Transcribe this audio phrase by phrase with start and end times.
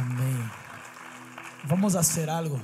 [0.00, 0.50] Amén.
[1.68, 2.58] Vamos a hacer algo.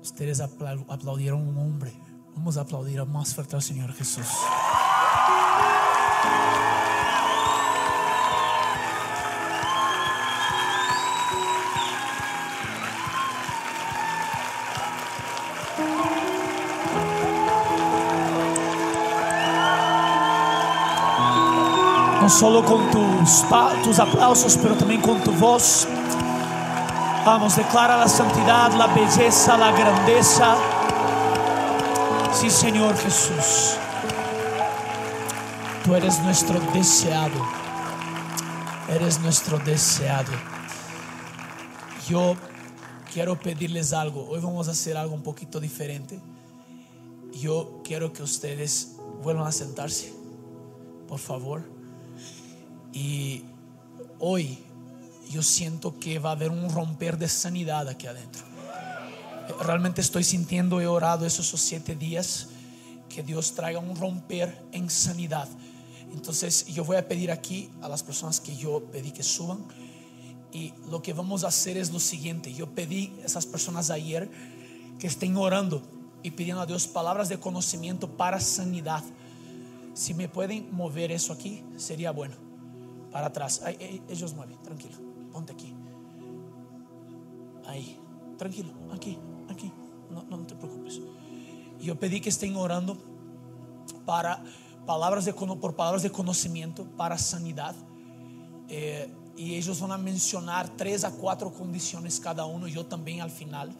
[0.00, 1.92] Ustedes apla- aplaudieron a un hombre.
[2.34, 4.26] Vamos a aplaudir más fuerte al Señor Jesús.
[22.32, 23.44] Solo con tus,
[23.84, 25.86] tus aplausos, pero también con tu voz.
[27.24, 30.56] Vamos, declara la santidad, la belleza, la grandeza.
[32.32, 33.76] Sí, Señor Jesús.
[35.84, 37.40] Tú eres nuestro deseado.
[38.88, 40.32] Eres nuestro deseado.
[42.08, 42.34] Yo
[43.12, 44.26] quiero pedirles algo.
[44.28, 46.18] Hoy vamos a hacer algo un poquito diferente.
[47.32, 50.12] Yo quiero que ustedes vuelvan a sentarse,
[51.06, 51.81] por favor.
[52.92, 53.44] Y
[54.18, 54.58] hoy
[55.30, 58.42] yo siento que va a haber un romper de sanidad aquí adentro.
[59.60, 62.48] Realmente estoy sintiendo, he orado esos siete días,
[63.08, 65.48] que Dios traiga un romper en sanidad.
[66.12, 69.64] Entonces yo voy a pedir aquí a las personas que yo pedí que suban.
[70.52, 72.52] Y lo que vamos a hacer es lo siguiente.
[72.52, 74.30] Yo pedí a esas personas ayer
[74.98, 75.82] que estén orando
[76.22, 79.02] y pidiendo a Dios palabras de conocimiento para sanidad.
[79.94, 82.51] Si me pueden mover eso aquí, sería bueno.
[83.12, 83.62] Para atrás.
[83.64, 84.96] Ay, ay, ellos mueven, tranquilo.
[85.30, 85.74] Ponte aquí.
[87.66, 87.98] Ahí.
[88.38, 88.72] Tranquilo.
[88.92, 89.18] Aquí,
[89.48, 89.70] aquí.
[90.10, 91.00] No, no te preocupes.
[91.80, 92.96] Yo pedí que estén orando
[94.04, 94.42] para
[94.86, 97.74] palabras de, por palabras de conocimiento para sanidad.
[98.68, 103.30] Eh, y ellos van a mencionar tres a cuatro condiciones cada uno, yo también al
[103.30, 103.74] final.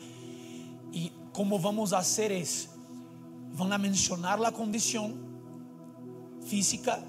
[0.92, 2.70] Y como vamos a hacer es,
[3.56, 5.14] van a mencionar la condición
[6.46, 7.02] física.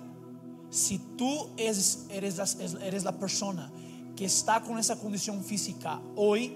[0.73, 3.71] Si tú eres, eres, eres la persona
[4.15, 6.51] que está con esa condición física hoy,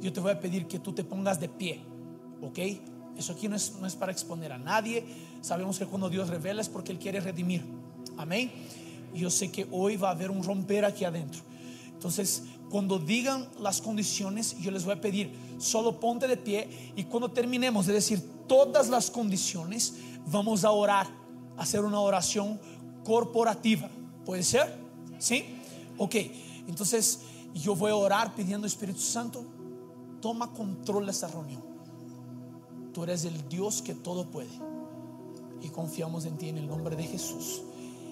[0.00, 1.80] yo te voy a pedir que tú te pongas de pie,
[2.42, 2.58] ¿ok?
[3.16, 5.04] Eso aquí no es, no es para exponer a nadie.
[5.42, 7.64] Sabemos que cuando Dios revela es porque Él quiere redimir.
[8.16, 8.50] Amén.
[9.14, 11.40] Yo sé que hoy va a haber un romper aquí adentro.
[11.92, 17.04] Entonces, cuando digan las condiciones, yo les voy a pedir, solo ponte de pie y
[17.04, 19.94] cuando terminemos de decir todas las condiciones,
[20.26, 21.06] vamos a orar,
[21.56, 22.58] a hacer una oración
[23.06, 23.88] corporativa.
[24.24, 24.74] ¿Puede ser?
[25.18, 25.44] ¿Sí?
[25.96, 26.14] Ok,
[26.66, 27.20] entonces
[27.54, 29.44] yo voy a orar pidiendo Espíritu Santo,
[30.20, 31.62] toma control de esta reunión.
[32.92, 34.50] Tú eres el Dios que todo puede
[35.62, 37.62] y confiamos en ti en el nombre de Jesús.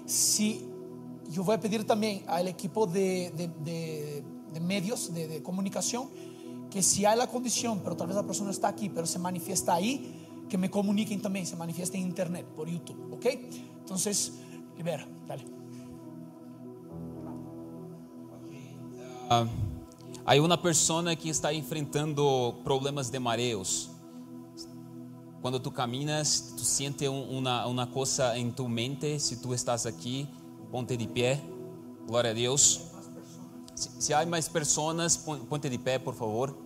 [0.07, 0.65] Si
[1.31, 6.09] yo voy a pedir también al equipo de, de- medios de, de comunicación
[6.71, 9.75] que si hay la condición, pero tal vez la persona está aquí, pero se manifiesta
[9.75, 13.27] ahí, que me comuniquen también, se manifiesta en internet, por YouTube, ¿ok?
[13.81, 14.33] Entonces,
[14.77, 15.45] libera, dale.
[19.31, 19.47] Ah,
[20.27, 23.91] Hay uma pessoa que está enfrentando problemas de mareos.
[25.43, 29.21] Quando tu caminas, tu sientes um- uma, uma coisa em tu mente.
[29.21, 30.27] Se tu estás aqui,
[30.71, 31.43] ponte de pé.
[32.07, 32.81] Glória a Deus.
[33.75, 36.57] Se, se há mais pessoas, pon- ponte de pé, por favor.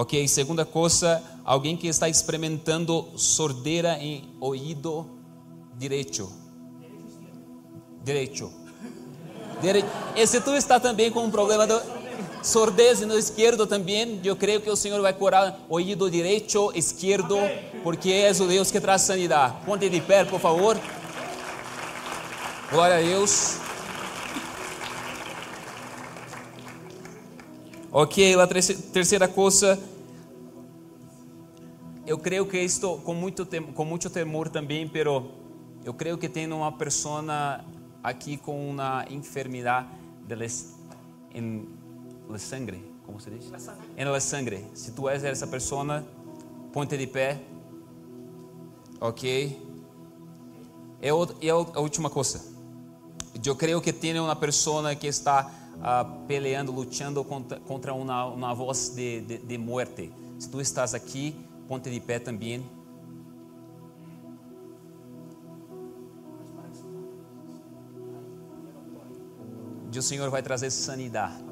[0.00, 5.10] Ok, segunda coisa, alguém que está experimentando sordera em ouvido
[5.76, 6.30] direito.
[8.04, 8.48] Direito.
[9.60, 11.74] Dire- E se tu está também com um problema de
[12.44, 17.36] sordez no esquerdo também, eu creio que o Senhor vai curar ouvido direito, esquerdo,
[17.82, 19.56] porque é o Deus que traz sanidade.
[19.66, 20.78] Ponte de pé, por favor.
[22.70, 23.56] Glória a Deus.
[27.90, 29.78] Ok, a terce- terceira coisa,
[32.06, 35.30] eu creio que isto com muito tem- com muito temor também, pero
[35.84, 37.64] eu creio que tem uma pessoa
[38.02, 39.88] aqui com uma enfermidade
[41.34, 41.66] em
[42.28, 43.46] la sangre, como se diz?
[43.96, 44.66] Em la sangre.
[44.74, 46.04] Se tu és essa pessoa,
[46.72, 47.40] ponte de pé.
[49.00, 49.58] Ok.
[51.00, 51.06] E,
[51.40, 52.42] e a a última coisa.
[53.44, 55.50] Eu creio que tem uma pessoa que está
[55.82, 60.12] ah, peleando, lutando contra, contra uma, uma voz de, de, de muerte.
[60.38, 61.34] Se tu estás aqui,
[61.66, 62.64] ponte de pé também.
[69.96, 71.48] O Senhor vai trazer sanidade.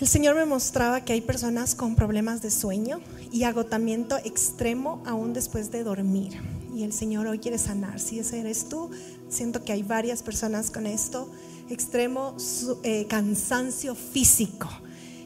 [0.00, 3.00] El Señor me mostraba que hay personas con problemas de sueño
[3.30, 6.42] y agotamiento extremo aún después de dormir.
[6.74, 8.00] Y el Señor hoy quiere sanar.
[8.00, 8.90] Si ese eres tú,
[9.28, 11.30] siento que hay varias personas con esto.
[11.68, 12.36] Extremo
[12.82, 14.68] eh, cansancio físico.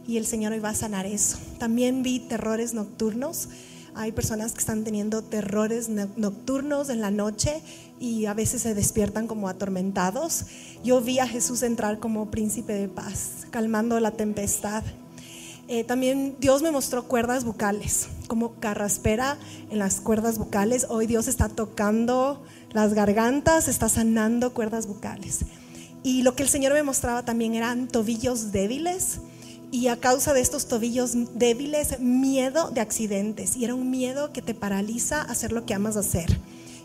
[0.07, 1.37] Y el Señor hoy va a sanar eso.
[1.59, 3.49] También vi terrores nocturnos.
[3.95, 7.61] Hay personas que están teniendo terrores no- nocturnos en la noche
[7.99, 10.45] y a veces se despiertan como atormentados.
[10.85, 14.85] Yo vi a Jesús entrar como príncipe de paz, calmando la tempestad.
[15.67, 19.37] Eh, también Dios me mostró cuerdas bucales, como carraspera
[19.71, 20.87] en las cuerdas bucales.
[20.89, 22.43] Hoy Dios está tocando
[22.73, 25.41] las gargantas, está sanando cuerdas bucales.
[26.03, 29.21] Y lo que el Señor me mostraba también eran tobillos débiles.
[29.71, 33.57] Y a causa de estos tobillos débiles, miedo de accidentes.
[33.57, 36.39] Y era un miedo que te paraliza a hacer lo que amas hacer.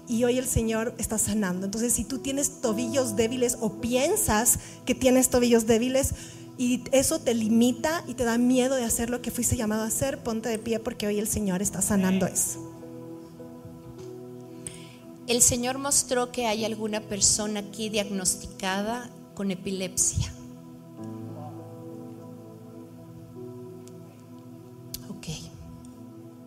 [0.08, 1.66] Y hoy el Señor está sanando.
[1.66, 6.14] Entonces, si tú tienes tobillos débiles o piensas que tienes tobillos débiles
[6.58, 9.88] y eso te limita y te da miedo de hacer lo que fuiste llamado a
[9.88, 12.73] hacer, ponte de pie porque hoy el Señor está sanando eso.
[15.26, 20.34] El Señor mostró que hay alguna persona aquí diagnosticada con epilepsia.
[25.10, 25.28] Ok.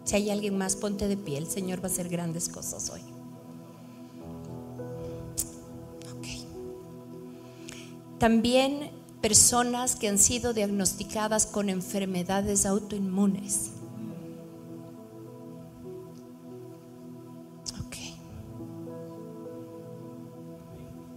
[0.04, 1.38] Si hay alguien más, ponte de pie.
[1.38, 3.00] El Señor va a hacer grandes cosas hoy.
[6.18, 6.26] Ok.
[8.18, 8.90] También
[9.22, 13.70] personas que han sido diagnosticadas con enfermedades autoinmunes.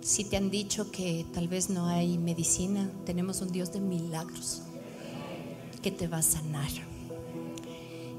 [0.09, 4.63] Si te han dicho que tal vez no hay medicina, tenemos un Dios de milagros
[5.83, 6.71] que te va a sanar.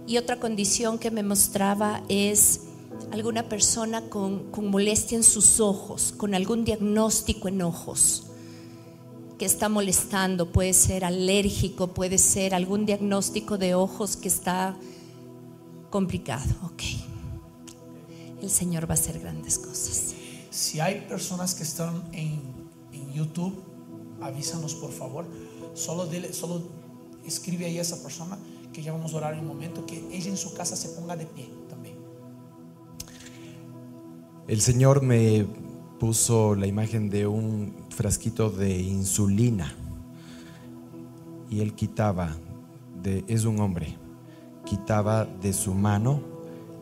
[0.06, 2.60] Y otra condición que me mostraba es
[3.10, 8.22] alguna persona con, con molestia en sus ojos, con algún diagnóstico en ojos
[9.36, 14.76] que está molestando, puede ser alérgico, puede ser algún diagnóstico de ojos que está
[15.90, 16.54] complicado.
[16.62, 16.84] Ok.
[18.40, 20.19] El Señor va a hacer grandes cosas.
[20.50, 22.40] Si hay personas que están en,
[22.92, 23.62] en YouTube,
[24.20, 25.26] avísanos por favor.
[25.74, 26.62] Solo, dile, solo
[27.24, 28.38] escribe ahí a esa persona
[28.72, 31.16] que ya vamos a orar en un momento, que ella en su casa se ponga
[31.16, 31.96] de pie también.
[34.46, 35.46] El Señor me
[35.98, 39.74] puso la imagen de un frasquito de insulina
[41.48, 42.36] y él quitaba,
[43.02, 43.96] de, es un hombre,
[44.64, 46.22] quitaba de su mano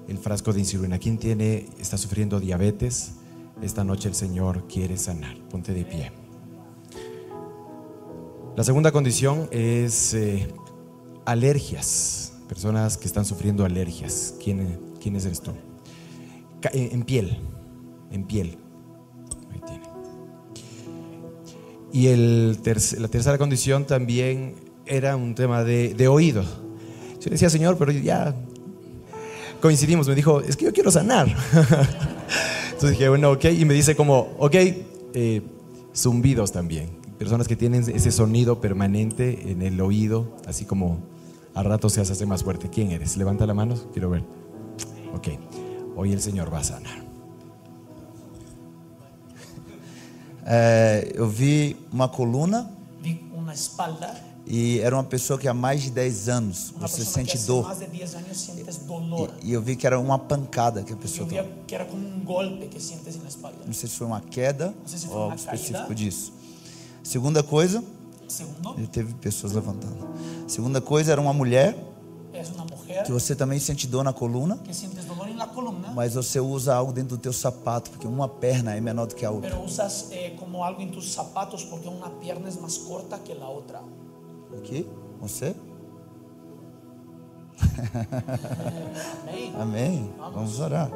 [0.09, 0.99] el frasco de insulina.
[0.99, 3.12] ¿Quién tiene, está sufriendo diabetes?
[3.62, 5.37] Esta noche el Señor quiere sanar.
[5.50, 6.12] Ponte de pie.
[8.56, 10.49] La segunda condición es eh,
[11.25, 12.32] alergias.
[12.49, 14.34] Personas que están sufriendo alergias.
[14.43, 15.52] ¿Quién, quiénes eres tú?
[16.60, 17.38] Ca- En, piel.
[18.10, 18.58] En piel.
[19.52, 19.88] Ahí tiene.
[21.93, 22.08] Y
[22.96, 24.55] la tercera condición también
[24.87, 26.43] era un tema de, de oído.
[27.20, 28.34] Yo decía, Señor, pero ya
[29.60, 30.08] coincidimos.
[30.08, 31.28] Me dijo, es que yo quiero sanar.
[32.78, 33.46] Entonces dije, bueno, ok.
[33.46, 35.42] Y me dice como, ok, eh,
[35.92, 36.90] zumbidos también.
[37.19, 41.00] Personas que tienen ese sonido permanente en el oído, así como
[41.54, 42.70] a rato se hace más fuerte.
[42.70, 43.16] ¿Quién eres?
[43.16, 44.22] Levanta la mano, quiero ver.
[45.12, 45.26] Ok,
[45.96, 47.04] hoy el Señor va a sanar.
[50.46, 52.70] É, eu vi uma coluna
[53.02, 54.14] Vi una espalda,
[54.50, 57.64] e era uma pessoa que há mais de 10 anos você sente dor.
[57.64, 59.30] más de 10 años sientes dolor.
[59.42, 61.44] E, e eu vi que era uma pancada que a pessoa tomou.
[61.66, 63.58] que era como un golpe que sientes en la espalda.
[63.66, 65.94] Não sei se foi uma queda se ou uma algo específico caída.
[65.94, 66.32] disso.
[67.02, 67.84] Segunda coisa,
[68.26, 70.08] Segundo, teve pessoas levantando.
[70.46, 71.76] Segunda coisa era uma mulher
[73.04, 74.58] que você também sente dor na coluna,
[75.54, 79.14] columna, mas você usa algo dentro do teu sapato, porque uma perna é menor do
[79.14, 79.50] que a outra.
[79.50, 83.34] pero usas eh, como algo en tus zapatos porque una pierna es más corta que
[83.34, 83.82] la otra.
[84.56, 84.86] Aqui,
[85.20, 85.55] você?
[89.26, 89.52] Amén.
[89.60, 90.10] Amém.
[90.19, 90.90] Vamos orar.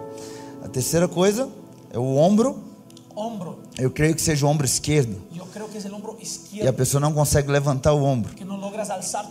[0.62, 1.48] A terceira coisa
[1.90, 2.70] é o ombro.
[3.14, 5.20] Hombro, Eu creio que seja o ombro esquerdo.
[6.52, 8.34] E a pessoa não consegue levantar o ombro.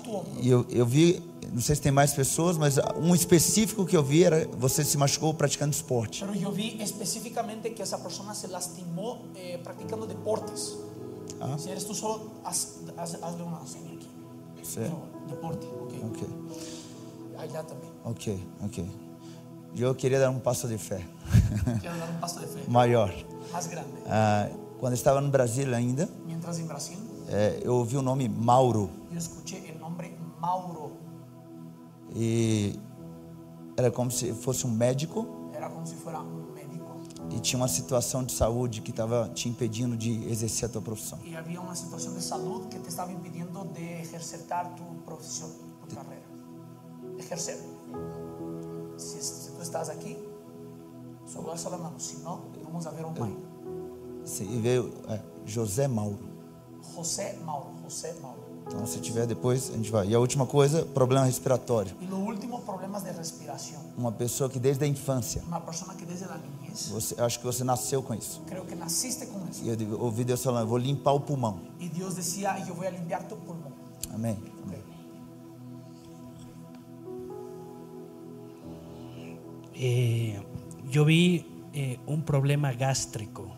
[0.03, 0.23] tu.
[0.39, 1.19] E eu, eu vi,
[1.51, 4.97] não sei se tem mais pessoas, mas um específico que eu vi era você se
[4.99, 6.19] machucou praticando esporte.
[6.23, 10.77] Pero yo vi específicamente que esa persona se lastimó eh, practicando deportes.
[11.39, 11.57] Ah.
[11.57, 13.90] Si eres tú solo, haz, haz- hazle una señal
[14.89, 15.93] No, deporte, ok.
[16.05, 17.91] Ok, Allá también.
[18.03, 18.85] ok, ok.
[19.75, 20.97] Eu queria dar um passo de fé
[21.79, 23.09] Quiero dar un paso de fe maior.
[23.53, 23.89] más grande.
[24.07, 24.49] Ah,
[24.79, 26.97] quando eu estava no Brasil ainda, Mientras en Brasil,
[27.29, 28.89] eh, eu ouvi o nome Mauro.
[29.11, 30.91] yo escuché el nombre Mauro.
[32.13, 32.77] E
[33.77, 36.40] era como se fosse um médico Era como fuera un médico.
[37.35, 41.19] E tinha uma situação de saúde que estava te impedindo de exercer a tua profissão.
[41.23, 45.49] Y había una situación de salud que te estaba impidiendo de ejercitar tu profesión,
[45.87, 46.25] tu carrera.
[47.17, 47.57] Ejercer.
[48.97, 50.17] Si, si tú estás aquí,
[51.25, 51.99] solo alza la mano.
[51.99, 53.37] Si no, vamos a ver online.
[54.39, 56.19] E veio é, José Mauro.
[56.95, 58.50] José Mauro, José Mauro.
[58.73, 60.07] Então, se tiver depois, a gente vai.
[60.07, 61.93] E a última coisa, problema respiratório.
[62.01, 63.81] Y lo último, problemas de respiración.
[63.97, 67.45] Uma pessoa que desde a infância, Una persona que desde la niñez, você, acho que
[67.45, 68.41] você nasceu com isso.
[68.47, 69.61] creo que naciste con eso.
[69.63, 71.59] E eu digo- ouvi Deus falando, eu vou limpar o pulmão.
[71.79, 73.73] Y Dios decía, yo voy a limpiar tu pulmón.
[74.13, 74.37] Amém.
[74.63, 74.81] Amém.
[79.73, 80.41] Eh,
[80.89, 83.51] yo vi eh, un problema gástrico,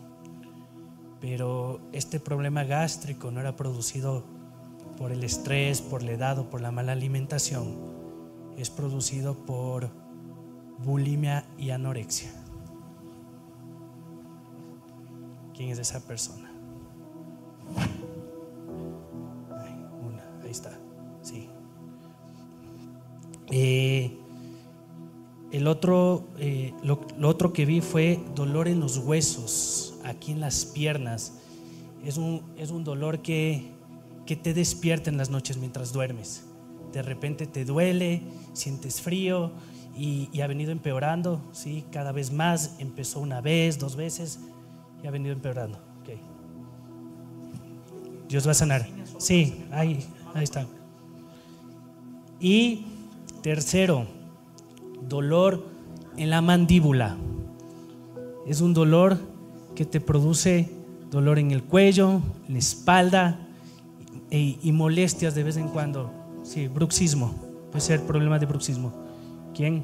[1.20, 4.24] pero este problema gástrico no era producido
[4.96, 7.76] por el estrés, por la edad o por la mala alimentación,
[8.56, 9.90] es producido por
[10.78, 12.32] bulimia y anorexia.
[15.54, 16.50] ¿Quién es esa persona?
[17.76, 17.90] Ay,
[20.06, 20.78] una, ahí está,
[21.22, 21.48] sí.
[23.50, 24.18] Eh,
[25.52, 30.40] el otro, eh, lo, lo otro que vi fue dolor en los huesos, aquí en
[30.40, 31.34] las piernas.
[32.04, 33.73] Es un, es un dolor que,
[34.26, 36.44] que te despierta en las noches mientras duermes.
[36.92, 39.52] De repente te duele, sientes frío
[39.96, 41.84] y, y ha venido empeorando, ¿sí?
[41.90, 44.40] Cada vez más, empezó una vez, dos veces
[45.02, 45.78] y ha venido empeorando.
[46.00, 46.10] Ok.
[48.28, 48.86] Dios va a sanar.
[49.18, 50.04] Sí, ahí,
[50.34, 50.66] ahí está.
[52.40, 52.86] Y
[53.42, 54.06] tercero,
[55.08, 55.66] dolor
[56.16, 57.16] en la mandíbula.
[58.46, 59.18] Es un dolor
[59.74, 60.70] que te produce
[61.10, 63.43] dolor en el cuello, en la espalda
[64.38, 66.12] y, molestias de vez en cuando.
[66.42, 67.34] Sí, bruxismo.
[67.70, 68.92] Puede ser problema de bruxismo.
[69.54, 69.82] ¿Quién?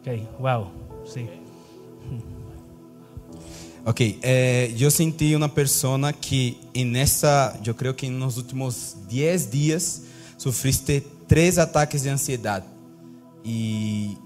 [0.00, 0.66] Ok, wow.
[1.04, 1.26] Sí.
[3.86, 8.96] Ok, eh, yo sentí una persona que en esta, yo creo que en los últimos
[9.10, 10.04] 10 días
[10.38, 12.64] sufriste tres ataques de ansiedad
[13.44, 14.16] y,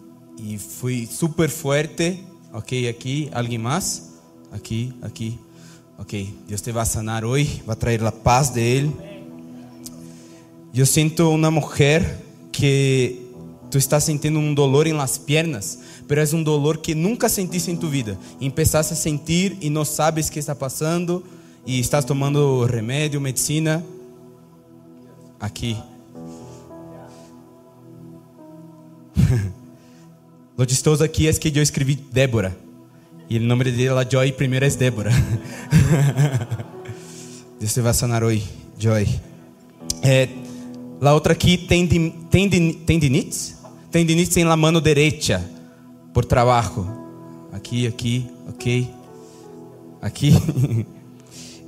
[0.59, 2.25] fui súper fuerte.
[2.53, 4.11] Ok, aquí, ¿alguien más?
[4.53, 5.37] Aquí, aquí.
[6.01, 6.15] Ok,
[6.47, 8.93] Dios te va a sanar hoy, va a traer la paz de Él.
[10.73, 13.27] Yo siento una mujer que
[13.69, 17.73] tú estás sintiendo un dolor en las piernas, pero es un dolor que nunca sentiste
[17.73, 18.17] en tu vida.
[18.39, 21.25] Y empezaste a sentir y no sabes qué está pasando
[21.67, 23.83] y estás tomando remedio, medicina.
[25.41, 25.77] Aquí.
[30.57, 32.57] Lo chistoso aquí es que yo escribí Débora.
[33.31, 35.13] Y el nombre de la Joy primero es Débora.
[37.61, 38.43] Dios te va a sanar hoy,
[38.81, 39.07] Joy.
[40.03, 40.31] Eh,
[40.99, 43.57] la otra aquí, tendi, tendi, tendinites.
[43.91, 45.45] Tendinites en la mano derecha,
[46.15, 46.87] por trabajo.
[47.53, 48.65] Aquí, aquí, ok.
[50.01, 50.33] Aquí.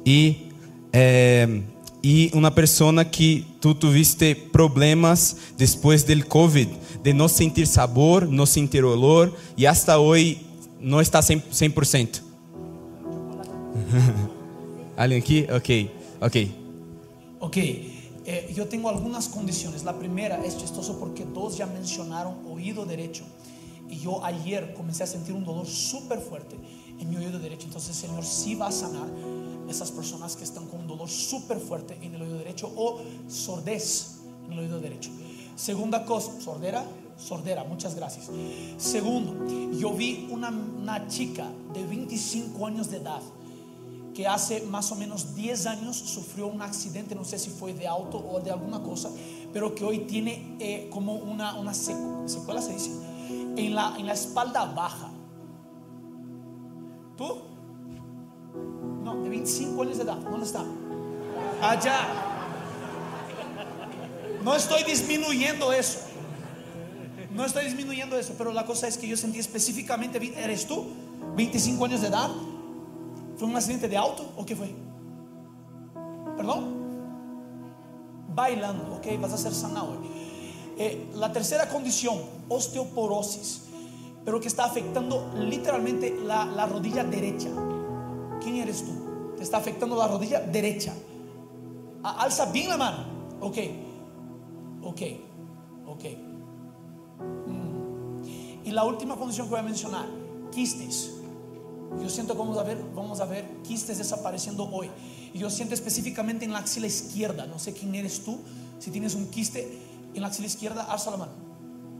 [0.04, 0.48] y,
[0.94, 1.62] eh,
[2.00, 6.68] y una persona que tú tuviste problemas después del COVID,
[7.04, 10.38] de no sentir sabor, no sentir olor, y hasta hoy
[10.80, 11.42] no está 100%.
[11.50, 12.20] 100%.
[14.96, 15.44] ¿Alguien aquí?
[15.44, 16.36] Ok, ok.
[17.40, 19.84] Ok, eh, yo tengo algunas condiciones.
[19.84, 23.24] La primera es chistoso porque dos ya mencionaron oído derecho.
[23.88, 26.56] Y yo ayer comencé a sentir un dolor súper fuerte
[26.98, 27.66] en mi oído derecho.
[27.66, 29.08] Entonces Señor sí va a sanar
[29.68, 34.18] esas personas que están con un dolor súper fuerte en el oído derecho o sordez
[34.46, 35.10] en el oído derecho.
[35.56, 36.84] Segunda cosa, sordera,
[37.20, 38.30] sordera, muchas gracias.
[38.78, 43.20] Segundo, yo vi una, chica de 25 años de edad
[44.14, 47.86] que hace más o menos 10 años sufrió un accidente, no sé si fue de
[47.86, 49.08] auto o de alguna cosa,
[49.52, 52.90] pero que hoy tiene eh, como una, una secu- secuela, se dice,
[53.56, 55.10] en la, en la espalda baja.
[57.16, 57.42] ¿Tú?
[59.04, 60.64] No, de 25 años de edad, ¿dónde está?
[61.62, 61.98] Allá.
[64.42, 65.98] No estoy disminuyendo eso.
[67.40, 70.88] No estoy disminuyendo eso, pero la cosa es que yo sentí específicamente, ¿eres tú?
[71.36, 72.28] 25 años de edad.
[73.38, 74.70] ¿Fue un accidente de auto o qué fue?
[76.36, 76.66] ¿Perdón?
[78.34, 80.02] Bailando, ok, vas a ser sanado.
[80.76, 82.18] Eh, la tercera condición,
[82.50, 83.62] osteoporosis,
[84.22, 87.48] pero que está afectando literalmente la, la rodilla derecha.
[88.42, 89.34] ¿Quién eres tú?
[89.38, 90.92] Te está afectando la rodilla derecha.
[92.02, 93.06] Alza bien la mano.
[93.40, 93.56] Ok,
[94.82, 95.02] ok,
[95.86, 96.29] ok.
[98.64, 100.06] Y la última condición que voy a mencionar,
[100.52, 101.12] quistes.
[102.00, 104.90] Yo siento que vamos a ver, vamos a ver quistes desapareciendo hoy.
[105.32, 107.46] Y yo siento específicamente en la axila izquierda.
[107.46, 108.38] No sé quién eres tú.
[108.78, 109.78] Si tienes un quiste
[110.14, 111.32] en la axila izquierda, alza la mano.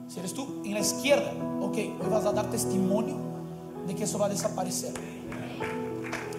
[0.09, 3.17] Si eres tú, en la izquierda, ok, hoy vas a dar testimonio
[3.87, 4.93] de que eso va a desaparecer.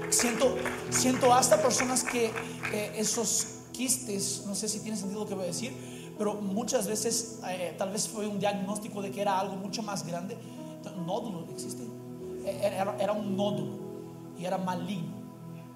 [0.09, 0.55] Siento,
[0.89, 2.31] siento hasta personas que
[2.73, 5.73] eh, esos quistes, no sé si tiene sentido lo que voy a decir,
[6.21, 10.05] pero muchas veces eh, tal vez fue un diagnóstico de que era algo mucho más
[10.05, 10.37] grande.
[11.03, 11.81] Nódulo, ¿existe?
[12.45, 13.79] Eh, Era, era un nódulo
[14.37, 15.15] y era maligno.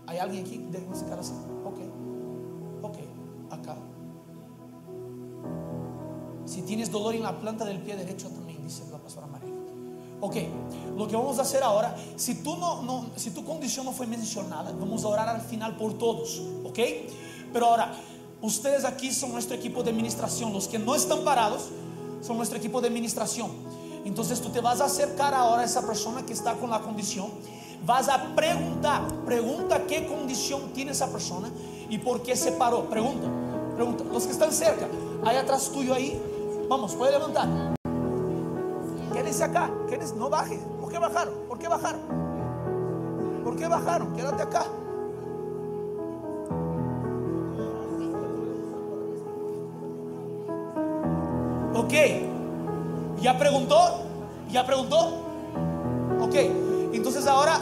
[0.06, 1.34] ¿Hay alguien aquí diagnosticado así?
[1.66, 1.80] Ok,
[2.84, 2.98] ok.
[3.50, 3.76] acá.
[6.46, 9.50] Si tienes dolor en la planta del pie derecho también, dice la pastora María.
[10.22, 10.36] Ok,
[10.96, 14.06] lo que vamos a hacer ahora, si, tú no, no, si tu condición no fue
[14.06, 16.80] mencionada, vamos a orar al final por todos, ok?
[17.52, 17.96] Pero ahora,
[18.46, 21.70] ustedes aquí son nuestro equipo de administración, los que no están parados
[22.22, 23.52] son nuestro equipo de administración.
[24.06, 27.28] Entonces tú te vas a acercar ahora a esa persona que está con la condición,
[27.86, 31.50] vas a preguntar, pregunta qué condición tiene esa persona
[31.90, 33.28] y por qué se paró, pregunta,
[33.76, 34.04] pregunta.
[34.12, 34.88] Los que están cerca,
[35.26, 36.22] hay atrás tuyo ahí,
[36.70, 37.76] vamos, puede levantar.
[39.12, 39.72] Quédense acá,
[40.16, 40.60] no baje.
[40.80, 41.34] ¿Por qué bajaron?
[41.48, 42.02] ¿Por qué bajaron?
[43.44, 44.14] ¿Por qué bajaron?
[44.16, 44.66] Quédate acá.
[53.22, 54.02] ¿Ya preguntó?
[54.52, 55.22] ¿Ya preguntó?
[56.22, 56.36] Ok,
[56.94, 57.60] entonces ahora,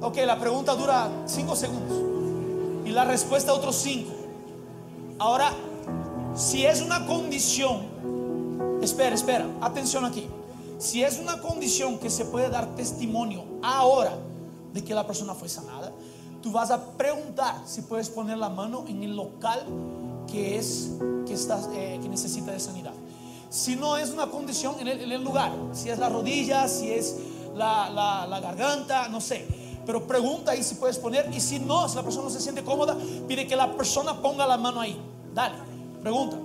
[0.00, 1.98] ok, la pregunta dura 5 segundos
[2.84, 4.10] y la respuesta otros 5.
[5.18, 5.52] Ahora,
[6.34, 10.28] si es una condición, espera, espera, atención aquí.
[10.78, 14.16] Si es una condición que se puede dar testimonio ahora
[14.72, 15.92] de que la persona fue sanada,
[16.42, 19.64] tú vas a preguntar si puedes poner la mano en el local
[20.30, 20.92] que es
[21.26, 22.94] que eh, que necesita de sanidad.
[23.50, 27.16] Si no es una condición en el, lugar, si es la rodilla, si es
[27.54, 29.46] la, la- la garganta, no sé.
[29.86, 32.62] Pero pregunta ahí si puedes poner y si no, si la persona no se siente
[32.62, 35.00] cómoda, pide que la persona ponga la mano ahí.
[35.34, 35.54] Dale,
[36.02, 36.36] pregunta.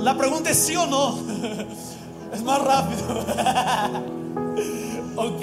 [0.00, 1.18] La pregunta es sí o no.
[2.32, 3.00] Es más rápido.
[5.16, 5.42] ok.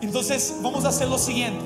[0.00, 1.64] Entonces vamos a hacer lo siguiente.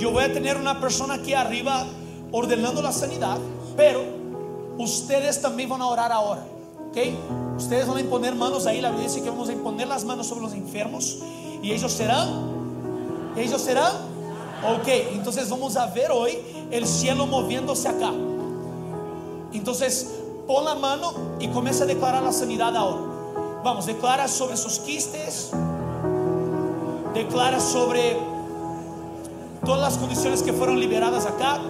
[0.00, 1.84] Yo voy a tener una persona aquí arriba
[2.32, 3.36] ordenando la sanidad,
[3.76, 4.02] pero
[4.78, 6.42] ustedes también van a orar ahora.
[6.88, 6.96] Ok.
[7.58, 8.80] Ustedes van a imponer manos ahí.
[8.80, 11.18] La Biblia dice que vamos a imponer las manos sobre los enfermos
[11.62, 12.28] y ellos serán.
[13.36, 13.92] Ellos serán.
[14.74, 14.88] Ok.
[15.12, 16.38] Entonces vamos a ver hoy
[16.70, 18.10] el cielo moviéndose acá.
[19.52, 20.14] Entonces,
[20.46, 23.02] pon la mano y comienza a declarar la sanidad ahora.
[23.62, 25.50] Vamos, declara sobre sus quistes,
[27.12, 28.29] declara sobre
[29.64, 31.60] todas las condiciones que fueron liberadas acá.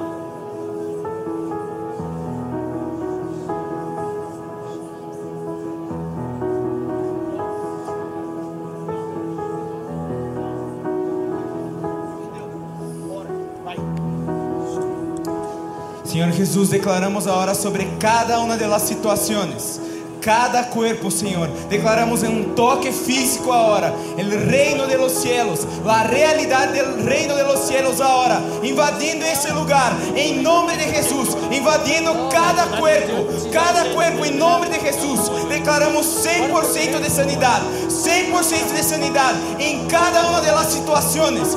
[16.05, 19.90] Senhor Jesus, declaramos agora sobre cada uma das situações.
[20.21, 21.49] Cada cuerpo, Senhor.
[21.69, 23.93] Declaramos um toque físico agora.
[23.93, 25.67] O reino de los cielos.
[25.87, 28.41] A realidade del reino de los cielos agora.
[28.63, 29.97] Invadindo esse lugar.
[30.15, 31.37] Em nome de Jesus.
[31.51, 33.27] Invadindo cada cuerpo.
[33.51, 35.31] Cada cuerpo em nome de Jesus.
[35.49, 37.65] Declaramos 100% de sanidade.
[37.89, 39.39] 100% de sanidade.
[39.59, 41.57] Em cada uma das situações.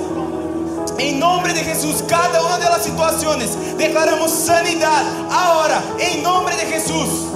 [1.00, 7.33] Em nome de Jesus, cada uma das situações, declaramos sanidade agora, em nome de Jesus.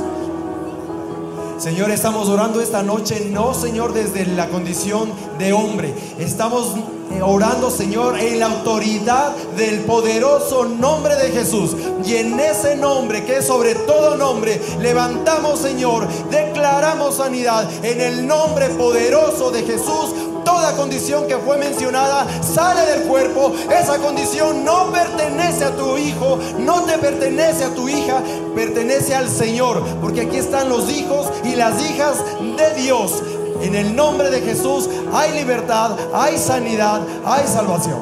[1.57, 5.91] Señor, estamos orando esta noche, no Señor desde la condición de hombre.
[6.19, 6.75] Estamos
[7.11, 11.75] eh, orando, Señor, en la autoridad del poderoso nombre de Jesús.
[12.05, 17.67] Y en ese nombre, que es sobre todo nombre, levantamos, Señor, declaramos sanidad.
[17.83, 20.13] En el nombre poderoso de Jesús,
[20.47, 23.53] toda condición que fue mencionada sale del cuerpo.
[23.69, 28.21] Esa condición no pertenece a tu hijo, no te pertenece a tu hija,
[28.55, 29.83] pertenece al Señor.
[30.01, 33.21] Porque aquí están los hijos y las hijas de Dios.
[33.61, 37.99] En el nombre de Jesús hay libertad, hay sanidad, hay salvación.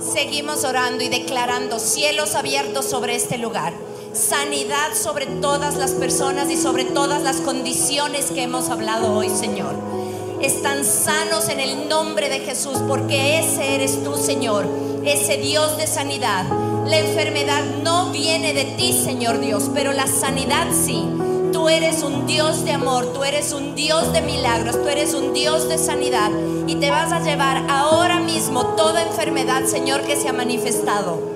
[0.00, 3.74] Seguimos orando y declarando cielos abiertos sobre este lugar.
[4.14, 9.99] Sanidad sobre todas las personas y sobre todas las condiciones que hemos hablado hoy, Señor.
[10.42, 14.66] Están sanos en el nombre de Jesús porque ese eres tú, Señor.
[15.04, 16.46] Ese Dios de sanidad.
[16.86, 21.06] La enfermedad no viene de ti, Señor Dios, pero la sanidad sí.
[21.52, 25.34] Tú eres un Dios de amor, tú eres un Dios de milagros, tú eres un
[25.34, 26.30] Dios de sanidad
[26.66, 31.29] y te vas a llevar ahora mismo toda enfermedad, Señor, que se ha manifestado.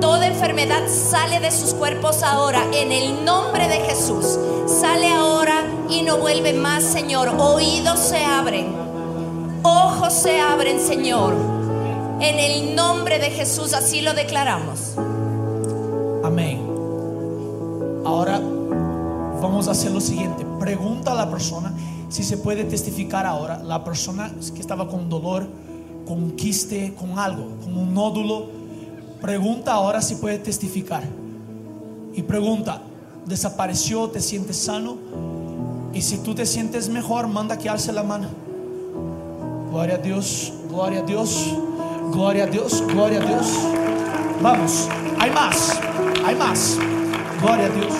[0.00, 4.38] Toda enfermedad sale de sus cuerpos ahora en el nombre de Jesús.
[4.66, 7.28] Sale ahora y no vuelve más, Señor.
[7.38, 8.74] Oídos se abren,
[9.62, 11.34] ojos se abren, Señor.
[12.20, 14.94] En el nombre de Jesús así lo declaramos.
[16.24, 16.60] Amén.
[18.04, 18.40] Ahora
[19.40, 20.46] vamos a hacer lo siguiente.
[20.58, 21.72] Pregunta a la persona
[22.08, 23.62] si se puede testificar ahora.
[23.62, 25.46] La persona que estaba con dolor,
[26.06, 28.55] con quiste, con algo, con un nódulo.
[29.20, 31.02] Pregunta ahora si puede testificar.
[32.14, 32.82] Y pregunta,
[33.26, 34.08] ¿desapareció?
[34.08, 34.96] ¿Te sientes sano?
[35.92, 38.28] Y si tú te sientes mejor, manda que alce la mano.
[39.70, 41.54] Gloria a Dios, gloria a Dios,
[42.12, 43.46] gloria a Dios, gloria a Dios.
[44.40, 45.78] Vamos, hay más,
[46.24, 46.78] hay más.
[47.40, 47.94] Gloria a Dios,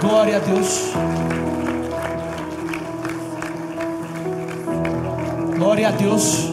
[0.00, 0.92] gloria a Dios.
[5.60, 6.48] Gloria a Dios.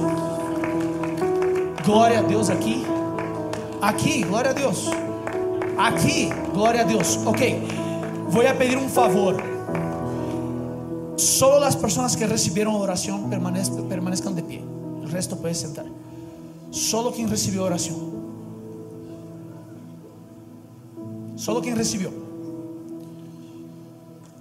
[1.86, 2.86] Gloria a Dios aquí.
[3.82, 4.90] Aquí, gloria a Dios.
[5.78, 7.20] Aquí, gloria a Dios.
[7.26, 7.40] Ok,
[8.32, 9.38] voy a pedir un favor.
[11.16, 14.63] Solo las personas que recibieron oración permanez- permanezcan de pie.
[15.04, 15.86] El resto puede sentar.
[16.72, 17.96] Solo quien recibió oración.
[21.36, 22.12] Solo quien recibió.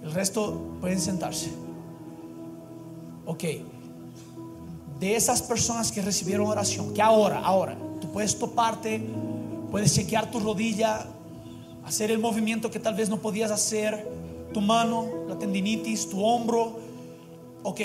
[0.03, 1.51] El resto pueden sentarse.
[3.25, 3.43] Ok.
[4.99, 7.86] De esas personas que recibieron oración, que ahora, ahora, tú
[8.17, 8.99] puedes toparte,
[9.69, 11.05] puedes chequear tu rodilla,
[11.85, 14.09] hacer el movimiento que tal vez no podías hacer,
[14.51, 16.79] tu mano, la tendinitis, tu hombro.
[17.61, 17.79] Ok,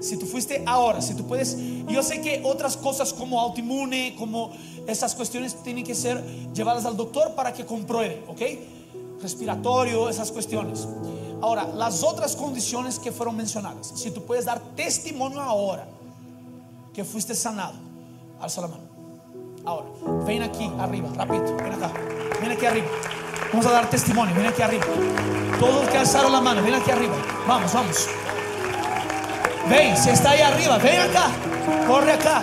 [0.00, 1.56] si tú fuiste ahora, si tú puedes,
[1.88, 4.52] yo sé que otras cosas como autoinmune, como
[4.86, 8.40] esas cuestiones tienen que ser llevadas al doctor para que compruebe, ok,
[9.20, 10.86] respiratorio, esas cuestiones.
[11.40, 15.88] Ahora, las otras condiciones que fueron mencionadas, si tú puedes dar testimonio ahora
[16.94, 17.74] que fuiste sanado,
[18.40, 18.91] alza la mano.
[19.64, 19.86] Ahora,
[20.26, 21.92] ven aquí arriba, rápido, ven acá,
[22.40, 22.86] ven aquí arriba.
[23.52, 24.84] Vamos a dar testimonio, ven aquí arriba.
[25.60, 27.14] Todos que alzaron la mano, ven aquí arriba.
[27.46, 28.08] Vamos, vamos.
[29.70, 31.28] Ven, si está ahí arriba, ven acá.
[31.86, 32.42] Corre acá.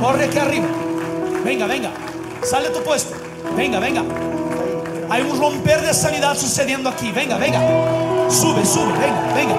[0.00, 0.66] Corre aquí arriba.
[1.44, 1.90] Venga, venga.
[2.42, 3.14] Sale de tu puesto.
[3.54, 4.02] Venga, venga.
[5.10, 7.12] Hay un romper de sanidad sucediendo aquí.
[7.12, 7.60] Venga, venga.
[8.30, 9.56] Sube, sube, venga, venga.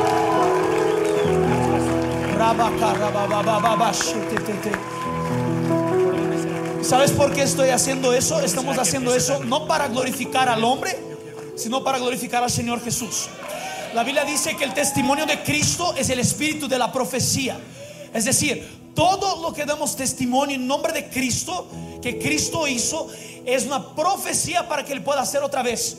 [6.83, 8.39] ¿Sabes por qué estoy haciendo eso?
[8.41, 10.97] Estamos haciendo eso no para glorificar al hombre,
[11.55, 13.29] sino para glorificar al Señor Jesús.
[13.93, 17.59] La Biblia dice que el testimonio de Cristo es el espíritu de la profecía.
[18.13, 21.67] Es decir, todo lo que damos testimonio en nombre de Cristo,
[22.01, 23.07] que Cristo hizo,
[23.45, 25.97] es una profecía para que Él pueda hacer otra vez.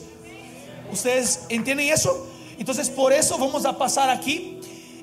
[0.91, 2.27] ¿Ustedes entienden eso?
[2.59, 4.59] Entonces por eso vamos a pasar aquí.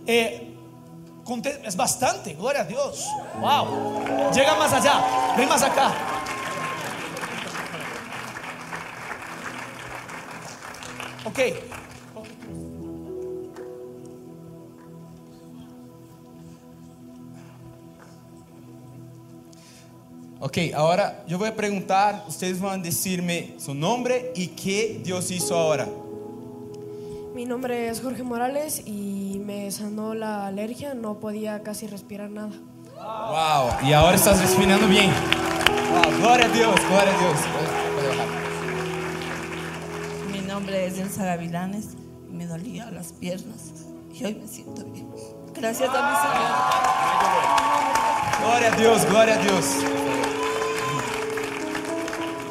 [0.06, 0.49] eh,
[1.64, 3.06] es bastante, gloria a Dios.
[3.40, 4.32] Wow.
[4.32, 5.92] Llega más allá, ven más acá.
[11.24, 11.38] Ok.
[20.42, 25.30] Ok, ahora yo voy a preguntar, ustedes van a decirme su nombre y qué Dios
[25.30, 25.86] hizo ahora.
[27.40, 32.50] Mi nombre es Jorge Morales y me sanó la alergia, no podía casi respirar nada.
[32.98, 35.10] Wow, y ahora estás respirando bien.
[35.90, 37.40] Wow, gloria a Dios, gloria a Dios.
[40.30, 41.96] Mi nombre es Elsa Gavilanes
[42.28, 45.08] y me dolía las piernas y hoy me siento bien.
[45.54, 46.52] Gracias a mi Señor.
[48.44, 49.76] Gloria a Dios, gloria a Dios.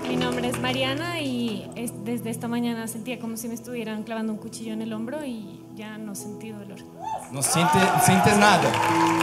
[0.08, 1.39] Mi nombre es Mariana y
[1.84, 5.24] es- desde esta mañana sentía como si me estuvieran clavando un cuchillo en el hombro
[5.26, 6.80] y ya no sentí dolor.
[7.32, 8.70] No sientes, sientes nada.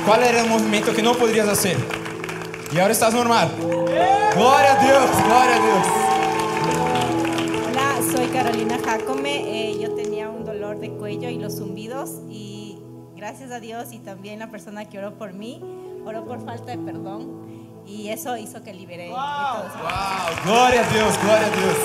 [0.07, 1.77] ¿Cuál era el movimiento que no podrías hacer?
[2.73, 3.51] Y ahora estás normal.
[3.61, 5.87] Gloria a Dios, gloria a Dios.
[7.71, 9.71] Hola, soy Carolina Jacome.
[9.71, 12.79] Eh, yo tenía un dolor de cuello y los zumbidos y
[13.17, 15.61] gracias a Dios y también la persona que oró por mí,
[16.05, 17.46] oró por falta de perdón
[17.87, 19.11] y eso hizo que liberé.
[19.11, 19.15] eso.
[20.45, 21.77] Gloria a Dios, gloria a Dios.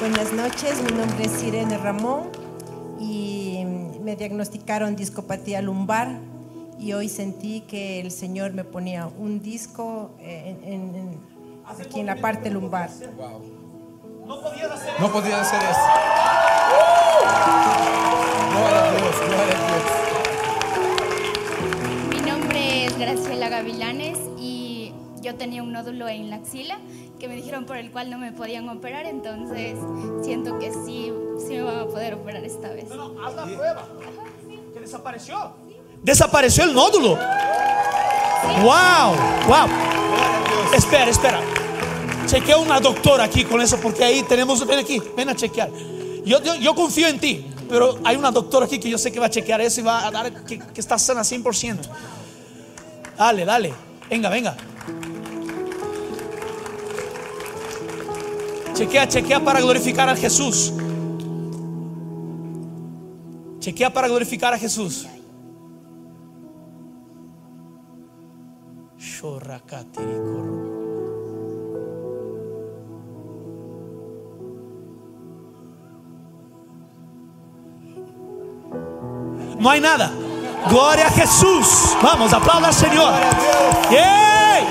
[0.00, 2.30] Buenas noches, mi nombre es Irene Ramón
[2.98, 3.64] y
[4.02, 6.08] me diagnosticaron discopatía lumbar
[6.78, 11.20] y hoy sentí que el Señor me ponía un disco eh, en- en- en-
[11.80, 12.90] aquí en la parte lumbar.
[14.26, 15.80] No podías hacer No podías hacer eso.
[18.50, 20.01] Gloria a Dios, gloria a Dios.
[23.52, 26.78] Gavilanes y yo tenía un nódulo en la axila
[27.20, 29.78] que me dijeron por el cual no me podían operar, entonces
[30.24, 32.86] siento que sí, sí me van a poder operar esta vez.
[32.90, 33.86] haz la prueba.
[34.72, 35.52] Que desapareció.
[36.02, 37.18] Desapareció el nódulo.
[38.62, 39.68] Wow, wow.
[40.74, 41.40] Espera, espera.
[42.26, 45.68] Chequea una doctora aquí con eso porque ahí tenemos, ven aquí, ven a chequear.
[46.24, 49.20] Yo, yo, yo confío en ti, pero hay una doctora aquí que yo sé que
[49.20, 52.21] va a chequear eso y va a dar que, que está sana 100%.
[53.16, 53.72] Dale, dale.
[54.08, 54.56] Venga, venga.
[58.74, 60.72] Chequea, chequea para glorificar a Jesús.
[63.60, 65.06] Chequea para glorificar a Jesús.
[79.60, 80.10] No hay nada.
[80.68, 81.96] Gloria a Jesús.
[82.02, 83.12] Vamos, aplauda al Señor.
[83.90, 84.64] ¡Yay!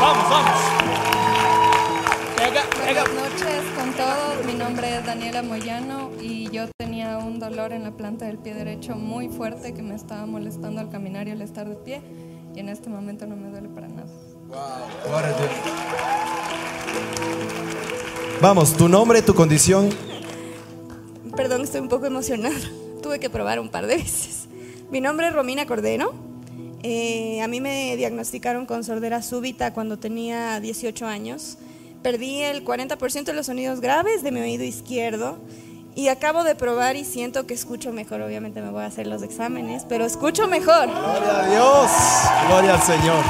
[0.00, 0.60] Vamos, vamos.
[2.36, 3.04] Pega, pega.
[3.04, 4.44] Buenas noches con todos.
[4.46, 8.54] Mi nombre es Daniela Moyano y yo tenía un dolor en la planta del pie
[8.54, 12.02] derecho muy fuerte que me estaba molestando al caminar y al estar de pie.
[12.54, 14.08] Y en este momento no me duele para nada.
[15.06, 15.50] Gloria a Dios.
[18.40, 19.90] Vamos, tu nombre, tu condición.
[21.36, 22.54] Perdón, estoy un poco emocionada.
[23.02, 24.43] Tuve que probar un par de veces.
[24.94, 26.14] Mi nombre es Romina Cordero.
[26.84, 31.58] Eh, a mí me diagnosticaron con sordera súbita cuando tenía 18 años.
[32.04, 35.38] Perdí el 40% de los sonidos graves de mi oído izquierdo
[35.96, 38.20] y acabo de probar y siento que escucho mejor.
[38.20, 40.86] Obviamente me voy a hacer los exámenes, pero escucho mejor.
[40.86, 41.90] Gloria a Dios.
[42.46, 43.24] Gloria al Señor.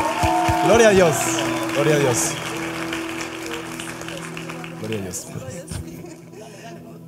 [0.66, 1.16] Gloria a Dios.
[1.72, 2.18] Gloria a Dios.
[4.80, 5.26] Gloria a Dios.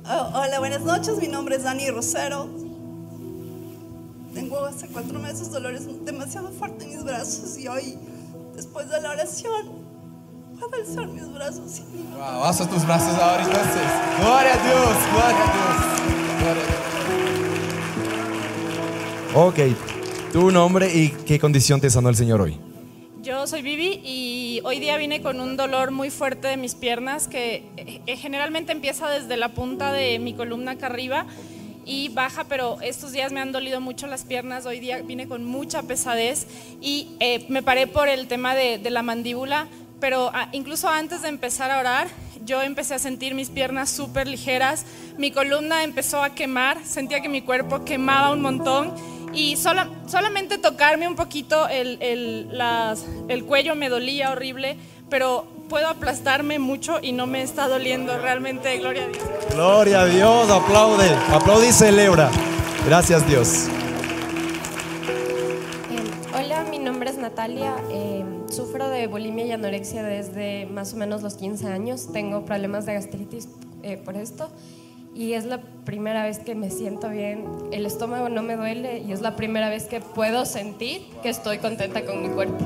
[0.09, 1.19] Oh, hola, buenas noches.
[1.19, 2.66] Mi nombre es Dani Rosero.
[4.37, 7.97] Tengo hace cuatro meses dolores demasiado fuertes en mis brazos y hoy,
[8.55, 9.65] después de la oración,
[10.59, 11.79] puedo alzar mis brazos.
[11.79, 13.81] y- Wow, alza tus brazos ahora entonces.
[14.19, 15.77] Gloria a Dios, gloria a Dios.
[16.39, 16.77] Gloria a Dios.
[19.35, 19.59] Ok,
[20.33, 22.57] tu nombre y qué condición te sanó el Señor hoy.
[23.23, 27.27] Yo soy Vivi y hoy día vine con un dolor muy fuerte de mis piernas
[27.27, 31.25] que eh, generalmente empieza desde la punta de mi columna acá arriba
[31.87, 34.65] y baja, pero estos días me han dolido mucho las piernas.
[34.65, 36.45] Hoy día vine con mucha pesadez
[36.81, 39.67] y eh, me paré por el tema de, la mandíbula,
[39.99, 42.07] pero ah, incluso antes de empezar a orar,
[42.45, 44.85] yo empecé a sentir mis piernas súper ligeras,
[45.17, 48.93] mi columna empezó a quemar, sentía que mi cuerpo quemaba un montón
[49.33, 52.49] y sola- solamente tocarme un poquito el, el-
[53.29, 54.77] el cuello me dolía horrible,
[55.09, 59.23] pero puedo aplastarme mucho y no me está doliendo realmente, gloria a Dios.
[59.53, 61.09] Gloria a Dios, aplaude.
[61.31, 62.29] Aplaude y celebra.
[62.85, 63.67] Gracias Dios.
[66.35, 67.75] Hola, mi nombre es Natalia.
[67.91, 72.11] eh, sufro de bulimia y anorexia desde más o menos los 15 años.
[72.13, 73.49] Tengo problemas de gastritis
[73.83, 74.49] eh, por esto.
[75.13, 77.43] Y es la primera vez que me siento bien.
[77.71, 81.57] El estómago no me duele y es la primera vez que puedo sentir que estoy
[81.57, 82.63] contenta con mi cuerpo.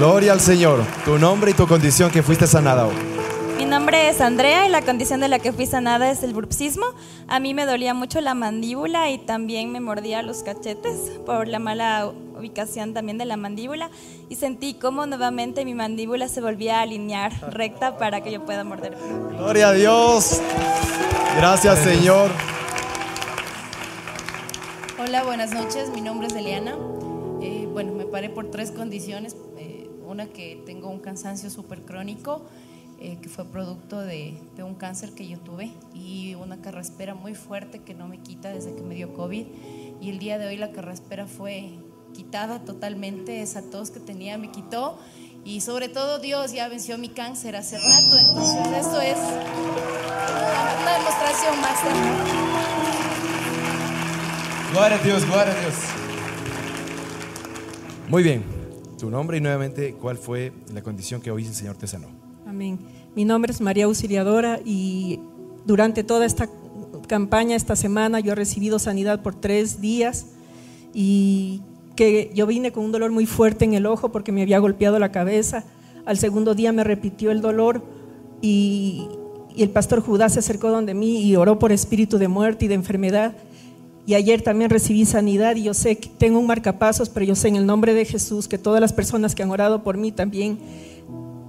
[0.00, 0.82] Gloria al Señor.
[1.04, 2.94] Tu nombre y tu condición que fuiste sanada hoy.
[3.58, 6.86] Mi nombre es Andrea y la condición de la que fui sanada es el bruxismo.
[7.28, 11.58] A mí me dolía mucho la mandíbula y también me mordía los cachetes por la
[11.58, 13.90] mala ubicación también de la mandíbula
[14.30, 18.64] y sentí cómo nuevamente mi mandíbula se volvía a alinear recta para que yo pueda
[18.64, 18.96] morder.
[19.36, 20.40] Gloria a Dios.
[21.36, 22.30] Gracias Señor.
[25.10, 25.90] Hola, buenas noches.
[25.90, 26.76] Mi nombre es Eliana.
[27.42, 29.34] Eh, bueno, me paré por tres condiciones.
[29.58, 32.46] Eh, una que tengo un cansancio súper crónico,
[33.00, 37.34] eh, que fue producto de, de un cáncer que yo tuve, y una carraspera muy
[37.34, 39.46] fuerte que no me quita desde que me dio COVID.
[40.00, 41.70] Y el día de hoy la carraspera fue
[42.14, 44.96] quitada totalmente, esa tos que tenía me quitó.
[45.44, 49.18] Y sobre todo Dios ya venció mi cáncer hace rato, entonces esto es
[50.84, 53.39] una, demostración más
[54.72, 55.74] Glória a Deus, glória a Deus.
[58.08, 58.44] Muy bien.
[59.00, 62.06] Tu nombre y nuevamente cuál fue la condición que hoy el Señor te sanó.
[62.46, 62.78] Amén.
[63.16, 65.18] Mi nombre es María Auxiliadora y
[65.64, 66.48] durante toda esta
[67.08, 70.26] campaña, esta semana, yo he recibido sanidad por tres días
[70.94, 71.62] y
[71.96, 75.00] que yo vine con un dolor muy fuerte en el ojo porque me había golpeado
[75.00, 75.64] la cabeza.
[76.06, 77.82] Al segundo día me repitió el dolor
[78.40, 79.08] y,
[79.52, 82.68] y el pastor Judá se acercó donde mí y oró por espíritu de muerte y
[82.68, 83.34] de enfermedad.
[84.10, 87.46] Y ayer también recibí sanidad y yo sé que tengo un marcapasos, pero yo sé
[87.46, 90.58] en el nombre de Jesús que todas las personas que han orado por mí también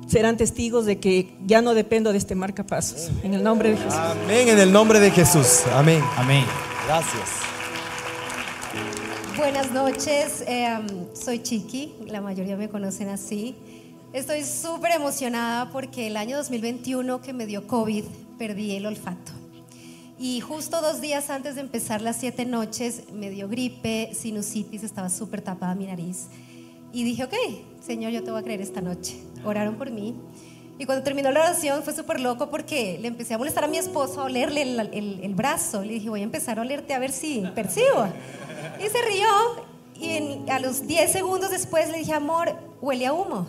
[0.06, 3.10] serán testigos de que ya no dependo de este marcapasos.
[3.24, 3.96] En el nombre de Jesús.
[3.96, 5.64] Amén en el nombre de Jesús.
[5.74, 6.04] Amén.
[6.16, 6.46] Amén.
[6.86, 7.30] Gracias.
[9.36, 10.78] Buenas noches, eh,
[11.14, 13.56] soy Chiqui, la mayoría me conocen así.
[14.14, 18.04] Estoy súper emocionada porque el año 2021 que me dio COVID
[18.38, 19.41] perdí el olfato.
[20.24, 25.10] Y justo dos días antes de empezar las siete noches me dio gripe, sinusitis, estaba
[25.10, 26.28] súper tapada mi nariz.
[26.94, 27.34] Y dije, ok,
[27.84, 29.20] Señor, yo te voy a creer esta noche.
[29.44, 30.14] Oraron por mí.
[30.78, 33.78] Y cuando terminó la oración fue súper loco porque le empecé a molestar a mi
[33.80, 35.84] esposo a olerle el, el- brazo.
[35.84, 38.06] Le dije, voy a empezar a olerte a ver si percibo.
[38.80, 39.28] Y se rió
[40.00, 43.48] y a los 10 segundos después le dije, amor, huele a humo.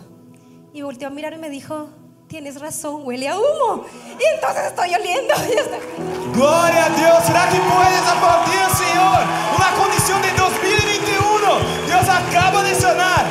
[0.73, 1.89] Y volteó a mirar y me dijo,
[2.33, 3.85] tienes razón, huele a humo.
[4.19, 5.33] Y entonces estoy oliendo.
[5.53, 7.23] Y estoy- Glória a Deus.
[7.27, 9.19] Será que puedes aplaudir al Senhor?
[9.55, 11.87] Uma condição de 2021.
[11.87, 13.23] Deus acaba de sanar.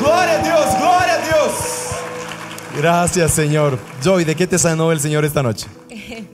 [0.00, 1.52] Glória a Deus, glória a Deus.
[2.78, 3.78] Gracias, Señor.
[4.02, 5.66] Joy, ¿de qué te sanó el Señor esta noche?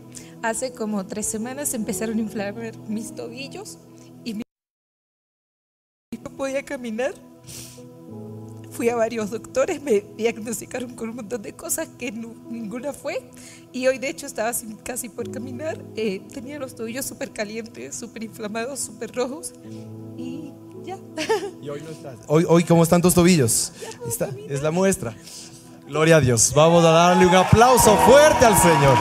[0.45, 3.79] Hace como tres semanas empezaron a inflamar mis tobillos
[4.25, 4.43] y mi-
[6.23, 7.15] no podía caminar.
[8.73, 13.23] Fui a varios doctores, me diagnosticaron con un montón de cosas que no- ninguna fue.
[13.73, 15.79] Y hoy, de hecho, estaba sin- casi por caminar.
[15.95, 19.53] Eh, tenía los tobillos súper calientes, súper inflamados, súper rojos.
[20.17, 20.53] Y
[20.85, 20.97] ya.
[21.63, 22.17] Y hoy no estás.
[22.27, 23.73] Hoy, hoy ¿cómo están tus tobillos?
[24.09, 25.15] Está, es la muestra.
[25.87, 26.53] Gloria a Dios.
[26.57, 28.97] Vamos a darle un aplauso fuerte al Señor.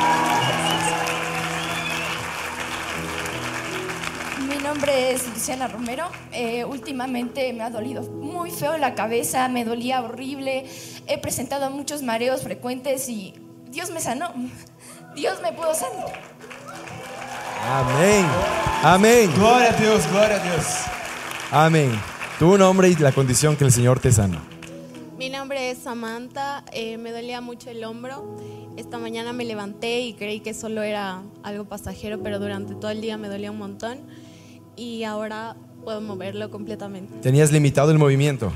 [4.82, 6.06] Nombre es Luciana Romero.
[6.32, 10.65] Eh, últimamente me ha dolido muy feo la cabeza, me dolía horrible.
[11.06, 13.36] He presentado muchos mareos frecuentes y
[13.70, 14.34] Dios me sanó.
[15.13, 16.12] Dios me pudo sanar.
[17.63, 18.26] Amén.
[18.82, 19.32] Amén.
[19.36, 20.65] Gloria a Dios, gloria a Dios.
[21.52, 21.91] Amén.
[22.39, 24.41] Tu nombre y la condición que el Señor te sana.
[25.15, 28.36] Mi nombre es Samantha, eh, me dolía mucho el hombro.
[28.78, 33.02] Esta mañana me levanté y creí que solo era algo pasajero, pero durante todo el
[33.02, 34.00] día me dolía un montón
[34.76, 37.20] y ahora puedo moverlo completamente.
[37.20, 38.52] Tenías limitado el movimiento.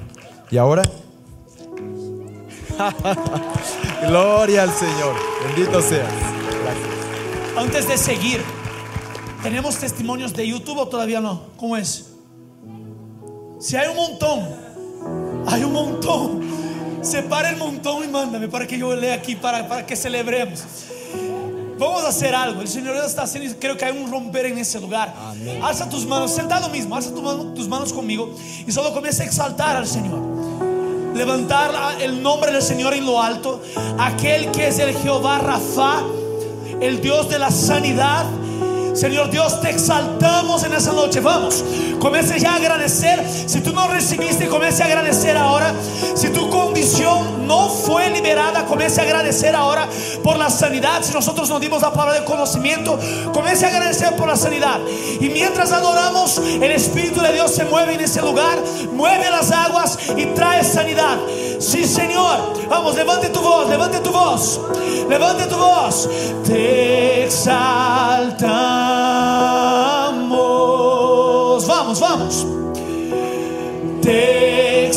[0.51, 0.83] ¿Y ahora?
[4.07, 5.15] Gloria al Señor.
[5.45, 6.11] Bendito seas.
[6.63, 7.57] Gracias.
[7.57, 8.41] Antes de seguir,
[9.41, 11.43] ¿tenemos testimonios de YouTube o todavía no?
[11.57, 12.11] ¿Cómo es?
[13.59, 14.41] Si hay un montón,
[15.47, 16.41] hay un montón.
[17.01, 20.63] Separa el montón y mándame para que yo lea aquí, para, para que celebremos.
[21.77, 22.61] Vamos a hacer algo.
[22.61, 25.13] El Señor está haciendo y creo que hay un romper en ese lugar.
[25.61, 28.33] Alza tus manos, sentado mismo, alza tu mano- tus manos conmigo
[28.65, 30.19] y solo comienza a exaltar al Señor.
[31.15, 33.61] Levantar el nombre del Señor en lo alto.
[33.97, 36.01] Aquel que es el Jehová Rafa,
[36.81, 38.25] el Dios de la sanidad.
[38.95, 41.19] Señor Dios, te exaltamos en esa noche.
[41.19, 41.63] Vamos,
[41.99, 43.21] comience ya a agradecer.
[43.45, 45.73] Si tú no recibiste, comience a agradecer ahora.
[46.15, 49.89] Si tu condición no fue liberada, comience a agradecer ahora
[50.23, 51.03] por la sanidad.
[51.03, 52.97] Si nosotros nos dimos la palabra de conocimiento,
[53.33, 54.79] comience a agradecer por la sanidad.
[55.19, 58.57] Y mientras adoramos, el Espíritu de Dios se mueve en ese lugar,
[58.93, 61.17] mueve las aguas y trae sanidad.
[61.59, 62.53] Sí, Señor.
[62.69, 64.59] Vamos, levante tu voz, levante tu voz.
[65.09, 66.09] Levante tu voz.
[66.45, 68.84] Te exaltamos.
[71.67, 72.47] Vamos, vamos.
[74.01, 74.87] Te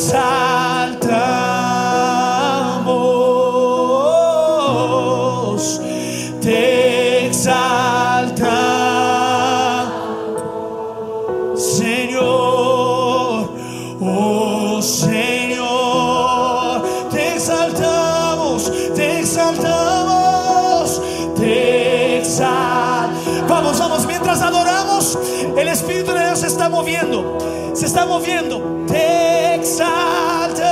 [27.99, 30.71] está moviendo, te exaltamos.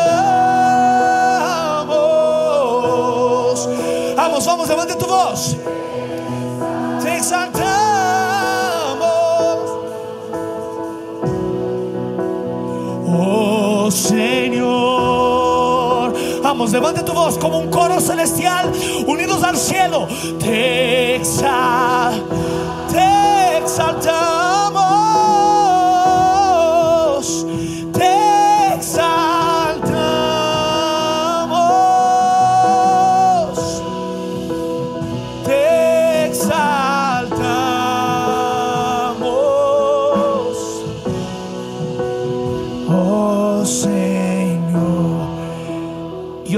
[4.17, 5.57] Vamos, vamos, levante tu voz.
[7.03, 7.67] Te exaltamos.
[13.09, 14.63] Oh Señor,
[16.45, 18.71] vamos, levante tu voz como un coro celestial,
[19.05, 20.07] unidos al cielo.
[20.39, 22.13] Te exa,
[22.93, 24.26] te exaltamos,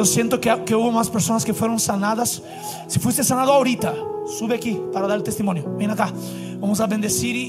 [0.09, 2.43] siento que, que hubo más personas que fueron sanadas.
[2.87, 3.95] Si fuiste sanado ahorita,
[4.39, 5.65] sube aquí para dar el testimonio.
[5.79, 6.13] Ven acá.
[6.61, 7.43] Vamos a bendecir y,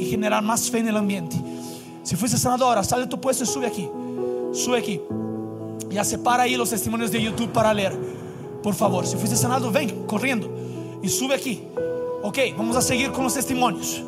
[0.00, 1.36] y- generar más fe en el ambiente.
[2.02, 3.88] Si fuiste sanado ahora, sale de tu puesto y sube aquí.
[4.52, 5.00] Sube aquí.
[5.90, 7.96] Ya separa ahí los testimonios de YouTube para leer.
[8.62, 10.48] Por favor, si fuiste sanado, ven corriendo
[11.02, 11.62] y sube aquí.
[12.22, 14.02] Ok, vamos a seguir con los testimonios.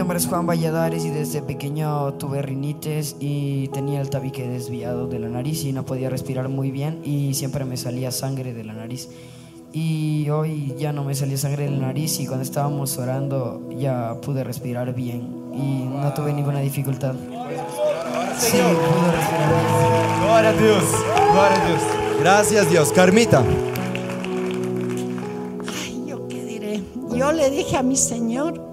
[0.00, 5.06] Mi nombre es Juan Valladares y desde pequeño tuve rinitis y tenía el tabique desviado
[5.06, 8.64] de la nariz y no podía respirar muy bien y siempre me salía sangre de
[8.64, 9.10] la nariz.
[9.74, 14.14] Y hoy ya no me salía sangre de la nariz y cuando estábamos orando ya
[14.22, 17.14] pude respirar bien y no tuve ninguna dificultad.
[18.38, 20.22] Sí, pude respirar bien.
[20.22, 20.84] Gloria a Dios.
[21.30, 21.82] Gloria a Dios.
[22.20, 22.92] Gracias Dios.
[22.92, 23.44] Carmita.
[26.06, 26.82] ¿Yo qué diré?
[27.14, 28.69] Yo le dije a mi Señor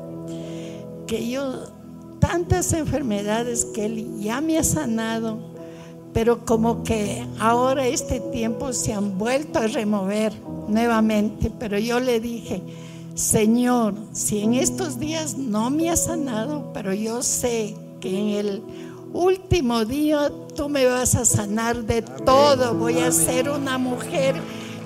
[1.07, 1.71] que yo
[2.19, 5.39] tantas enfermedades que Él ya me ha sanado,
[6.13, 10.33] pero como que ahora este tiempo se han vuelto a remover
[10.67, 11.51] nuevamente.
[11.57, 12.61] Pero yo le dije,
[13.15, 18.63] Señor, si en estos días no me ha sanado, pero yo sé que en el
[19.13, 22.73] último día tú me vas a sanar de todo.
[22.73, 24.35] Voy a ser una mujer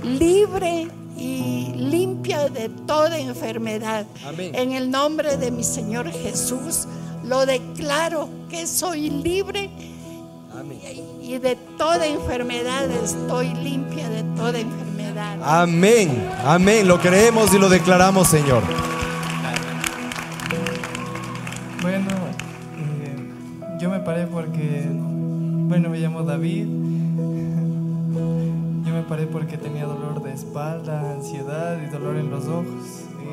[0.04, 0.90] libre
[1.22, 4.06] y limpia de toda enfermedad.
[4.26, 4.56] Amén.
[4.56, 6.88] En el nombre de mi Señor Jesús,
[7.24, 9.70] lo declaro que soy libre
[11.22, 15.38] y de toda enfermedad estoy limpia de toda enfermedad.
[15.44, 16.88] Amén, amén.
[16.88, 18.64] Lo creemos y lo declaramos, Señor.
[21.82, 22.10] Bueno,
[22.78, 26.68] eh, yo me paré porque, bueno, me llamo David.
[29.02, 33.08] Me paré porque tenía dolor de espalda, ansiedad y dolor en los ojos.
[33.20, 33.26] Y,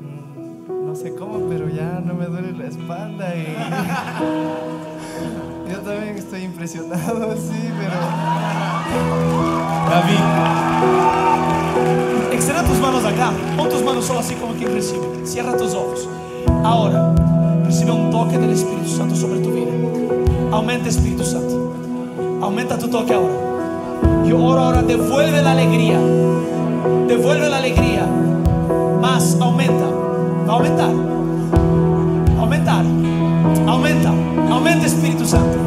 [0.00, 3.54] mm, no sé cómo, pero ya no me duele la espalda y
[5.70, 7.96] yo también estoy impresionado, sí, pero...
[9.90, 10.20] David,
[12.32, 13.32] extienda tus manos acá.
[13.58, 15.26] Pon tus manos solo así como quien recibe.
[15.26, 16.08] Cierra tus ojos.
[16.64, 17.14] Ahora,
[17.62, 19.72] recibe un toque del Espíritu Santo sobre tu vida.
[20.50, 21.74] Aumenta Espíritu Santo.
[22.40, 23.55] Aumenta tu toque ahora.
[24.26, 25.98] Yo oro ahora, devuelve la alegría.
[27.06, 28.06] Devuelve la alegría.
[29.00, 29.86] Más, aumenta.
[30.48, 30.90] Va a aumentar.
[32.38, 32.84] Aumentar.
[33.66, 34.12] Aumenta.
[34.50, 35.58] Aumenta Espíritu Santo.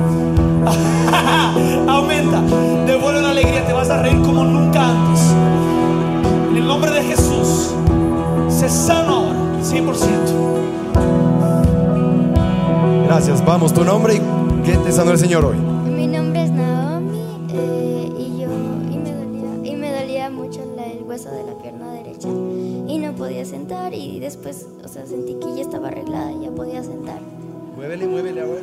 [1.87, 2.41] aumenta.
[2.85, 3.65] Devuelve la alegría.
[3.65, 5.33] Te vas a reír como nunca antes.
[6.51, 7.73] En el nombre de Jesús.
[8.49, 9.39] Se sano ahora.
[9.63, 10.49] 100%.
[13.05, 13.43] Gracias.
[13.45, 14.21] Vamos, tu nombre y
[14.63, 15.57] qué te sanó el Señor hoy.
[25.19, 27.19] Sentí que ya estaba arreglada ya podía sentar.
[27.75, 28.58] Muévele, muévele ahora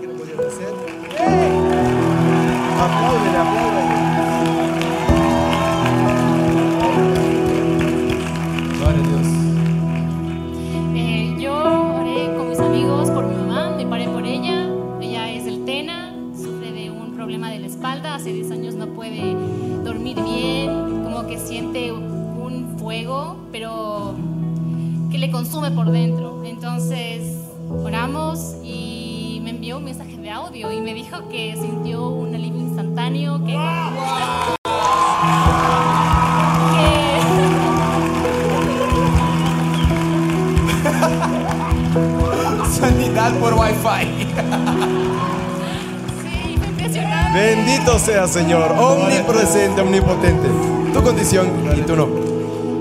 [48.29, 48.72] Señor.
[48.72, 50.49] Omnipresente, omnipotente.
[50.93, 52.22] Tu condición y tu nombre.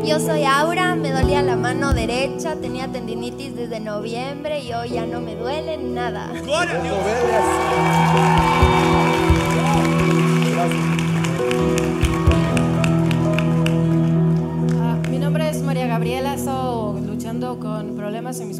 [0.03, 5.05] Yo soy Aura, me dolía la mano derecha, tenía tendinitis desde noviembre y hoy ya
[5.05, 6.31] no me duele nada.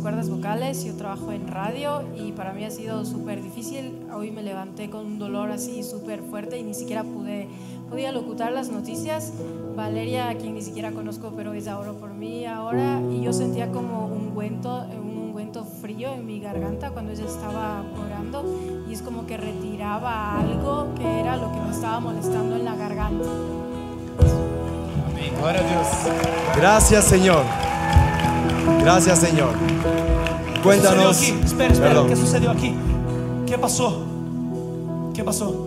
[0.06, 4.06] Cuerdas vocales, yo trabajo en radio y para mí ha sido súper difícil.
[4.14, 7.48] Hoy me levanté con un dolor así súper fuerte y ni siquiera pude,
[7.90, 9.34] podía locutar las noticias.
[9.76, 13.72] Valeria, a quien ni siquiera conozco, pero ella oró por mí ahora y yo sentía
[13.72, 18.46] como un ungüento, un ungüento frío en mi garganta cuando ella estaba orando
[18.88, 22.76] y es como que retiraba algo que era lo que me estaba molestando en la
[22.76, 23.28] garganta.
[25.40, 25.88] Gloria a Dios.
[26.56, 27.44] Gracias, Señor.
[28.82, 29.50] Gracias, Señor.
[30.64, 31.18] Cuéntanos.
[31.18, 31.46] ¿Qué sucedió aquí?
[31.46, 31.90] Espera, espera.
[31.90, 32.08] Perdón.
[32.10, 32.76] ¿Qué sucedió aquí?
[33.46, 34.04] ¿Qué pasó?
[35.14, 35.65] ¿Qué pasó?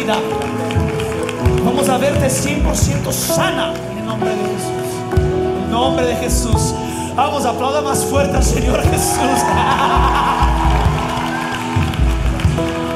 [0.00, 0.20] Sanidad.
[1.64, 5.16] Vamos a verte 100% sana en el nombre de Jesús.
[5.16, 6.74] En el nombre de Jesús.
[7.14, 9.18] Vamos, aplauda más fuerte al Señor Jesús.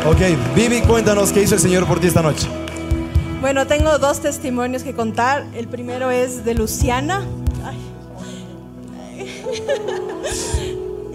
[0.06, 0.20] Ok,
[0.54, 2.46] Vivi, cuéntanos qué hizo el Señor por ti esta noche.
[3.40, 5.46] Bueno, tengo dos testimonios que contar.
[5.54, 7.24] El primero es de Luciana.
[7.64, 7.78] Ay.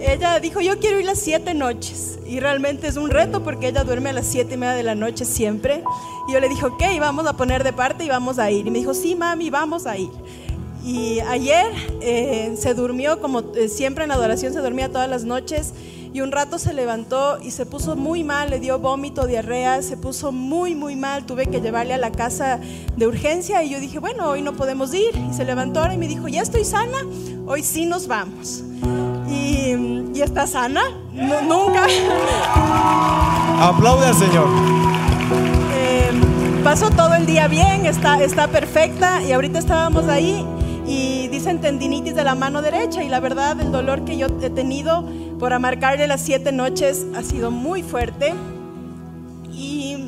[0.00, 2.09] Ella dijo, yo quiero ir las siete noches.
[2.30, 4.94] Y realmente es un reto porque ella duerme a las siete y media de la
[4.94, 5.82] noche siempre.
[6.28, 8.68] Y yo le dije, ok, vamos a poner de parte y vamos a ir.
[8.68, 10.10] Y me dijo, sí, mami, vamos a ir.
[10.84, 11.66] Y ayer
[12.00, 15.74] eh, se durmió, como eh, siempre en la adoración se dormía todas las noches,
[16.12, 19.96] y un rato se levantó y se puso muy mal, le dio vómito, diarrea, se
[19.96, 22.60] puso muy, muy mal, tuve que llevarle a la casa
[22.96, 25.10] de urgencia y yo dije, bueno, hoy no podemos ir.
[25.16, 26.98] Y se levantó ahora y me dijo, ya estoy sana,
[27.46, 28.62] hoy sí nos vamos.
[29.28, 30.82] Y, y está sana,
[31.14, 31.86] No- nunca.
[33.58, 34.46] Aplaude al Señor.
[35.74, 36.10] Eh,
[36.62, 40.44] pasó todo el día bien, está, está perfecta y ahorita estábamos ahí
[40.86, 44.50] y dicen tendinitis de la mano derecha y la verdad el dolor que yo he
[44.50, 45.04] tenido
[45.38, 48.34] por amarcarle las siete noches ha sido muy fuerte.
[49.50, 50.06] Y,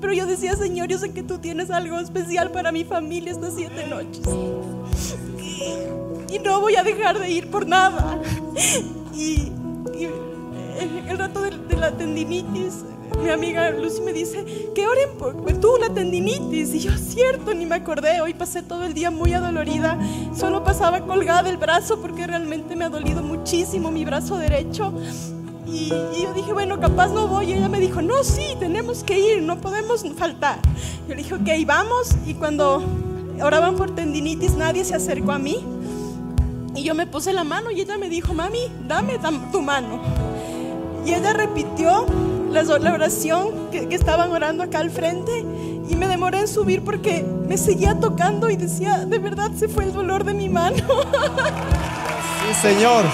[0.00, 3.54] pero yo decía, Señor, yo sé que tú tienes algo especial para mi familia estas
[3.54, 4.22] siete noches.
[5.38, 8.18] Y, y no voy a dejar de ir por nada.
[9.14, 9.52] Y,
[10.78, 12.84] en el rato de, la tendinitis,
[13.22, 14.44] mi amiga Lucy me dice
[14.74, 16.74] que oren por por tú la tendinitis.
[16.74, 18.20] Y yo, cierto, ni me acordé.
[18.20, 19.98] Hoy pasé todo el día muy adolorida.
[20.34, 24.92] Solo pasaba colgada el brazo porque realmente me ha dolido muchísimo mi brazo derecho.
[25.66, 27.50] Y, y yo dije, bueno, capaz no voy.
[27.50, 30.58] Y ella me dijo, no, sí, tenemos que ir, no podemos faltar.
[31.08, 32.16] Yo le dije, ok, vamos.
[32.26, 32.82] Y cuando
[33.42, 35.64] oraban por tendinitis, nadie se acercó a mí.
[36.74, 39.18] Y yo me puse la mano y ella me dijo, mami, dame
[39.50, 40.00] tu mano.
[41.04, 42.06] Y ella repitió
[42.50, 45.44] la oración que, que estaban orando acá al frente
[45.88, 49.84] y me demoré en subir porque me seguía tocando y decía, de verdad se fue
[49.84, 50.76] el dolor de mi mano.
[52.46, 53.04] Sí, Señor.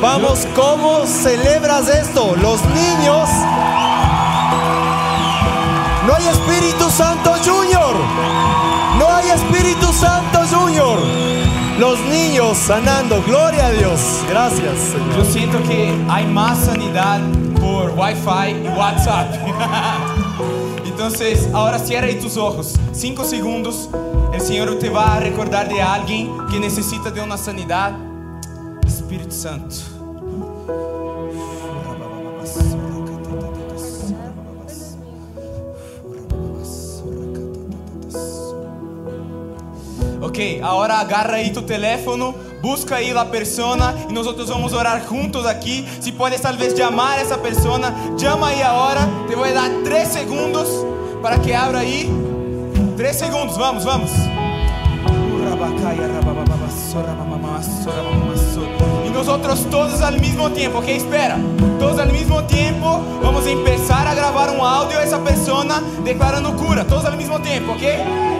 [0.00, 2.34] Vamos, ¿cómo celebras esto?
[2.40, 3.28] Los niños.
[6.06, 7.94] No hay Espíritu Santo Junior.
[8.98, 10.98] No hay Espíritu Santo Junior.
[11.80, 13.22] Los niños sanando.
[13.22, 14.22] Gloria a Dios.
[14.28, 14.94] Gracias.
[15.16, 17.22] Yo siento que hay más sanidad
[17.58, 19.34] por Wi-Fi y WhatsApp.
[20.84, 22.78] Entonces, ahora cierra ahí tus ojos.
[22.92, 23.88] Cinco segundos.
[24.34, 27.96] El Señor te va a recordar de alguien que necesita de una sanidad.
[28.86, 29.76] Espíritu Santo.
[40.30, 45.04] Ok, ahora agarra ahí tu teléfono, busca ahí la persona y nosotros vamos a orar
[45.04, 45.84] juntos aquí.
[45.98, 49.08] Si puedes tal vez llamar a esa persona, llama ahí ahora.
[49.28, 50.86] Te voy a dar tres segundos
[51.20, 52.08] para que abra ahí.
[52.96, 54.12] Tres segundos, vamos, vamos.
[59.04, 61.38] Y nosotros todos al mismo tiempo, ok, espera.
[61.80, 66.54] Todos al mismo tiempo vamos a empezar a grabar un audio a esa persona declarando
[66.54, 66.86] cura.
[66.86, 68.39] Todos al mismo tiempo, ok.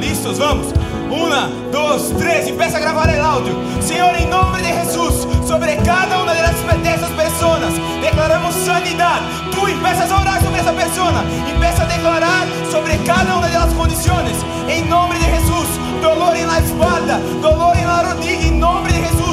[0.00, 0.68] Listos, vamos.
[1.10, 2.48] Una, dos, tres.
[2.48, 3.52] Empieza a grabar el audio.
[3.80, 9.20] Señor, en nombre de Jesús, sobre cada una de, las, de esas personas, declaramos sanidad.
[9.52, 11.22] Tú empiezas a orar sobre esa persona.
[11.46, 14.32] Empieza a declarar sobre cada una de las condiciones.
[14.66, 15.66] En nombre de Jesús,
[16.00, 18.46] dolor en la espalda, dolor en la rodilla.
[18.48, 19.27] En nombre de Jesús,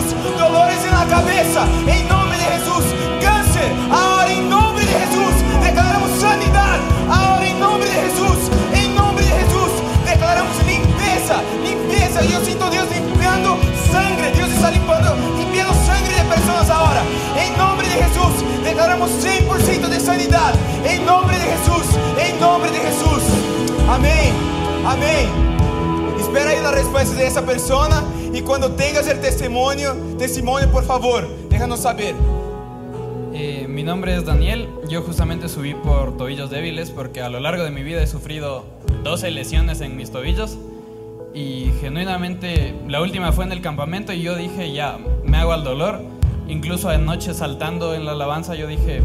[0.56, 1.62] dolores en la cabeza.
[1.88, 2.84] En nombre de Jesús,
[3.22, 3.70] cáncer.
[3.92, 6.78] Ahora en nombre de Jesús, declaramos sanidad.
[7.10, 8.38] Ahora en nombre de Jesús,
[8.74, 9.72] en nombre de Jesús,
[10.06, 12.22] declaramos limpieza, limpieza.
[12.24, 13.58] Yo siento a Dios limpiando
[13.92, 14.32] sangre.
[14.32, 17.02] Dios está limpiando, limpiando sangre de personas ahora.
[17.36, 18.34] En nombre de Jesús,
[18.64, 20.54] declaramos 100% de sanidad.
[20.86, 21.86] En nombre de Jesús,
[22.18, 23.24] en nombre de Jesús.
[23.90, 24.32] Amén,
[24.86, 25.55] amén.
[26.36, 31.26] Espera ahí la respuesta de esa persona y cuando tengas el testimonio, testimonio por favor,
[31.48, 32.14] déjanos saber.
[33.34, 34.68] Eh, mi nombre es Daniel.
[34.90, 38.66] Yo justamente subí por tobillos débiles porque a lo largo de mi vida he sufrido
[39.06, 40.58] 12 lesiones en mis tobillos.
[41.34, 45.64] Y genuinamente, la última fue en el campamento y yo dije, ya, me hago al
[45.64, 46.02] dolor.
[46.50, 49.02] Incluso anoche saltando en la alabanza yo dije,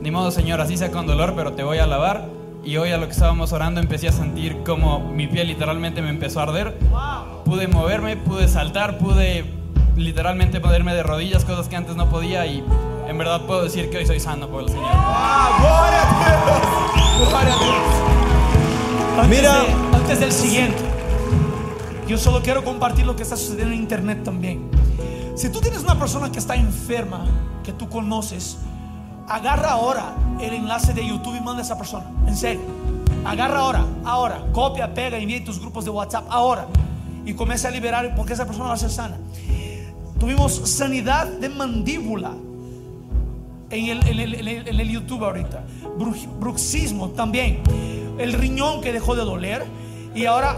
[0.00, 2.39] ni modo Señor, así sea con dolor, pero te voy a alabar.
[2.62, 6.10] Y hoy a lo que estábamos orando empecé a sentir como mi piel literalmente me
[6.10, 6.78] empezó a arder.
[7.44, 9.44] Pude moverme, pude saltar, pude
[9.96, 12.62] literalmente ponerme de rodillas, cosas que antes no podía y
[13.08, 14.90] en verdad puedo decir que hoy soy sano por el Señor.
[19.18, 19.52] Antes Mira.
[19.60, 20.78] de- antes del siguiente,
[22.06, 24.70] yo solo quiero compartir lo que está sucediendo en internet también.
[25.34, 27.24] Si tú tienes una persona que está enferma,
[27.64, 28.58] que tú conoces,
[29.30, 32.06] agarra ahora el enlace de YouTube y manda a esa persona.
[32.26, 32.60] En serio.
[33.24, 34.44] Agarra ahora, ahora.
[34.52, 36.66] Copia, pega, envía tus grupos de WhatsApp ahora.
[37.24, 39.18] Y comienza a liberar porque esa persona va a ser sana.
[40.18, 42.32] Tuvimos sanidad de mandíbula
[43.70, 45.64] en el, en el- en el- YouTube ahorita.
[46.40, 47.60] Bruxismo también.
[48.18, 49.64] El riñón que dejó de doler.
[50.14, 50.56] Y ahora,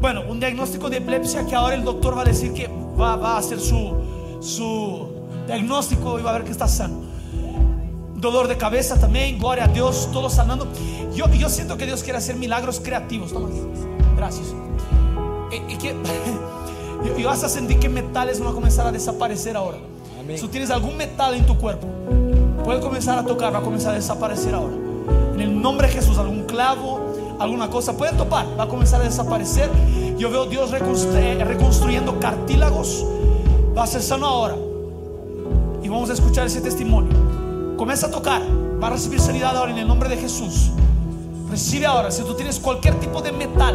[0.00, 2.68] bueno, un diagnóstico de epilepsia que ahora el doctor va a decir que
[3.00, 3.94] va, va a hacer su,
[4.40, 5.08] su
[5.48, 7.00] Diagnóstico y va a ver que está sano.
[8.16, 10.68] Dolor de cabeza también, gloria a Dios, todo sanando.
[11.14, 13.32] Yo, yo siento que Dios quiere hacer milagros creativos.
[13.32, 13.48] Toma.
[14.14, 14.48] Gracias.
[15.50, 15.96] Y, y que,
[17.18, 19.78] y, vas a sentir que metales van a comenzar a desaparecer ahora.
[20.36, 21.86] Si tienes algún metal en tu cuerpo,
[22.62, 24.74] puede comenzar a tocar, va a comenzar a desaparecer ahora.
[25.32, 29.04] En el nombre de Jesús, algún clavo, alguna cosa, puede topar, va a comenzar a
[29.04, 29.70] desaparecer.
[30.18, 33.06] Yo veo Dios eh, reconstruyendo cartílagos.
[33.74, 34.67] Va a ser sano ahora.
[35.88, 37.10] Y vamos a escuchar ese testimonio.
[37.78, 40.70] Comienza a tocar, va a recibir sanidad ahora en el nombre de Jesús.
[41.50, 43.74] Recibe ahora, si tú tienes cualquier tipo de metal,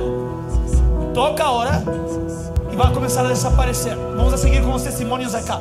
[1.16, 1.84] toca ahora
[2.72, 3.98] y va a comenzar a desaparecer.
[4.16, 5.60] Vamos a seguir con los testimonios acá.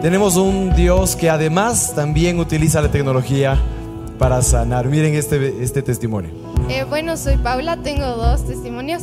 [0.00, 3.60] Tenemos un Dios que además también utiliza la tecnología
[4.18, 4.86] para sanar.
[4.86, 6.43] Miren este, este testimonio.
[6.68, 9.02] Eh, bueno, soy Paula, tengo dos testimonios.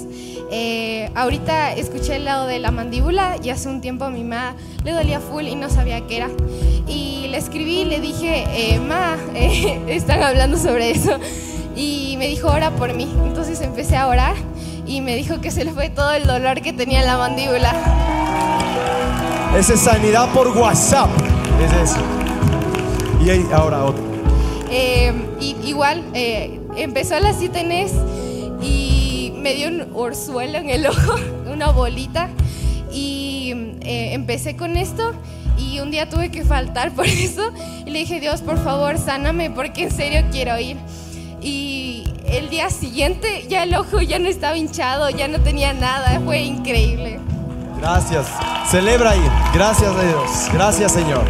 [0.52, 4.56] Eh, ahorita escuché el lado de la mandíbula y hace un tiempo a mi mamá
[4.84, 6.30] le dolía full y no sabía qué era.
[6.88, 11.18] Y le escribí y le dije, eh, ma, eh, están hablando sobre eso.
[11.76, 13.08] Y me dijo, ora por mí.
[13.24, 14.36] Entonces empecé a orar
[14.86, 17.74] y me dijo que se le fue todo el dolor que tenía en la mandíbula.
[19.58, 21.10] Esa es sanidad por WhatsApp.
[21.64, 22.02] Es eso.
[23.24, 24.04] Y ahí, ahora otro.
[24.70, 27.94] Eh, y, igual eh, empezó a las 7 NES
[28.62, 31.16] y me dio un orzuelo en el ojo,
[31.52, 32.30] una bolita.
[32.92, 35.14] Y eh, empecé con esto
[35.58, 37.52] y un día tuve que faltar por eso.
[37.86, 40.78] Y le dije, Dios, por favor, sáname porque en serio quiero ir.
[41.42, 46.20] Y el día siguiente ya el ojo ya no estaba hinchado, ya no tenía nada.
[46.24, 47.20] Fue increíble.
[47.80, 48.28] Gracias.
[48.70, 49.28] Celebra ahí.
[49.54, 50.50] Gracias a Dios.
[50.54, 51.24] Gracias, Señor.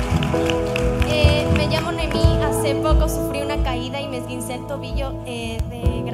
[1.09, 2.19] Eh, me llamo Noemí.
[2.43, 3.30] Hace poco sufrí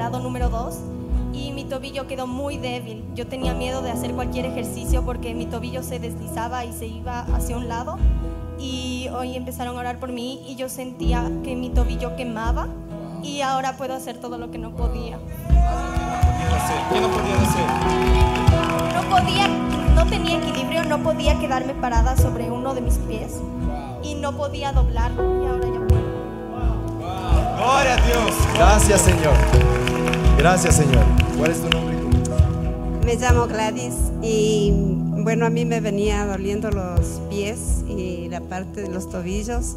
[0.08, 0.74] grado número 2
[1.34, 3.04] y mi tobillo quedó muy débil.
[3.14, 7.26] Yo tenía miedo de hacer cualquier ejercicio porque mi tobillo se deslizaba y se iba
[7.34, 7.98] hacia un lado.
[8.58, 12.68] Y hoy empezaron a orar por mí y yo sentía que mi tobillo quemaba
[13.22, 15.18] y ahora puedo hacer todo lo que no podía.
[16.90, 17.66] ¿Qué no podía hacer?
[18.94, 19.48] No podía,
[19.94, 23.34] no tenía equilibrio, no podía quedarme parada sobre uno de mis pies
[24.02, 26.08] y no podía doblarlo y ahora ya puedo.
[27.58, 28.34] Gloria a Dios.
[28.54, 29.77] Gracias, Señor.
[30.38, 31.04] Gracias, Señor.
[31.36, 31.96] ¿Cuál es tu nombre?
[33.04, 38.82] Me llamo Gladys y bueno, a mí me venía doliendo los pies y la parte
[38.82, 39.74] de los tobillos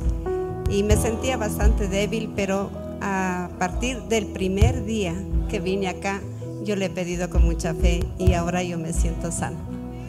[0.69, 2.69] y me sentía bastante débil, pero
[3.01, 5.15] a partir del primer día
[5.49, 6.21] que vine acá,
[6.63, 9.57] yo le he pedido con mucha fe y ahora yo me siento sana.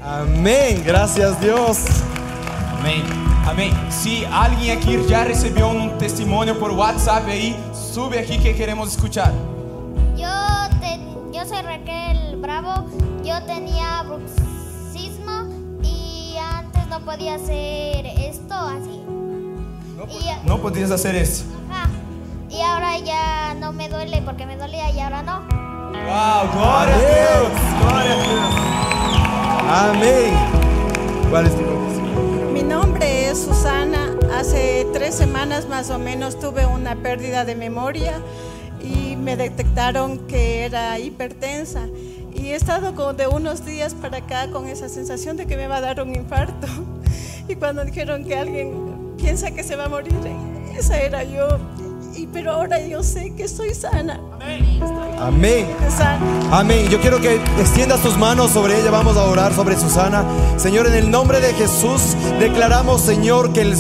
[0.04, 0.82] Amén.
[0.84, 1.78] Gracias, Dios.
[2.78, 3.02] Amém.
[3.46, 3.72] Amém.
[3.90, 9.32] Se alguém aqui já recebeu um testemunho por WhatsApp aí, sube aqui que queremos escuchar.
[10.82, 12.86] Yo, te- yo soy Raquel Bravo,
[13.22, 15.44] yo tenía bruxismo
[15.82, 19.00] y antes no podía hacer esto así.
[20.10, 21.44] Y, Não podias fazer isso.
[21.70, 21.88] ajá,
[22.50, 25.38] y ahora ya no me duele porque me dolía y ahora no.
[25.92, 27.52] Uau, glória a Deus.
[27.80, 29.96] Glória a Deus.
[29.96, 30.34] Amén.
[31.30, 32.52] ¿Cuál es tu nombre?
[32.52, 34.10] Mi nombre es Susana.
[34.36, 38.20] Hace tres semanas más o menos tuve una pérdida de memoria
[39.22, 41.86] me detectaron que era hipertensa.
[42.34, 45.66] Y he estado como de unos días para acá con esa sensación de que me
[45.66, 46.66] va a dar un infarto.
[47.48, 50.14] Y cuando dijeron que alguien piensa que se va a morir,
[50.78, 51.58] esa era yo.
[52.14, 54.20] Y, pero ahora yo sé que estoy sana.
[55.20, 55.66] Amén.
[56.50, 56.88] Amén.
[56.90, 58.90] Yo quiero que extiendas tus manos sobre ella.
[58.90, 60.24] Vamos a orar sobre Susana.
[60.56, 63.76] Señor, en el nombre de Jesús, declaramos, Señor, que, el-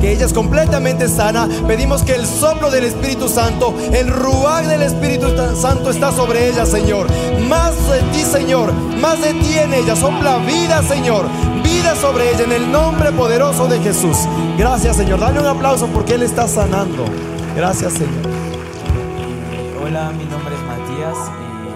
[0.00, 1.48] que ella es completamente sana.
[1.66, 6.66] Pedimos que el soplo del Espíritu Santo, el ruag del Espíritu Santo está sobre ella,
[6.66, 7.06] Señor.
[7.48, 8.72] Más de ti, Señor.
[9.00, 9.94] Más de ti en ella.
[9.96, 11.26] Sopla vida, Señor.
[11.62, 14.16] Vida sobre ella en el nombre poderoso de Jesús.
[14.58, 15.20] Gracias, Señor.
[15.20, 17.04] Dale un aplauso porque Él está sanando.
[17.56, 18.10] Gracias, Señor.
[19.82, 21.72] Hola, mi nombre es Matías eh,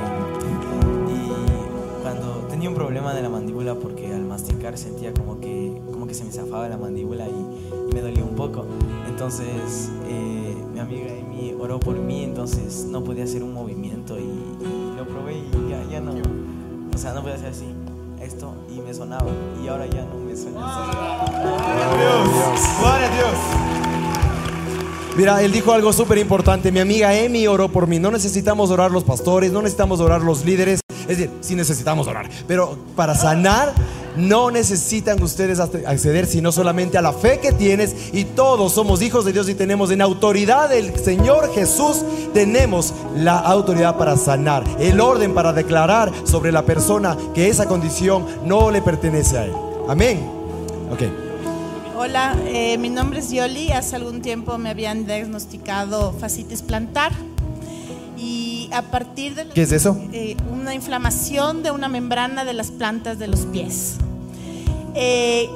[1.11, 6.07] y cuando tenía un problema de la mandíbula porque al masticar sentía como que, como
[6.07, 8.67] que se me zafaba la mandíbula y, y me dolía un poco.
[9.09, 14.23] Entonces eh, mi amiga Amy oró por mí, entonces no podía hacer un movimiento y,
[14.23, 17.67] y lo probé y ya, ya no, o sea, no podía hacer así,
[18.21, 19.31] esto y me sonaba
[19.63, 20.61] y ahora ya no me suena.
[21.31, 22.61] Glória a Deus.
[22.79, 23.84] Glória a Deus.
[25.17, 26.73] Mira, él dijo algo súper importante.
[26.73, 28.01] Mi amiga Emi oró por mí.
[28.01, 30.81] No necesitamos orar los pastores, no necesitamos orar los líderes.
[31.03, 32.29] Es decir, sí necesitamos orar.
[32.49, 33.73] Pero para sanar,
[34.17, 37.95] no necesitan ustedes acceder sino solamente a la fe que tienes.
[38.13, 43.39] Y todos somos hijos de Dios y tenemos en autoridad del Señor Jesús, tenemos la
[43.39, 44.65] autoridad para sanar.
[44.81, 49.53] El orden para declarar sobre la persona que esa condición no le pertenece a él.
[49.89, 50.29] Amén.
[50.91, 51.24] Ok.
[51.97, 53.71] Hola, eh, mi nombre es Yoli.
[53.73, 57.13] Hace algún tiempo me habían diagnosticado fascitis plantar
[58.19, 59.97] y a partir de la- ¿Qué es eso?
[60.13, 63.95] eh, una inflamación de una membrana de las plantas de los pies.
[64.95, 65.49] Eh,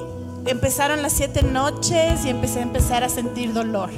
[0.46, 3.90] empezaron las siete noches y empecé a empezar a sentir dolor.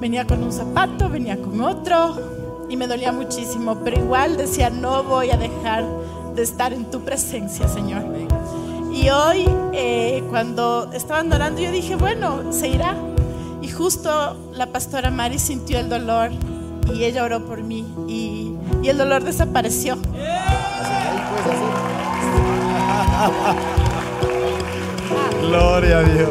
[0.00, 5.02] Venía con un zapato, venía con otro y me dolía muchísimo, pero igual decía, no
[5.02, 5.84] voy a dejar
[6.36, 8.04] de estar en tu presencia, Señor.
[9.00, 12.96] Y hoy, eh, cuando estaban orando, yo dije, bueno, se irá.
[13.62, 16.32] Y justo la pastora Mari sintió el dolor
[16.92, 19.96] y ella oró por mí y, y el dolor desapareció.
[25.42, 26.30] Gloria a Dios.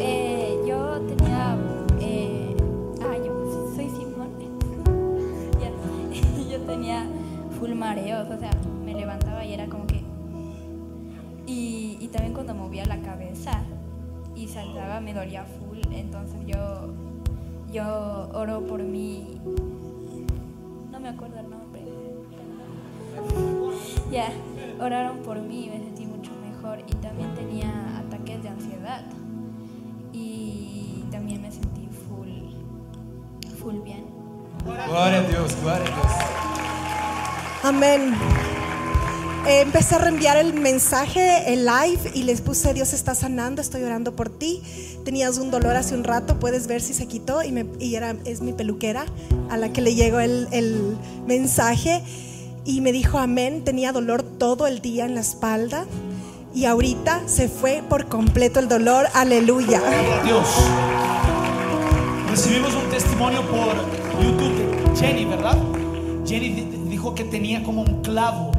[0.00, 1.56] Eh, yo tenía.
[2.00, 2.56] Eh,
[3.02, 4.30] ah, yo soy Simón.
[6.50, 7.04] Yo tenía
[7.58, 8.50] full mareos, o sea,
[12.08, 13.62] Y, también cuando movía la cabeza
[14.34, 16.94] y saltaba me dolía full, entonces yo.
[17.70, 19.38] Yo oro por mí.
[20.90, 21.82] No me acuerdo el nombre.
[24.10, 24.30] Ya,
[24.80, 26.78] oraron por mí y me sentí mucho mejor.
[26.80, 29.04] Y también tenía ataques de ansiedad.
[30.14, 32.54] Y también me sentí full,
[33.60, 34.06] full bien.
[34.64, 36.14] Glória a Deus, glória a Deus.
[37.64, 38.47] Amén.
[39.46, 44.14] Empecé a reenviar el mensaje, el live, y les puse, Dios está sanando, estoy orando
[44.14, 44.62] por ti.
[45.04, 48.14] Tenías un dolor hace un rato, puedes ver si se quitó, y, me- y era,
[48.26, 49.06] es mi peluquera
[49.48, 52.02] a la que le llegó el, el mensaje.
[52.66, 55.86] Y me dijo, amén, tenía dolor todo el día en la espalda.
[56.54, 59.80] Y ahorita se fue por completo el dolor, aleluya.
[60.24, 60.46] Dios.
[62.30, 63.74] Recibimos un testimonio por
[64.22, 65.56] YouTube Jenny, ¿verdad?
[66.26, 68.50] Jenny di- dijo que tenía como un clavo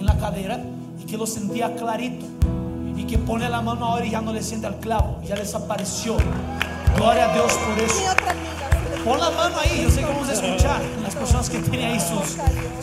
[0.00, 0.60] en la cadera
[1.00, 2.26] y que lo sentía clarito.
[2.96, 6.16] Y que pone la mano ahora y ya no le siente al clavo, ya desapareció.
[6.96, 8.02] Gloria a Dios por eso.
[9.04, 12.00] Pon la mano ahí, yo sé que vamos a escuchar las personas que tienen ahí
[12.00, 12.36] sus,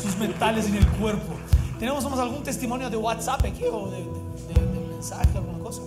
[0.04, 1.34] sus metales en el cuerpo.
[1.80, 5.82] ¿Tenemos algún testimonio de WhatsApp aquí o de, de- de- de mensaje, alguna cosa?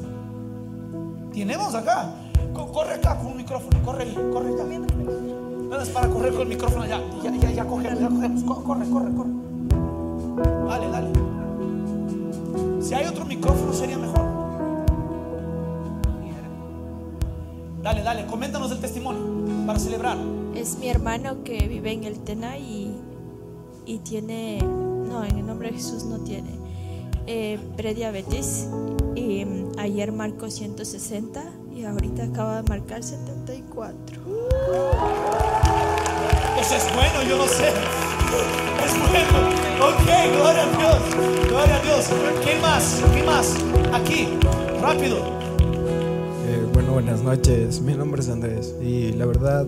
[1.32, 2.10] Tenemos acá.
[2.52, 4.64] Co- Corre acá con un micrófono, corre, corre ya.
[4.64, 7.00] No es para correr con el micrófono ya.
[7.22, 8.42] Ya, ya, ya cogemos, ya cogemos.
[8.42, 9.30] Co- Corre, corre, corre.
[10.36, 11.10] Dale, dale.
[12.80, 14.24] Si hay otro micrófono sería mejor.
[17.82, 20.16] Dale, dale, coméntanos el testimonio para celebrar.
[20.54, 22.94] Es mi hermano que vive en el Tena y,
[23.86, 26.50] y tiene, no, en el nombre de Jesús no tiene,
[27.26, 28.68] eh, prediabetes.
[29.14, 31.42] Y mm, ayer marcó 160
[31.74, 34.16] y ahorita acaba de marcar 74.
[36.56, 38.03] Pues es bueno, yo no sé.
[38.84, 39.38] Es bueno.
[39.80, 40.06] Ok,
[40.36, 41.48] gloria a Dios.
[41.48, 42.10] Gloria a Dios.
[42.44, 43.02] ¿Quién más?
[43.12, 43.54] ¿Quién más?
[43.92, 44.28] Aquí,
[44.80, 45.18] rápido.
[46.46, 47.80] Eh, bueno, buenas noches.
[47.80, 49.66] Mi nombre es Andrés y la verdad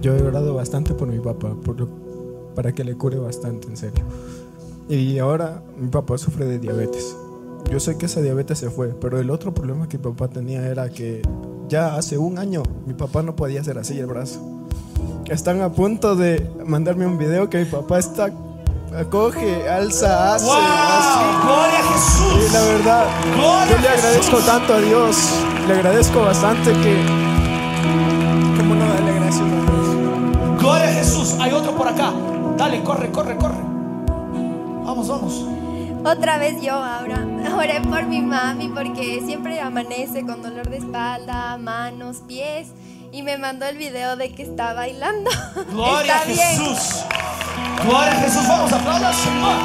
[0.00, 1.54] yo he orado bastante por mi papá,
[2.56, 4.04] para que le cure bastante, en serio.
[4.88, 7.16] Y ahora mi papá sufre de diabetes.
[7.70, 10.66] Yo sé que esa diabetes se fue, pero el otro problema que mi papá tenía
[10.66, 11.22] era que
[11.68, 14.51] ya hace un año mi papá no podía hacer así el brazo.
[15.32, 18.30] Están a punto de mandarme un video que mi papá está
[18.94, 20.44] acoge, alza, hace.
[20.44, 22.50] ¡Gloria a Jesús!
[22.50, 24.44] Y la verdad, ¡Gloria yo le agradezco Jesús!
[24.44, 25.16] tanto a Dios,
[25.66, 27.06] le agradezco bastante que,
[28.58, 30.60] ¿cómo no darle gracias a Dios?
[30.60, 31.34] Gloria a Jesús.
[31.40, 32.12] Hay otro por acá.
[32.58, 33.62] Dale, corre, corre, corre.
[34.84, 35.46] Vamos, vamos.
[36.04, 37.26] Otra vez yo ahora
[37.56, 42.74] oré por mi mami porque siempre amanece con dolor de espalda, manos, pies
[43.12, 45.30] y me mandó el video de que está bailando.
[45.70, 46.48] Gloria Está a bien.
[46.48, 47.04] Jesús.
[47.84, 48.48] Gloria a Jesús.
[48.48, 49.56] Vamos, aplauda al Señor.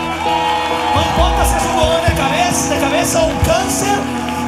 [0.93, 3.98] No importa si es un dolor de cabeza, de cabeza o un cáncer,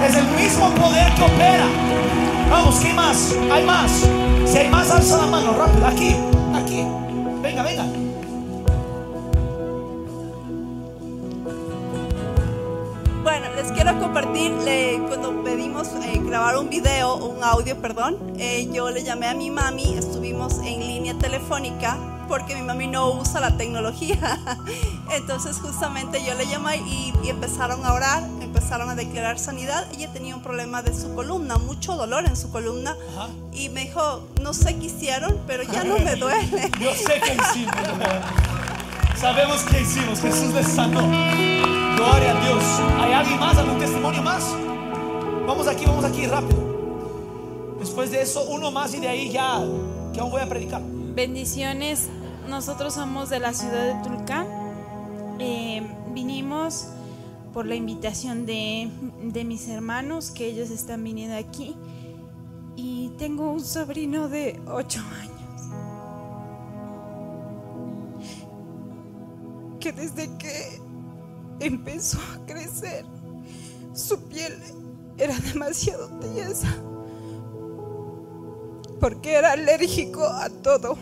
[0.05, 1.65] es el mismo poder que opera.
[2.51, 3.33] Vamos, ¿qué más?
[3.51, 3.91] Hay más.
[4.45, 5.87] Si hay más, alza la mano rápido.
[5.87, 6.15] Aquí,
[13.39, 18.69] Bueno, les quiero compartir, le- cuando pedimos eh, grabar un video, un audio, perdón, eh,
[18.73, 23.39] yo le llamé a mi mami, estuvimos en línea telefónica porque mi mami no usa
[23.39, 24.17] la tecnología.
[25.15, 29.87] Entonces justamente yo le llamé y, y empezaron a orar, empezaron a declarar sanidad.
[29.93, 32.95] Ella tenía un problema de su columna, mucho dolor en su columna.
[33.53, 36.69] Y me dijo, no sé qué hicieron, pero ya no me duele.
[36.79, 37.73] Yo sé que hicimos.
[39.17, 40.19] Sabemos que hicimos.
[40.19, 40.99] Jesús les sanó.
[41.99, 42.63] Gloria a Dios.
[42.97, 43.57] ¿Hay alguien más?
[43.57, 44.55] ¿Algún testimonio más?
[45.45, 47.75] Vamos aquí, vamos aquí, rápido.
[47.77, 49.61] Después de eso, uno más y de ahí ya,
[50.13, 50.81] que aún voy a predicar.
[50.81, 52.07] Bendiciones.
[52.47, 54.47] Nosotros somos de la ciudad de Tulcán.
[55.39, 56.87] Eh, vinimos
[57.53, 58.89] por la invitación de,
[59.21, 61.75] de mis hermanos, que ellos están viniendo aquí.
[62.77, 65.35] Y tengo un sobrino de 8 años.
[69.81, 70.78] Que desde que
[71.59, 73.05] empezó a crecer,
[73.93, 74.53] su piel
[75.17, 76.67] era demasiado tiesa.
[78.99, 80.97] Porque era alérgico a todo.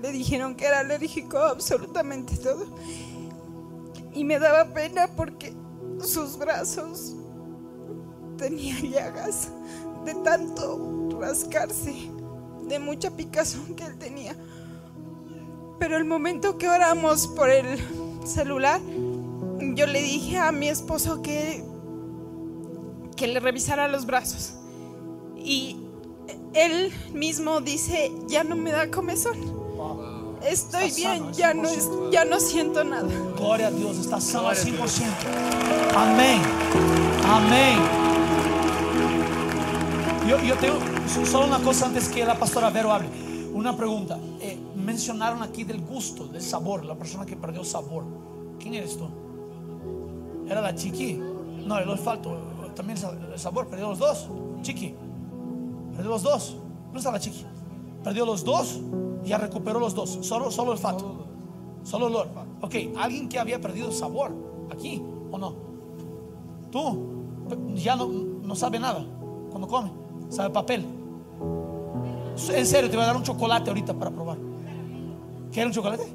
[0.00, 2.66] Le dijeron que era alérgico a absolutamente todo.
[4.12, 5.54] Y me daba pena porque
[6.00, 7.14] sus brazos
[8.36, 9.48] tenían llagas
[10.04, 12.10] de tanto rascarse,
[12.66, 14.34] de mucha picazón que él tenía.
[15.78, 17.78] Pero el momento que oramos por el
[18.24, 18.80] celular,
[19.74, 21.64] yo le dije a mi esposo que,
[23.16, 24.54] que le revisara los brazos.
[25.36, 25.76] Y
[26.54, 29.36] él mismo dice, ya no me da comezón.
[30.42, 32.10] Estoy Está bien, ya no, es- 100%.
[32.10, 33.06] ya no siento nada.
[33.36, 35.04] Gloria a Dios, está sano al 100%.
[35.96, 36.40] Amén.
[37.26, 37.78] Amén.
[40.28, 40.78] Yo, yo tengo
[41.26, 43.08] solo una cosa antes que la pastora Vero hable.
[43.52, 44.18] Una pregunta.
[44.40, 48.04] Eh, mencionaron aquí del gusto, del sabor, la persona que perdió sabor.
[48.58, 49.08] ¿Quién eres tú?
[50.50, 51.14] ¿Era la chiqui?
[51.64, 52.36] No, el olfato.
[52.74, 52.98] También
[53.32, 54.28] el sabor, perdió los dos.
[54.62, 54.94] Chiqui.
[55.94, 56.56] Perdió los dos.
[56.86, 57.46] ¿Dónde está la chiqui?
[58.02, 58.80] Perdió los dos
[59.24, 60.18] y ya recuperó los dos.
[60.22, 61.24] Solo, solo olfato.
[61.84, 62.28] Solo olor.
[62.62, 64.32] Ok, alguien que había perdido sabor
[64.72, 65.54] aquí o no.
[66.72, 66.98] Tú
[67.76, 69.06] ya no, no sabe nada
[69.50, 69.92] cuando come.
[70.30, 70.84] Sabe papel.
[72.52, 74.38] En serio, te voy a dar un chocolate ahorita para probar.
[75.52, 76.12] ¿Quieres un chocolate?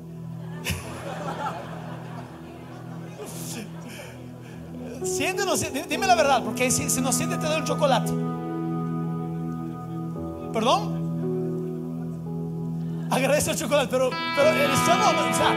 [5.03, 5.85] Siente no siente?
[5.87, 8.11] Dime la verdad, porque si, si no siente te doy un chocolate.
[10.53, 10.95] ¿Perdón?
[13.11, 15.55] Agradezco el chocolate, pero, pero el estómago, o sea,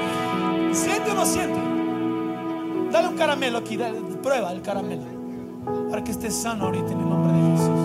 [0.73, 1.59] ¿siente o no siente?
[2.91, 5.03] Dale un caramelo aquí, dale, prueba el caramelo.
[5.91, 7.81] Para que estés sano ahorita en el nombre de Jesús.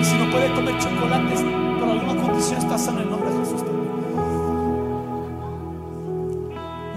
[0.00, 1.40] Y si no puede comer chocolates
[1.78, 3.86] por alguna condición, está sano en el nombre de Jesús también.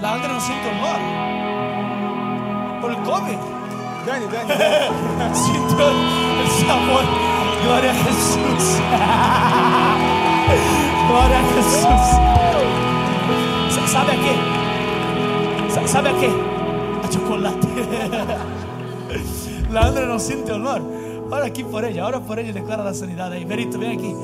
[0.02, 1.00] La Andrea no siente olor.
[2.82, 3.38] Por el COVID.
[5.34, 7.04] Sintió el sabor.
[7.64, 8.64] Gloria a Jesús.
[11.10, 12.02] Gloria a Jesús.
[13.76, 14.34] Sa- ¿Sabe a qué?
[15.74, 16.30] Sa- ¿Sabe a qué?
[17.04, 17.68] A chocolate.
[19.72, 20.82] La Andrea no siente olor.
[21.32, 23.46] Ahora aquí por ella, ahora por ella declara la sanidad ahí.
[23.46, 24.16] Verito, ven aquí.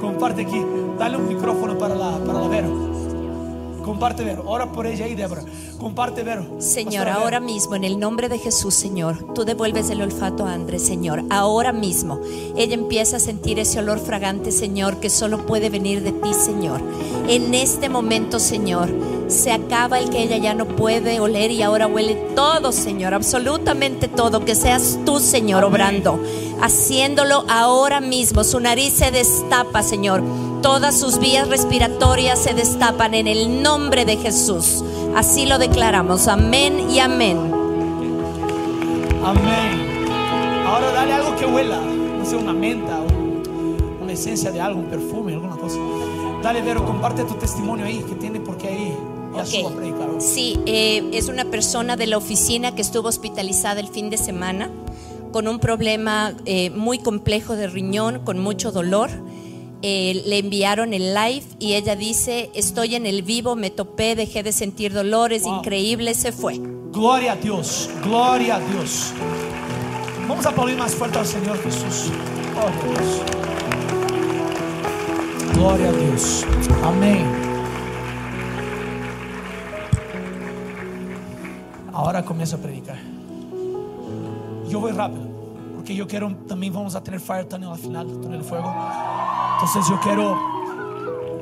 [0.00, 0.60] Comparte aquí.
[0.98, 2.68] Dale un micrófono para la, para la Vero.
[3.84, 4.44] Comparte Vero.
[4.46, 5.42] Ora por ella ahí, Débora.
[5.78, 6.46] Comparte Vero.
[6.58, 10.54] Señor, Pastora ahora mismo, en el nombre de Jesús, Señor, tú devuelves el olfato a
[10.54, 11.22] Andrés, Señor.
[11.28, 12.20] Ahora mismo,
[12.56, 16.80] ella empieza a sentir ese olor fragante, Señor, que solo puede venir de ti, Señor.
[17.28, 18.88] En este momento, Señor,
[19.28, 24.08] se acaba el que ella ya no puede oler y ahora huele todo, Señor, absolutamente
[24.08, 24.44] todo.
[24.44, 26.20] Que seas tú, Señor, obrando,
[26.60, 28.44] haciéndolo ahora mismo.
[28.44, 30.22] Su nariz se destapa, Señor.
[30.64, 34.82] Todas sus vías respiratorias se destapan en el nombre de Jesús.
[35.14, 36.26] Así lo declaramos.
[36.26, 37.36] Amén y amén.
[39.22, 40.06] Amén.
[40.66, 41.78] Ahora dale algo que huela.
[41.82, 45.76] No sé, una menta, un- una esencia de algo, un perfume, alguna cosa.
[46.42, 48.96] Dale, Vero, comparte tu testimonio ahí, que tiene porque ahí
[49.76, 50.08] predicar.
[50.18, 54.70] Sí, eh, es una persona de la oficina que estuvo hospitalizada el fin de semana
[55.30, 59.10] con un problema eh, muy complejo de riñón, con mucho dolor.
[59.86, 64.42] Eh, le enviaron el live y ella dice, estoy en el vivo, me topé, dejé
[64.42, 66.58] de sentir dolor, es increíble, se fue.
[66.90, 69.12] Gloria a Dios, gloria a Dios.
[70.26, 72.10] Vamos a aplaudir más fuerte al Señor Jesús.
[72.56, 73.20] Oh, Dios.
[75.52, 76.46] Gloria a Dios.
[76.82, 77.26] Amén.
[81.92, 82.96] Ahora comienzo a predicar.
[84.70, 85.28] Yo voy rápido,
[85.74, 88.74] porque yo quiero, también vamos a tener Fire Tunnel al final, túnel de fuego.
[89.54, 90.36] Entonces yo quiero,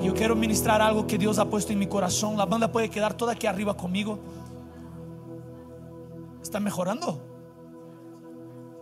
[0.02, 2.36] yo quiero ministrar algo que Dios ha puesto en mi corazón.
[2.36, 4.18] La banda puede quedar toda aquí arriba conmigo.
[6.42, 7.20] ¿Está mejorando?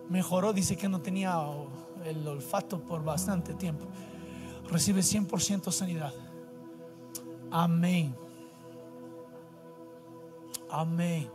[0.09, 1.41] Mejoró, dice que no tenía
[2.05, 3.87] el olfato por bastante tiempo.
[4.69, 6.13] Recibe 100% sanidad.
[7.51, 8.15] Amén.
[10.69, 11.31] Amén.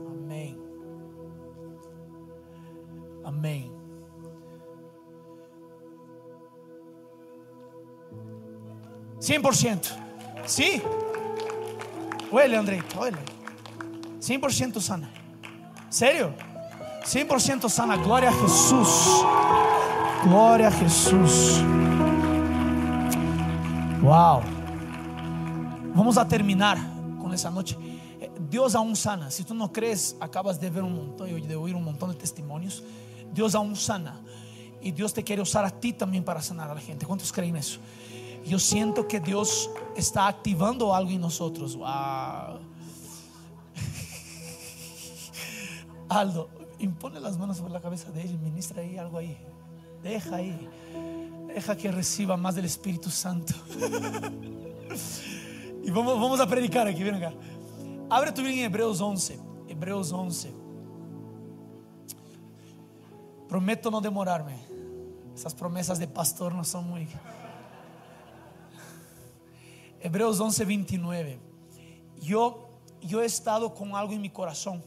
[0.00, 0.58] Amén.
[3.24, 3.77] Amén.
[9.18, 9.88] Cien por ciento.
[10.46, 10.80] Sí.
[12.30, 13.18] Huele, Andreita, huele.
[14.20, 15.10] 100% sana.
[15.88, 16.32] ¿Serio?
[17.04, 17.96] 100% sana.
[17.96, 19.24] Gloria a Jesús.
[20.24, 21.60] Gloria a Jesús.
[24.02, 24.42] Wow.
[25.94, 26.78] Vamos a terminar
[27.20, 27.76] con esa noche.
[28.48, 29.30] Dios aún sana.
[29.30, 32.84] Si tú no crees, acabas de ver un montón, de oír un montón de testimonios.
[33.32, 34.20] Dios aún sana.
[34.80, 37.04] Y Dios te quiere usar a ti también para sanar a la gente.
[37.04, 37.80] ¿Cuántos creen eso?
[38.48, 41.76] Yo siento que Dios está activando algo en nosotros.
[41.76, 41.86] Wow.
[46.08, 49.36] Aldo, impone las manos sobre la cabeza de ella ministra ahí algo ahí.
[50.02, 50.68] Deja ahí.
[51.48, 53.52] Deja que reciba más del Espíritu Santo.
[55.84, 57.34] y vamos, vamos a predicar aquí, ven acá.
[58.08, 59.38] Abre tu Biblia en Hebreos 11.
[59.68, 60.52] Hebreos 11.
[63.48, 64.56] Prometo no demorarme.
[65.34, 67.06] Esas promesas de pastor no son muy...
[70.00, 71.38] Hebreos 11, 29.
[72.20, 72.68] Yo,
[73.00, 74.82] yo he estado con algo en mi corazón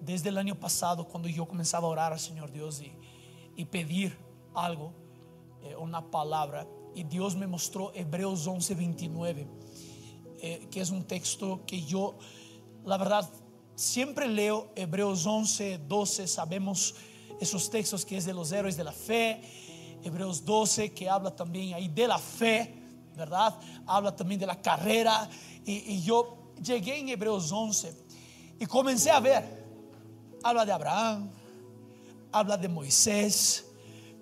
[0.00, 2.92] desde el año pasado cuando yo comenzaba a orar al Señor Dios y,
[3.56, 4.16] y pedir
[4.54, 4.92] algo,
[5.62, 6.66] eh, una palabra.
[6.94, 9.46] Y Dios me mostró Hebreos 11, 29,
[10.40, 12.18] eh, que es un texto que yo,
[12.84, 13.28] la verdad,
[13.74, 16.94] siempre leo Hebreos 11, 12, sabemos
[17.40, 19.40] esos textos que es de los héroes de la fe.
[20.02, 22.79] Hebreos 12, que habla también ahí de la fe,
[23.20, 23.54] ¿verdad?
[23.86, 25.28] Habla también de la carrera.
[25.64, 27.94] Y, y yo llegué en Hebreos 11
[28.58, 29.60] y comencé a ver.
[30.42, 31.30] Habla de Abraham,
[32.32, 33.66] habla de Moisés.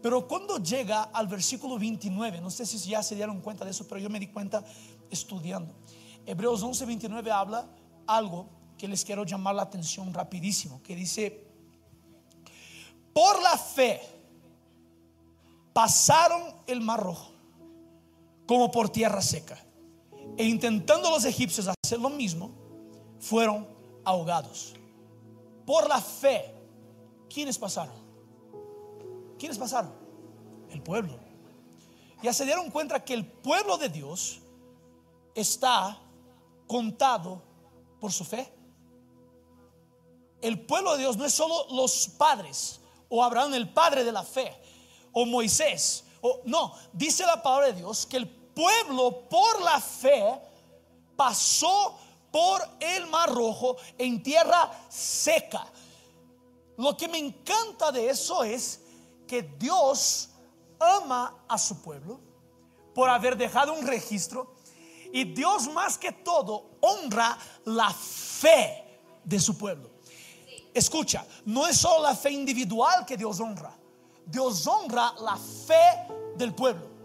[0.03, 3.87] Pero cuando llega al versículo 29, no sé si ya se dieron cuenta de eso,
[3.87, 4.65] pero yo me di cuenta
[5.11, 5.75] estudiando.
[6.27, 7.69] Hebreos 11, 29 habla
[8.07, 11.47] algo que les quiero llamar la atención rapidísimo, que dice,
[13.13, 14.01] por la fe
[15.73, 17.28] pasaron el mar rojo
[18.49, 19.63] como por tierra seca.
[20.39, 22.51] E intentando los egipcios hacer lo mismo,
[23.21, 23.69] fueron
[24.05, 24.75] ahogados.
[25.67, 26.55] Por la fe,
[27.29, 27.95] ¿quiénes pasaron?
[29.39, 29.93] ¿Quiénes pasaron?
[30.71, 31.19] El pueblo.
[32.23, 34.41] Ya se dieron cuenta que el pueblo de Dios
[35.35, 36.01] está
[36.67, 37.43] contado
[38.01, 38.51] por su fe.
[40.41, 42.81] El pueblo de Dios no es solo los padres,
[43.11, 44.57] o Abraham el padre de la fe,
[45.13, 50.21] o Moisés, o no, dice la palabra de Dios que el pueblo por la fe
[51.15, 51.97] pasó
[52.33, 55.65] por el mar rojo en tierra seca.
[56.77, 58.81] Lo que me encanta de eso es
[59.29, 60.31] que Dios
[60.81, 62.19] ama a su pueblo
[62.97, 64.57] por haber dejado un registro
[65.13, 69.89] y Dios más que todo honra la fe de su pueblo.
[70.75, 73.73] Escucha, no es solo la fe individual que Dios honra,
[74.27, 76.98] Dios honra la fe del pueblo.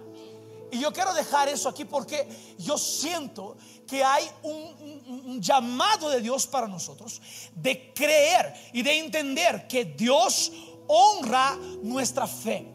[0.74, 3.58] Y yo quiero dejar eso aquí porque yo siento
[3.88, 7.22] que hay un, llamado de Dios para nosotros
[7.54, 10.52] de creer y de entender que Dios
[10.88, 12.68] honra nuestra fe.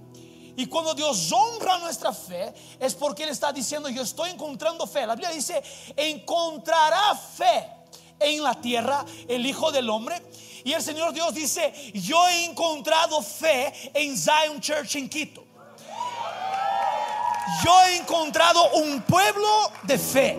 [0.56, 5.04] Y cuando Dios honra nuestra fe es porque Él está diciendo, yo estoy encontrando fe.
[5.04, 5.60] La Biblia dice,
[5.96, 7.68] encontrará fe
[8.20, 10.22] en la tierra el Hijo del Hombre.
[10.62, 15.47] Y el Señor Dios dice, yo he encontrado fe en Zion Church en Quito.
[17.64, 19.48] Yo he encontrado un pueblo
[19.84, 20.38] de fe.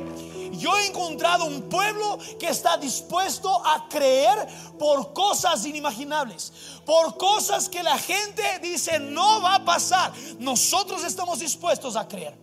[0.51, 4.45] Yo he encontrado un pueblo que está dispuesto a creer
[4.77, 6.51] por cosas inimaginables,
[6.85, 10.11] por cosas que la gente dice no va a pasar.
[10.37, 12.37] Nosotros estamos dispuestos a creer.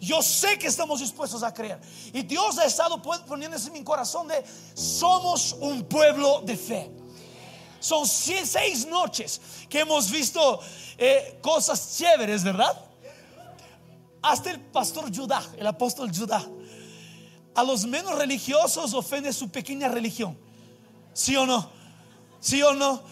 [0.00, 1.80] Yo sé que estamos dispuestos a creer.
[2.12, 4.42] Y Dios ha estado poniendo en mi corazón de
[4.74, 6.90] somos un pueblo de fe.
[7.78, 10.60] Son seis noches que hemos visto
[10.98, 12.91] eh, cosas chéveres, ¿verdad?
[14.22, 16.46] Hasta el pastor Judá, el apóstol Judá,
[17.54, 20.38] a los menos religiosos ofende su pequeña religión.
[21.12, 21.70] ¿Sí o no?
[22.40, 23.02] ¿Sí o no?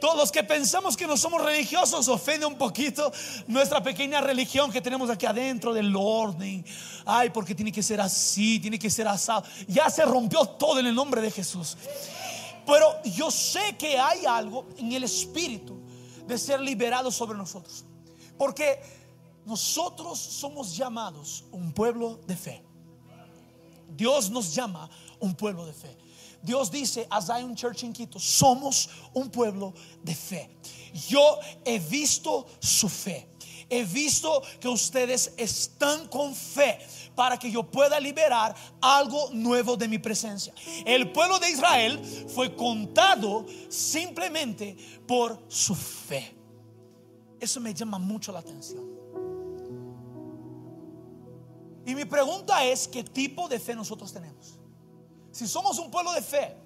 [0.00, 3.10] Todos los que pensamos que no somos religiosos ofende un poquito
[3.46, 6.64] nuestra pequeña religión que tenemos aquí adentro del orden.
[7.06, 9.44] Ay, porque tiene que ser así, tiene que ser asado.
[9.66, 11.76] Ya se rompió todo en el nombre de Jesús.
[12.66, 15.80] Pero yo sé que hay algo en el espíritu
[16.26, 17.84] de ser liberado sobre nosotros.
[18.36, 18.80] Porque
[19.44, 22.62] nosotros somos llamados un pueblo de fe.
[23.88, 24.88] Dios nos llama
[25.20, 25.96] un pueblo de fe.
[26.42, 29.72] Dios dice a Zion Church en Quito, somos un pueblo
[30.02, 30.50] de fe.
[31.08, 33.28] Yo he visto su fe.
[33.70, 36.78] He visto que ustedes están con fe
[37.14, 40.52] para que yo pueda liberar algo nuevo de mi presencia.
[40.84, 44.76] El pueblo de Israel fue contado simplemente
[45.06, 46.36] por su fe.
[47.40, 48.93] Eso me llama mucho la atención.
[51.86, 54.54] Y mi pregunta es, ¿qué tipo de fe nosotros tenemos?
[55.30, 56.56] Si somos un pueblo de fe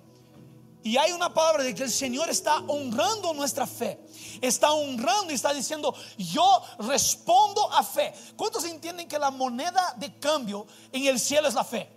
[0.83, 4.01] y hay una palabra de que el Señor está honrando nuestra fe,
[4.41, 8.13] está honrando y está diciendo, yo respondo a fe.
[8.37, 11.89] ¿Cuántos entienden que la moneda de cambio en el cielo es la fe?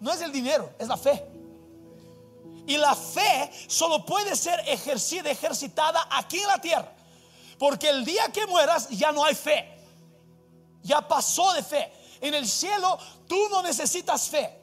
[0.00, 1.24] No es el dinero, es la fe.
[2.66, 6.94] Y la fe solo puede ser ejercida, ejercitada aquí en la tierra.
[7.58, 9.66] Porque el día que mueras ya no hay fe.
[10.82, 11.92] Ya pasó de fe.
[12.20, 14.58] En el cielo tú no necesitas fe.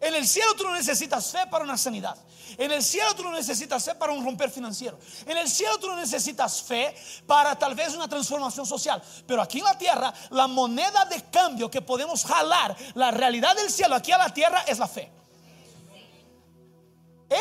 [0.00, 2.16] En el cielo tú no necesitas fe para una sanidad.
[2.58, 4.98] En el cielo tú no necesitas fe para un romper financiero.
[5.26, 6.94] En el cielo tú no necesitas fe
[7.26, 9.00] para tal vez una transformación social.
[9.26, 13.70] Pero aquí en la tierra, la moneda de cambio que podemos jalar, la realidad del
[13.70, 15.10] cielo aquí a la tierra es la fe.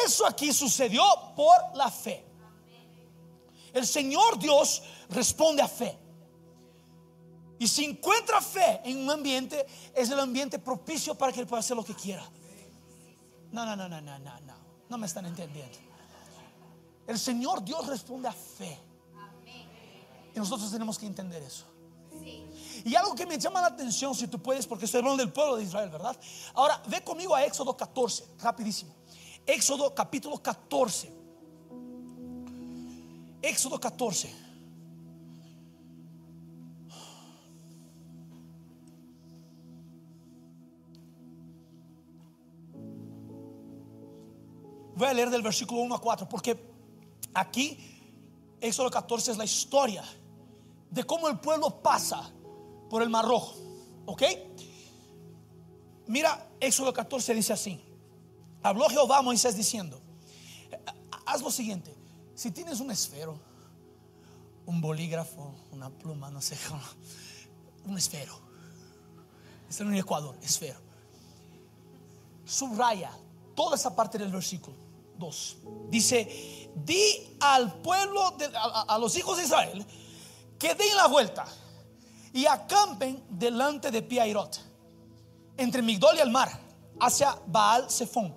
[0.05, 1.03] Eso aquí sucedió
[1.35, 2.25] por la fe.
[3.73, 5.97] El Señor Dios responde a fe.
[7.61, 11.59] Y si encuentra fe en un ambiente, es el ambiente propicio para que Él pueda
[11.59, 12.27] hacer lo que quiera.
[13.51, 14.53] No, no, no, no, no, no, no.
[14.89, 15.77] No me están entendiendo.
[17.05, 18.79] El Señor Dios responde a fe.
[20.33, 21.65] Y nosotros tenemos que entender eso.
[22.83, 25.57] Y algo que me llama la atención, si tú puedes, porque estoy hablando del pueblo
[25.57, 26.17] de Israel, ¿verdad?
[26.55, 28.91] Ahora, ve conmigo a Éxodo 14, rapidísimo.
[29.45, 31.13] Éxodo capítulo 14.
[33.43, 34.50] Éxodo 14.
[45.01, 46.63] Voy a leer del versículo 1 a 4, porque
[47.33, 47.75] aquí,
[48.61, 50.03] Éxodo 14 es la historia
[50.91, 52.31] de cómo el pueblo pasa
[52.87, 53.55] por el Mar Rojo.
[54.05, 54.21] ¿Ok?
[56.05, 57.83] Mira, Éxodo 14 dice así.
[58.61, 59.99] Habló Jehová a Moisés diciendo,
[61.25, 61.95] haz lo siguiente,
[62.35, 63.39] si tienes un esfero,
[64.67, 66.55] un bolígrafo, una pluma, no sé,
[67.87, 68.39] un esfero,
[69.67, 70.79] está en Ecuador, esfero,
[72.45, 73.11] subraya
[73.55, 74.90] toda esa parte del versículo
[75.21, 75.57] 2.
[75.87, 79.85] Dice, di al pueblo, de, a los hijos de Israel,
[80.59, 81.45] que den la vuelta
[82.33, 84.59] y acampen delante de Piairot,
[85.57, 86.49] entre Migdol y el mar,
[86.99, 88.35] hacia Baal Zephon.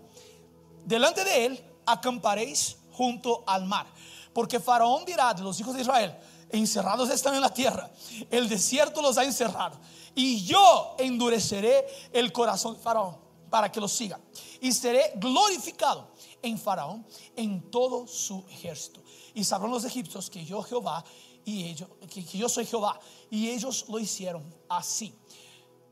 [0.84, 3.86] Delante de él acamparéis junto al mar,
[4.32, 6.16] porque Faraón dirá de los hijos de Israel,
[6.50, 7.90] encerrados están en la tierra,
[8.30, 9.78] el desierto los ha encerrado,
[10.14, 13.16] y yo endureceré el corazón de Faraón
[13.50, 14.18] para que los siga,
[14.60, 16.13] y seré glorificado
[16.44, 19.02] en Faraón, en todo su ejército.
[19.34, 21.04] Y sabrán los egipcios que yo Jehová
[21.44, 22.98] y ellos, que, yo soy Jehová,
[23.30, 25.14] y ellos lo hicieron así.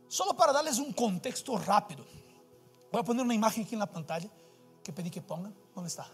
[0.08, 2.04] Solo para darles un contexto rápido,
[2.90, 4.28] voy a poner una imagen aquí en la pantalla
[4.82, 5.54] que pedí que pongan.
[5.74, 6.08] ¿Dónde está?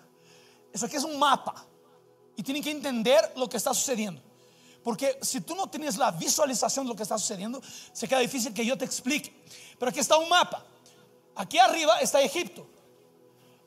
[0.73, 1.67] Eso aquí es un mapa
[2.37, 4.23] y tienen que entender lo que está sucediendo.
[4.83, 7.61] Porque si tú no tienes la visualización de lo que está sucediendo,
[7.93, 9.35] se queda difícil que yo te explique.
[9.79, 10.65] Pero aquí está un mapa.
[11.35, 12.67] Aquí arriba está Egipto.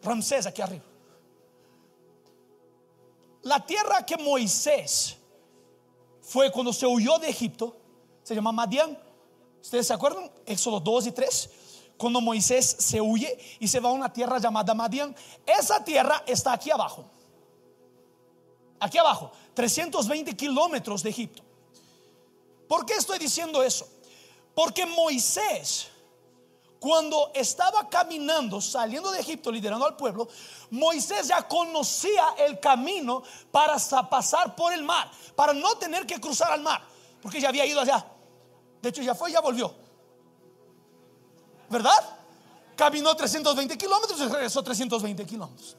[0.02, 0.84] Ramsés aquí arriba.
[3.44, 5.18] La tierra que Moisés
[6.22, 7.76] fue cuando se huyó de Egipto
[8.24, 8.98] se llama Madián.
[9.62, 10.32] ¿Ustedes se acuerdan?
[10.46, 11.50] Éxodo 2 y 3.
[11.98, 15.16] Cuando Moisés se huye y se va a una tierra llamada Madián.
[15.46, 17.06] Esa tierra está aquí abajo.
[18.80, 21.44] Aquí abajo, 320 kilómetros de Egipto.
[22.68, 23.88] ¿Por qué estoy diciendo eso?
[24.56, 25.91] Porque Moisés
[26.82, 30.28] cuando estaba caminando, saliendo de Egipto, liderando al pueblo,
[30.72, 33.22] Moisés ya conocía el camino
[33.52, 33.78] para
[34.10, 36.82] pasar por el mar, para no tener que cruzar al mar,
[37.22, 38.04] porque ya había ido allá.
[38.82, 39.72] De hecho, ya fue y ya volvió.
[41.70, 42.18] ¿Verdad?
[42.76, 45.78] Caminó 320 kilómetros y regresó 320 kilómetros.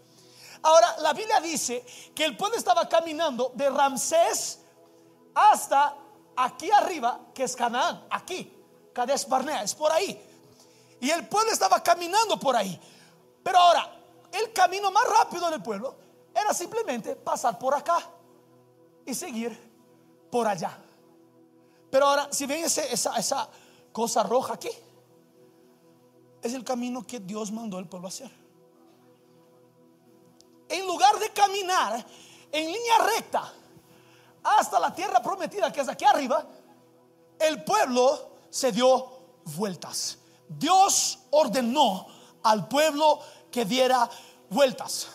[0.62, 1.84] Ahora, la Biblia dice
[2.14, 4.60] que el pueblo estaba caminando de Ramsés
[5.34, 5.96] hasta
[6.36, 8.56] aquí arriba, que es Canaán, aquí,
[8.92, 10.28] Cades Barnea, es por ahí.
[11.02, 12.80] Y el pueblo estaba caminando por ahí.
[13.42, 13.92] Pero ahora,
[14.30, 15.96] el camino más rápido del pueblo
[16.32, 17.98] era simplemente pasar por acá
[19.04, 19.50] y seguir
[20.30, 20.78] por allá.
[21.90, 23.48] Pero ahora, si ven esa, esa
[23.90, 24.70] cosa roja aquí,
[26.40, 28.30] es el camino que Dios mandó al pueblo a hacer.
[30.68, 32.06] En lugar de caminar
[32.52, 33.52] en línea recta
[34.44, 36.46] hasta la tierra prometida, que es aquí arriba,
[37.40, 39.18] el pueblo se dio
[39.56, 40.21] vueltas.
[40.58, 42.06] Dios ordenó
[42.42, 43.20] al pueblo
[43.50, 44.08] que diera
[44.50, 45.08] vueltas.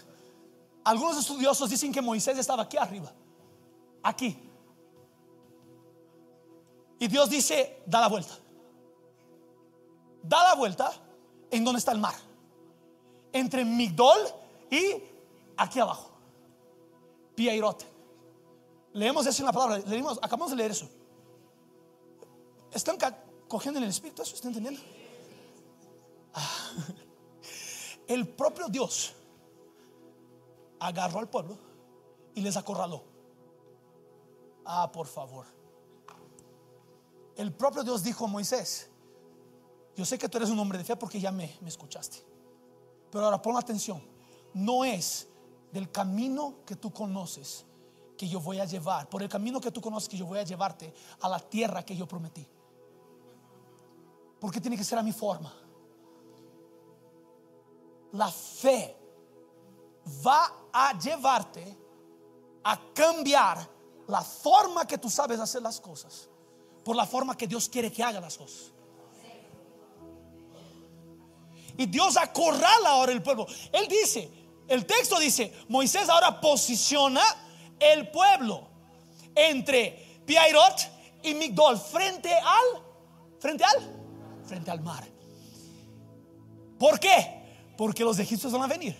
[0.84, 3.12] Algunos estudiosos dicen que Moisés estaba aquí arriba,
[4.04, 4.38] aquí.
[7.00, 8.34] Y Dios dice, da la vuelta.
[10.24, 10.92] Da la vuelta
[11.52, 12.16] en donde está el mar.
[13.34, 14.20] Entre Migdol
[14.72, 15.04] y
[15.58, 16.10] aquí abajo.
[17.36, 17.86] Piairote.
[18.94, 19.78] Leemos eso en la palabra.
[19.86, 20.90] Leemos, acabamos de leer eso.
[22.72, 22.98] ¿Están
[23.48, 24.36] cogiendo en el espíritu eso?
[24.36, 24.82] ¿Están entendiendo?
[28.08, 29.14] El propio Dios
[30.80, 31.58] agarró al pueblo
[32.36, 33.04] y les acorraló.
[34.66, 35.46] Ah, por favor.
[37.36, 38.90] El propio Dios dijo a Moisés,
[39.96, 42.24] yo sé que tú eres un hombre de fe porque ya me, me escuchaste.
[43.12, 44.02] Pero ahora pon atención.
[44.54, 45.28] no es
[45.72, 47.66] del camino que tú conoces
[48.18, 50.44] que yo voy a llevar, por el camino que tú conoces que yo voy a
[50.44, 52.48] llevarte a la tierra que yo prometí.
[54.40, 55.54] Porque tiene que ser a mi forma.
[58.14, 58.96] La fe
[60.26, 61.78] va a llevarte
[62.64, 63.68] a cambiar
[64.08, 66.30] la forma que tú sabes hacer las cosas
[66.84, 68.72] por la forma que Dios quiere que haga las cosas.
[71.78, 73.46] Y Dios acorrala ahora el pueblo.
[73.72, 74.32] Él dice,
[74.68, 77.22] el texto dice, Moisés ahora posiciona
[77.80, 78.68] el pueblo
[79.36, 82.84] entre Piairot y Migdol frente al,
[83.40, 85.06] frente al, frente al mar.
[86.80, 87.47] ¿Por qué?
[87.78, 88.98] Porque los egipcios van a venir.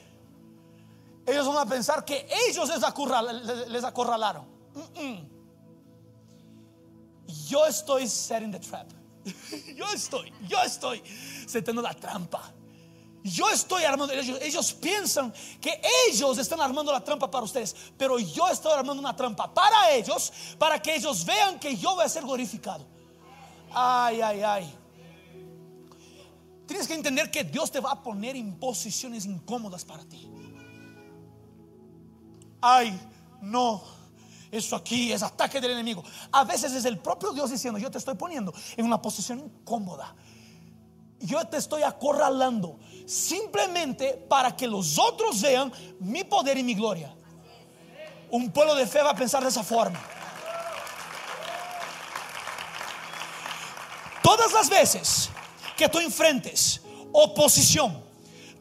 [1.26, 4.46] Ellos van a pensar que ellos les, acorral, les acorralaron.
[7.50, 8.88] Yo estoy setting the trap.
[9.76, 11.04] Yo estoy, yo estoy
[11.46, 12.54] setando la trampa.
[13.24, 18.48] Yo estoy armando, ellos piensan que ellos están armando la trampa para ustedes, pero yo
[18.48, 22.24] estoy armando una trampa para ellos, para que ellos vean que yo voy a ser
[22.24, 22.86] glorificado.
[23.74, 24.78] Ay, ay, ay.
[26.68, 30.30] Tienes que entender que Dios te va a poner en posiciones incómodas para ti.
[32.62, 33.00] Ay,
[33.42, 33.82] no.
[34.52, 36.04] Eso aquí es ataque del enemigo.
[36.32, 40.14] A veces es el propio Dios diciendo, yo te estoy poniendo en una posición incómoda.
[41.20, 47.16] Yo te estoy acorralando simplemente para que los otros vean mi poder y mi gloria.
[48.30, 50.00] Un pueblo de fe va a pensar de esa forma.
[54.22, 55.30] Todas las veces
[55.78, 56.82] que tú enfrentes
[57.14, 58.04] oposición,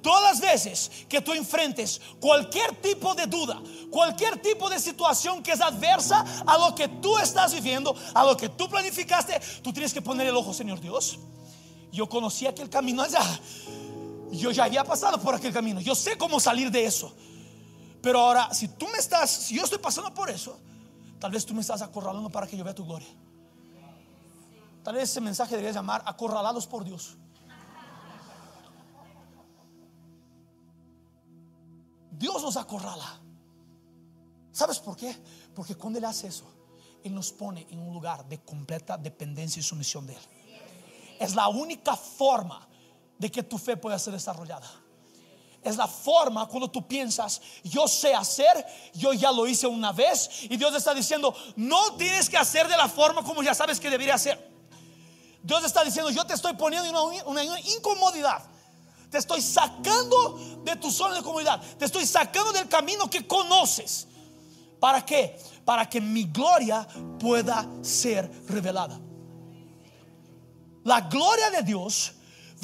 [0.02, 3.60] todas las veces que tú enfrentes cualquier tipo de duda,
[3.90, 8.36] cualquier tipo de situación que es adversa a lo que tú estás viviendo, a lo
[8.36, 11.18] que tú planificaste, tú tienes que poner el ojo, Señor Dios.
[11.90, 13.22] Yo conocí aquel camino allá.
[14.30, 15.80] Yo ya había pasado por aquel camino.
[15.80, 17.12] Yo sé cómo salir de eso.
[18.02, 20.58] Pero ahora, si tú me estás, si yo estoy pasando por eso,
[21.18, 23.08] tal vez tú me estás acorralando para que yo vea tu gloria.
[24.86, 27.16] Tal vez ese mensaje debería llamar acorralados por Dios.
[32.12, 33.20] Dios nos acorrala.
[34.52, 35.12] ¿Sabes por qué?
[35.56, 36.44] Porque cuando Él hace eso,
[37.02, 40.22] Él nos pone en un lugar de completa dependencia y sumisión de Él.
[41.18, 42.68] Es la única forma
[43.18, 44.70] de que tu fe pueda ser desarrollada.
[45.64, 48.64] Es la forma cuando tú piensas, yo sé hacer,
[48.94, 52.76] yo ya lo hice una vez y Dios está diciendo, no tienes que hacer de
[52.76, 54.54] la forma como ya sabes que debería hacer.
[55.46, 58.42] Dios está diciendo, yo te estoy poniendo en una, una incomodidad.
[59.08, 61.62] Te estoy sacando de tu zona de comodidad.
[61.78, 64.08] Te estoy sacando del camino que conoces.
[64.80, 65.38] ¿Para qué?
[65.64, 66.84] Para que mi gloria
[67.20, 68.98] pueda ser revelada.
[70.82, 72.14] La gloria de Dios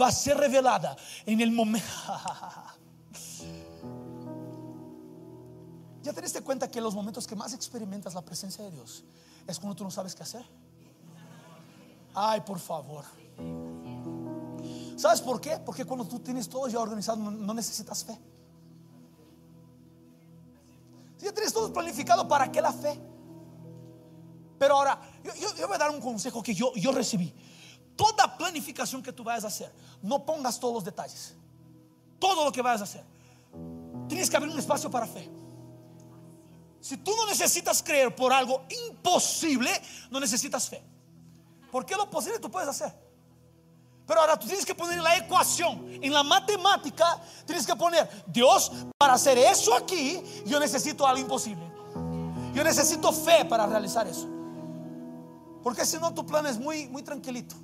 [0.01, 1.87] va a ser revelada en el momento.
[6.03, 9.05] ¿Ya te diste cuenta que los momentos que más experimentas la presencia de Dios
[9.47, 10.45] es cuando tú no sabes qué hacer?
[12.15, 13.05] Ay, por favor.
[14.97, 15.59] ¿Sabes por qué?
[15.59, 18.19] Porque cuando tú tienes todo ya organizado no, necesitas fe.
[21.17, 23.01] Si ya tienes todo planificado, ¿para qué la fe?
[24.59, 27.35] Pero ahora, yo, voy a dar un consejo que yo, yo recibí.
[27.97, 29.73] Toda planificación que tú vayas a hacer,
[30.03, 31.35] no pongas todos los detalles.
[32.19, 33.05] Todo lo que vayas a hacer.
[34.09, 35.29] Tienes que abrir un espacio para fe.
[36.81, 39.71] Si tú no necesitas creer por algo imposible,
[40.11, 40.92] no necesitas fe.
[41.73, 42.93] Porque lo posible tú puedes hacer.
[44.07, 48.07] Pero ahora tú tienes que poner en la ecuación, en la matemática, tienes que poner,
[48.27, 51.65] Dios, para hacer eso aquí, yo necesito algo imposible.
[52.53, 54.29] Yo necesito fe para realizar eso.
[55.63, 57.57] Porque si no, tu plan es muy, muy tranquilito.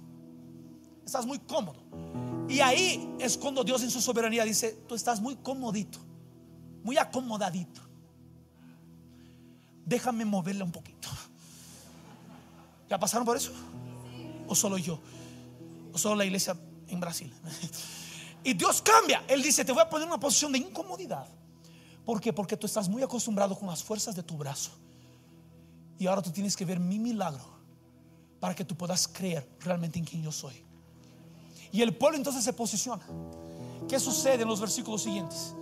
[1.04, 1.82] Estás muy cómodo.
[2.48, 5.98] Y ahí es cuando Dios en su soberanía dice, tú estás muy comodito,
[6.82, 7.82] muy acomodadito.
[9.84, 11.10] Déjame moverle un poquito.
[12.88, 13.52] ¿Ya pasaron por eso?
[14.48, 14.98] ¿O solo yo?
[15.92, 16.56] ¿O solo la iglesia
[16.88, 17.32] en Brasil?
[18.44, 19.24] Y Dios cambia.
[19.28, 21.26] Él dice, te voy a poner en una posición de incomodidad.
[22.04, 22.32] ¿Por qué?
[22.32, 24.70] Porque tú estás muy acostumbrado con las fuerzas de tu brazo.
[25.98, 27.44] Y ahora tú tienes que ver mi milagro
[28.40, 30.64] para que tú puedas creer realmente en quien yo soy.
[31.72, 33.04] Y el pueblo entonces se posiciona.
[33.88, 35.54] ¿Qué sucede en los versículos siguientes?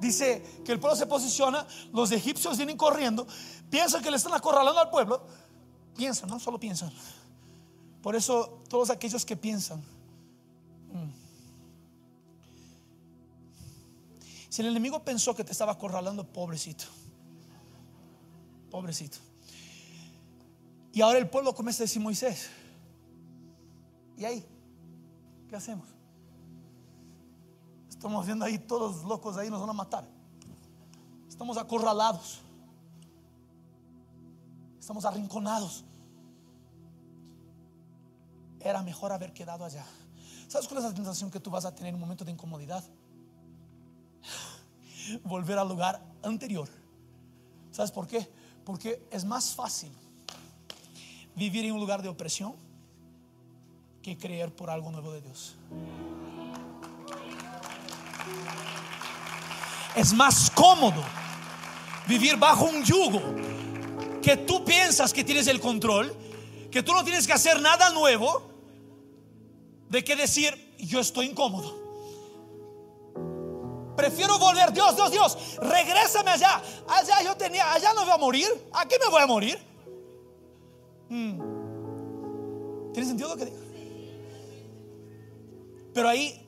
[0.00, 3.26] Dice que el pueblo se posiciona, los egipcios vienen corriendo,
[3.70, 5.24] piensan que le están acorralando al pueblo.
[5.96, 6.92] Piensan, no solo piensan.
[8.02, 11.10] Por eso todos aquellos que piensan, mm,
[14.48, 16.84] si el enemigo pensó que te estaba acorralando, pobrecito,
[18.70, 19.18] pobrecito.
[20.92, 22.48] Y ahora el pueblo comienza a decir Moisés,
[24.16, 24.44] ¿y ahí?
[25.48, 25.88] ¿Qué hacemos?
[27.88, 30.08] Estamos viendo ahí todos locos ahí, nos van a matar.
[31.28, 32.40] Estamos acorralados.
[34.80, 35.84] Estamos arrinconados.
[38.60, 39.84] Era mejor haber quedado allá.
[40.48, 42.82] ¿Sabes cuál es la sensación que tú vas a tener en un momento de incomodidad?
[45.24, 46.68] Volver al lugar anterior.
[47.70, 48.28] ¿Sabes por qué?
[48.64, 49.92] Porque es más fácil
[51.34, 52.54] vivir en un lugar de opresión
[54.02, 55.56] que creer por algo nuevo de Dios.
[59.94, 61.02] Es más cómodo
[62.06, 63.20] vivir bajo un yugo
[64.22, 66.14] que tú piensas que tienes el control,
[66.70, 68.47] que tú no tienes que hacer nada nuevo,
[69.88, 71.88] de que decir, yo estoy incómodo.
[73.96, 76.62] Prefiero volver, Dios, Dios, Dios, regrésame allá.
[76.86, 78.46] Allá yo tenía, allá no voy a morir.
[78.72, 79.58] ¿A qué me voy a morir?
[81.08, 82.92] Mm.
[82.92, 83.56] ¿Tiene sentido lo que digo?
[85.92, 86.40] Pero ahí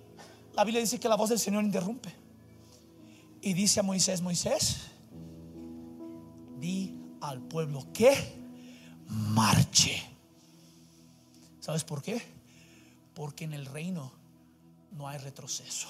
[0.54, 2.14] la Biblia dice que la voz del Señor interrumpe.
[3.40, 4.76] Y dice a Moisés, Moisés,
[6.58, 8.12] di al pueblo que
[9.08, 10.06] marche.
[11.58, 12.39] ¿Sabes por qué?
[13.20, 14.10] Porque en el reino
[14.92, 15.88] no hay retroceso.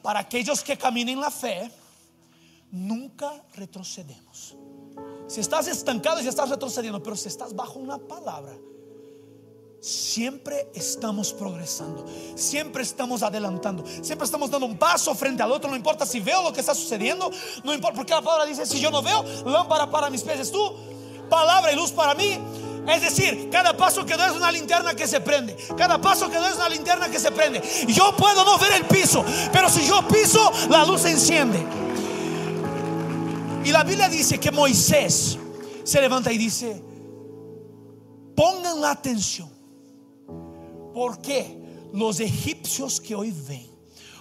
[0.00, 1.70] Para aquellos que caminen la fe,
[2.70, 4.56] nunca retrocedemos.
[5.26, 8.56] Si estás estancado, y estás retrocediendo, pero si estás bajo una palabra,
[9.80, 12.06] siempre estamos progresando,
[12.36, 16.42] siempre estamos adelantando, siempre estamos dando un paso frente al otro, no importa si veo
[16.42, 17.30] lo que está sucediendo,
[17.64, 20.50] no importa, porque la palabra dice, si yo no veo, lámpara para mis pies es
[20.50, 20.74] tú,
[21.28, 22.38] palabra y luz para mí.
[22.88, 25.56] Es decir, cada paso que doy es una linterna que se prende.
[25.76, 27.62] Cada paso que doy es una linterna que se prende.
[27.88, 31.64] Yo puedo no ver el piso, pero si yo piso, la luz se enciende.
[33.64, 35.38] Y la Biblia dice que Moisés
[35.84, 36.82] se levanta y dice,
[38.34, 39.50] pongan la atención,
[40.94, 41.58] porque
[41.92, 43.68] los egipcios que hoy ven,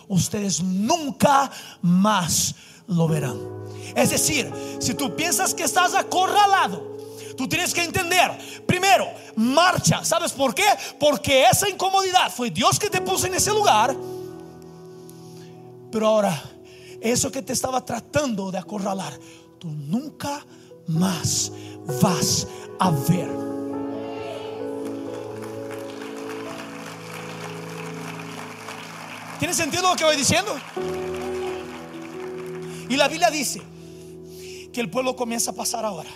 [0.07, 1.49] ustedes nunca
[1.81, 2.55] más
[2.87, 3.39] lo verán.
[3.95, 6.88] Es decir, si tú piensas que estás acorralado,
[7.39, 8.37] tú tienes que entender,
[8.67, 9.07] primero,
[9.37, 10.03] marcha.
[10.03, 10.65] ¿Sabes por qué?
[10.99, 13.95] Porque esa incomodidad fue Dios que te puso en ese lugar.
[15.89, 16.43] Pero ahora,
[16.99, 19.17] eso que te estaba tratando de acorralar,
[19.57, 20.45] tú nunca
[20.87, 21.53] más
[22.01, 22.45] vas
[22.77, 23.29] a ver.
[29.39, 30.57] ¿Tiene sentido lo que voy diciendo?
[32.89, 33.61] Y la Biblia dice
[34.73, 36.09] que el pueblo comienza a pasar ahora.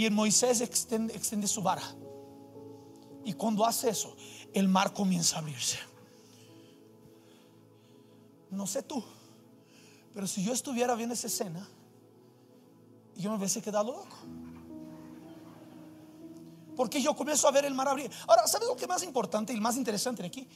[0.00, 1.82] Y Moisés extiende, su vara.
[3.22, 4.16] Y cuando hace eso,
[4.54, 5.78] el mar comienza a abrirse.
[8.50, 9.04] No sé tú,
[10.14, 11.68] pero si yo estuviera viendo esa escena,
[13.14, 14.16] yo me hubiese quedado loco.
[16.76, 18.10] Porque yo comienzo a ver el mar abrir.
[18.26, 20.48] Ahora, ¿sabes lo que es más importante y el más interesante de aquí?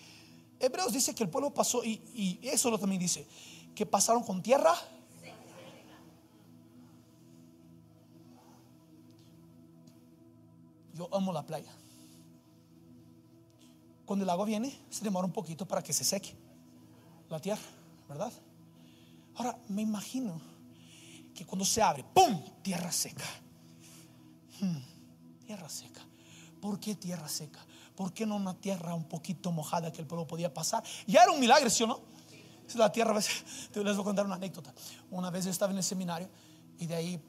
[0.59, 3.27] Hebreos dice que el pueblo pasó, y, y eso lo también dice,
[3.75, 4.75] que pasaron con tierra.
[10.95, 11.73] Yo amo la playa.
[14.07, 16.37] Cuando el agua viene, se demora un poquito para que se seque
[17.29, 17.63] la tierra,
[18.09, 18.33] ¿verdad?
[19.37, 20.41] Ahora, me imagino
[21.35, 22.41] que cuando se abre, ¡pum!
[22.63, 23.25] Tierra seca.
[24.61, 24.79] Hmm,
[25.47, 26.03] tierra seca.
[26.61, 27.65] ¿Por qué tierra seca?
[27.97, 30.85] ¿Por qué no una tierra un poquito mojada que el pueblo podía pasar?
[31.07, 32.01] Ya era un milagro, ¿sí o no?
[32.75, 33.15] La tierra,
[33.75, 34.73] les voy a contar una anécdota.
[35.11, 36.29] Una vez yo estaba en el seminario
[36.79, 37.21] y de ahí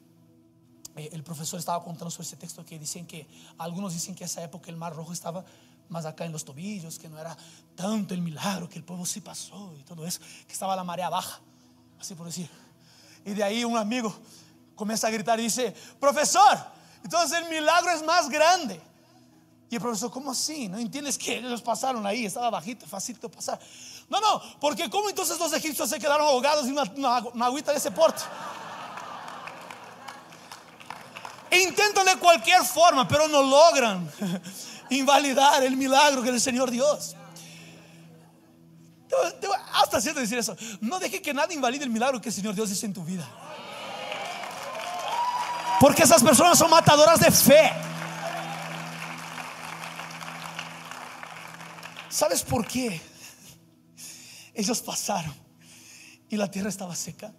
[0.96, 3.26] el profesor estaba contando sobre ese texto que dicen que
[3.58, 5.44] algunos dicen que esa época el mar rojo estaba
[5.88, 7.36] más acá en los tobillos, que no era
[7.74, 11.08] tanto el milagro, que el pueblo sí pasó y todo eso, que estaba la marea
[11.08, 11.40] baja,
[12.00, 12.50] así por decir.
[13.24, 14.14] Y de ahí un amigo
[14.74, 16.58] comienza a gritar y dice, profesor,
[17.04, 18.80] entonces el milagro es más grande.
[19.68, 20.68] Y el profesor, ¿cómo así?
[20.68, 22.24] ¿No entiendes que ellos pasaron ahí?
[22.24, 23.58] Estaba bajito, facilito pasar.
[24.08, 27.72] No, no, porque ¿cómo entonces los egipcios se quedaron ahogados en una, una, una agüita
[27.72, 28.22] de ese porte?
[31.62, 34.10] Intentan de cualquier forma, pero no logran
[34.90, 37.16] invalidar el milagro que el Señor Dios.
[39.74, 40.56] Hasta cierto decir eso.
[40.80, 43.28] No deje que nada invalide el milagro que el Señor Dios hizo en tu vida.
[45.80, 47.72] Porque esas personas son matadoras de fe.
[52.08, 53.00] ¿Sabes por qué?
[54.54, 55.34] Ellos pasaron
[56.30, 57.32] y la tierra estaba seca.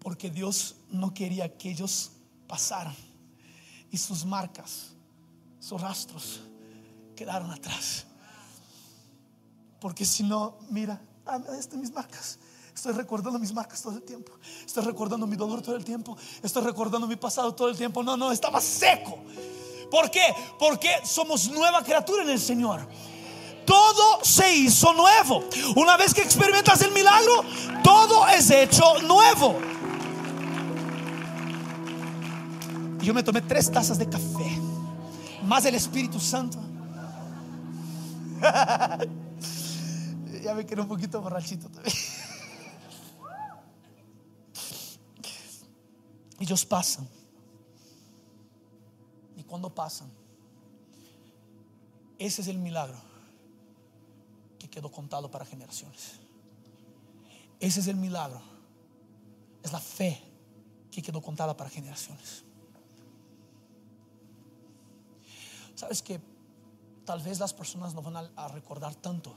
[0.00, 2.10] Porque Dios no quería que ellos
[2.50, 2.96] pasaran
[3.92, 4.88] y sus marcas,
[5.60, 6.40] sus rastros
[7.14, 8.04] quedaron atrás.
[9.80, 12.40] Porque si no, mira, ah, están mis marcas.
[12.74, 14.32] Estoy recordando mis marcas todo el tiempo.
[14.66, 16.16] Estoy recordando mi dolor todo el tiempo.
[16.42, 18.02] Estoy recordando mi pasado todo el tiempo.
[18.02, 19.18] No, no, estaba seco.
[19.88, 20.34] ¿Por qué?
[20.58, 22.86] Porque somos nueva criatura en el Señor.
[23.64, 25.44] todo se hizo nuevo.
[25.76, 27.44] Una vez que experimentas el milagro,
[27.84, 29.69] todo es hecho nuevo.
[33.02, 34.58] Yo me tomé tres tazas de café,
[35.44, 36.58] más el Espíritu Santo.
[40.42, 41.96] ya me quedé un poquito borrachito también.
[46.40, 47.06] Ellos pasan.
[49.36, 50.10] Y cuando pasan,
[52.18, 52.98] ese es el milagro
[54.58, 56.20] que quedó contado para generaciones.
[57.60, 58.42] Ese es el milagro.
[59.62, 60.22] Es la fe
[60.90, 62.44] que quedó contada para generaciones.
[65.80, 66.20] Sabes que
[67.06, 69.34] tal vez las personas no van a, recordar tanto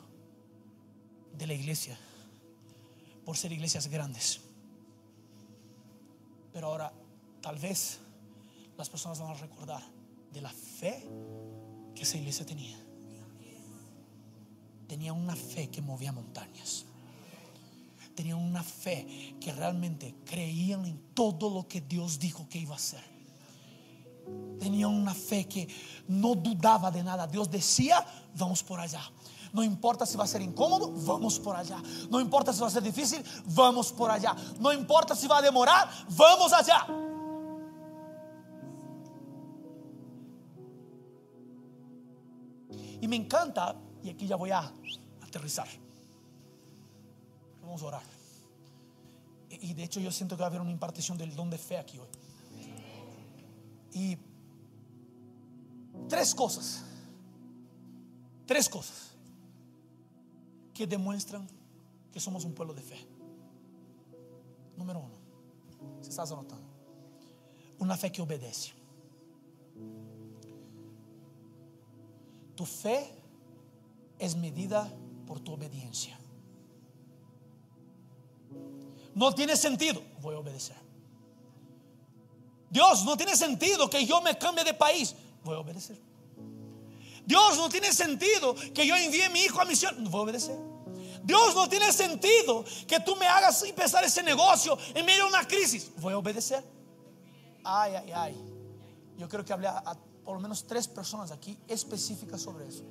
[1.38, 1.98] de la iglesia
[3.24, 4.42] por ser iglesias grandes.
[6.52, 6.92] Pero ahora
[7.42, 7.98] tal vez
[8.78, 9.82] las personas van a recordar
[10.34, 11.08] de la fe
[11.96, 12.78] que esa iglesia tenía.
[14.86, 16.84] Tenía una fe que movía montañas.
[18.16, 22.78] Tenía una fe que realmente creían en todo lo que Dios dijo que iba a
[22.78, 23.13] hacer.
[24.60, 25.68] Tenía una fe que
[26.08, 27.28] no dudaba de nada.
[27.28, 28.06] Dios decía,
[28.36, 29.02] vamos por allá.
[29.54, 31.82] No importa si va a ser incómodo, vamos por allá.
[32.10, 34.36] No importa si va a ser difícil, vamos por allá.
[34.60, 36.88] No importa si va a demorar, vamos allá.
[43.00, 44.72] Y me encanta, y aquí ya voy a
[45.22, 45.68] aterrizar.
[47.62, 48.04] Vamos a orar.
[49.50, 51.78] Y de hecho yo siento que va a haber una impartición del don de fe
[51.78, 52.08] aquí hoy.
[53.94, 54.18] Y
[56.10, 56.84] tres cosas,
[58.46, 59.12] tres cosas
[60.74, 61.48] que demuestran
[62.12, 63.08] que somos un pueblo de fe.
[64.78, 65.16] Número uno,
[66.02, 66.68] si estás anotando,
[67.80, 68.72] una fe que obedece.
[72.56, 73.12] Tu fe
[74.20, 74.92] es medida
[75.26, 76.18] por tu obediencia.
[79.16, 80.83] No tiene sentido, voy a obedecer.
[82.74, 85.96] Dios, no tiene sentido que yo me cambie de país, voy a obedecer.
[87.24, 90.58] Dios, no tiene sentido que yo envíe a mi hijo a misión, voy a obedecer.
[91.24, 95.48] Dios, no tiene sentido que tú me hagas empezar ese negocio en medio de una
[95.48, 96.64] crisis, voy a obedecer.
[97.64, 98.36] Ay, ay, ay.
[99.20, 99.96] Yo creo que hablé a, a
[100.26, 102.84] por lo menos tres personas aquí específicas sobre eso.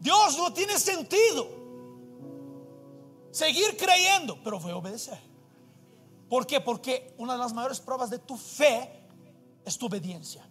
[0.00, 1.46] Dios no tiene sentido
[3.30, 5.27] seguir creyendo, pero voy a obedecer.
[6.28, 6.60] ¿Por qué?
[6.60, 9.02] Porque una de las mayores pruebas de tu fe
[9.64, 10.46] es tu obediencia.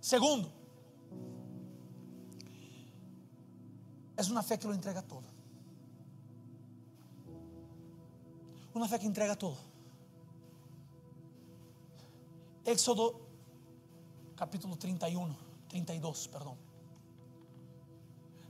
[0.00, 0.50] Segundo,
[4.16, 5.24] es una fe que lo entrega todo.
[8.72, 9.56] Una fe que entrega todo.
[12.64, 13.20] Éxodo
[14.36, 15.36] capítulo 31,
[15.68, 16.56] 32, perdón.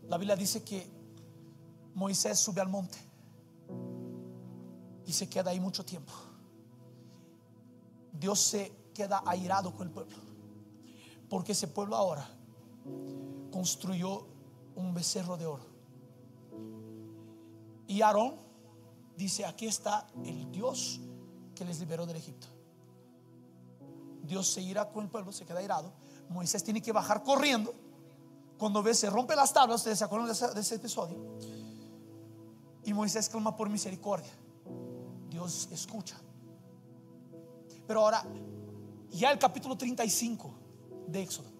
[0.08, 0.95] La Biblia dice que
[1.96, 2.98] Moisés sube al monte
[5.06, 6.12] y se queda ahí mucho tiempo.
[8.12, 10.14] Dios se queda airado con el pueblo,
[11.30, 12.28] porque ese pueblo ahora
[13.50, 14.26] construyó
[14.74, 15.64] un becerro de oro.
[17.86, 18.34] Y Aarón
[19.16, 21.00] dice, aquí está el Dios
[21.54, 22.46] que les liberó del Egipto.
[24.22, 25.94] Dios se irá con el pueblo, se queda irado.
[26.28, 27.72] Moisés tiene que bajar corriendo.
[28.58, 31.16] Cuando ve, se rompe las tablas, ustedes se acuerdan de ese episodio.
[32.86, 34.32] Y Moisés clama por misericordia.
[35.28, 36.16] Dios escucha.
[37.86, 38.24] Pero ahora,
[39.10, 40.54] ya el capítulo 35
[41.08, 41.50] de Éxodo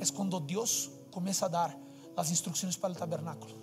[0.00, 1.78] es cuando Dios comienza a dar
[2.16, 3.54] las instrucciones para el tabernáculo.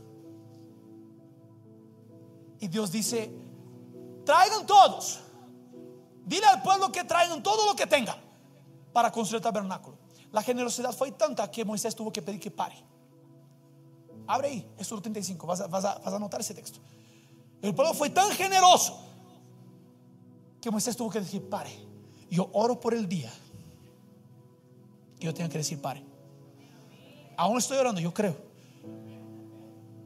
[2.59, 3.31] Y Dios dice,
[4.23, 5.21] traigan todos.
[6.23, 8.17] Dile al pueblo que traigan todo lo que tengan
[8.93, 9.97] para construir el tabernáculo.
[10.31, 12.75] La generosidad fue tanta que Moisés tuvo que pedir que pare.
[14.27, 16.79] Abre ahí, Éxodo 35, vas a, vas, a, vas a anotar ese texto.
[17.61, 18.99] El pueblo fue tan generoso
[20.61, 21.71] que Moisés tuvo que decir, pare.
[22.29, 23.31] Yo oro por el día
[25.19, 26.03] que yo tenga que decir, pare.
[27.37, 28.35] Aún estoy orando, yo creo.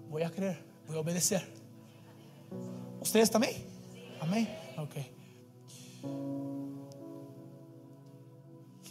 [0.09, 1.47] Voy a creer, voy a obedecer.
[3.01, 3.53] ¿Ustedes también?
[4.19, 4.49] Amén.
[4.77, 4.95] Ok.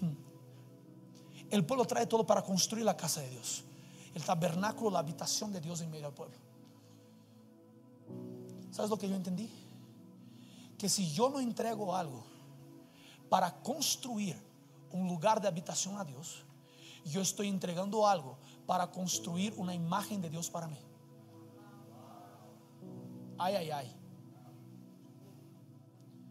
[0.01, 0.15] Hmm.
[1.51, 3.65] El pueblo trae todo para construir la casa de Dios.
[4.19, 6.37] El tabernáculo, la habitación de Dios en medio del pueblo.
[8.73, 9.49] ¿Sabes lo que yo entendí?
[10.77, 12.25] Que si yo no entrego algo
[13.29, 14.37] para construir
[14.91, 16.43] un lugar de habitación a Dios,
[17.05, 20.81] yo estoy entregando algo para construir una imagen de Dios para mí.
[23.39, 23.97] Ay, ay, ay.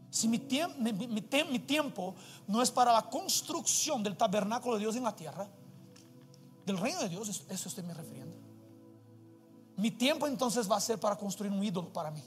[0.10, 2.16] Si mi, mi tiempo
[2.48, 5.48] no es para la construcción del tabernáculo de Dios en la tierra,
[6.68, 8.36] del reino de Dios, es- eso estoy me refiriendo.
[9.78, 12.22] Mi tiempo entonces va a ser para construir un ídolo para mí.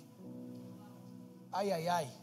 [1.53, 2.17] Ay, ay, ay.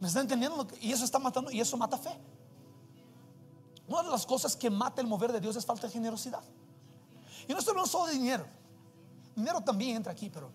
[0.00, 0.66] ¿Me está entendiendo?
[0.80, 2.16] Y eso está matando, y eso mata fe.
[3.86, 6.42] Una de las cosas que mata el mover de Dios es falta de generosidad.
[7.46, 8.46] Y no estoy hablando solo de dinero.
[9.36, 10.50] Dinero también entra aquí, pero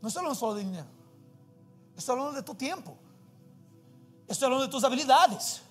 [0.00, 0.86] no estoy hablando solo de dinero.
[1.96, 2.96] Estoy hablando de tu tiempo.
[4.28, 5.62] Estoy hablando de tus habilidades.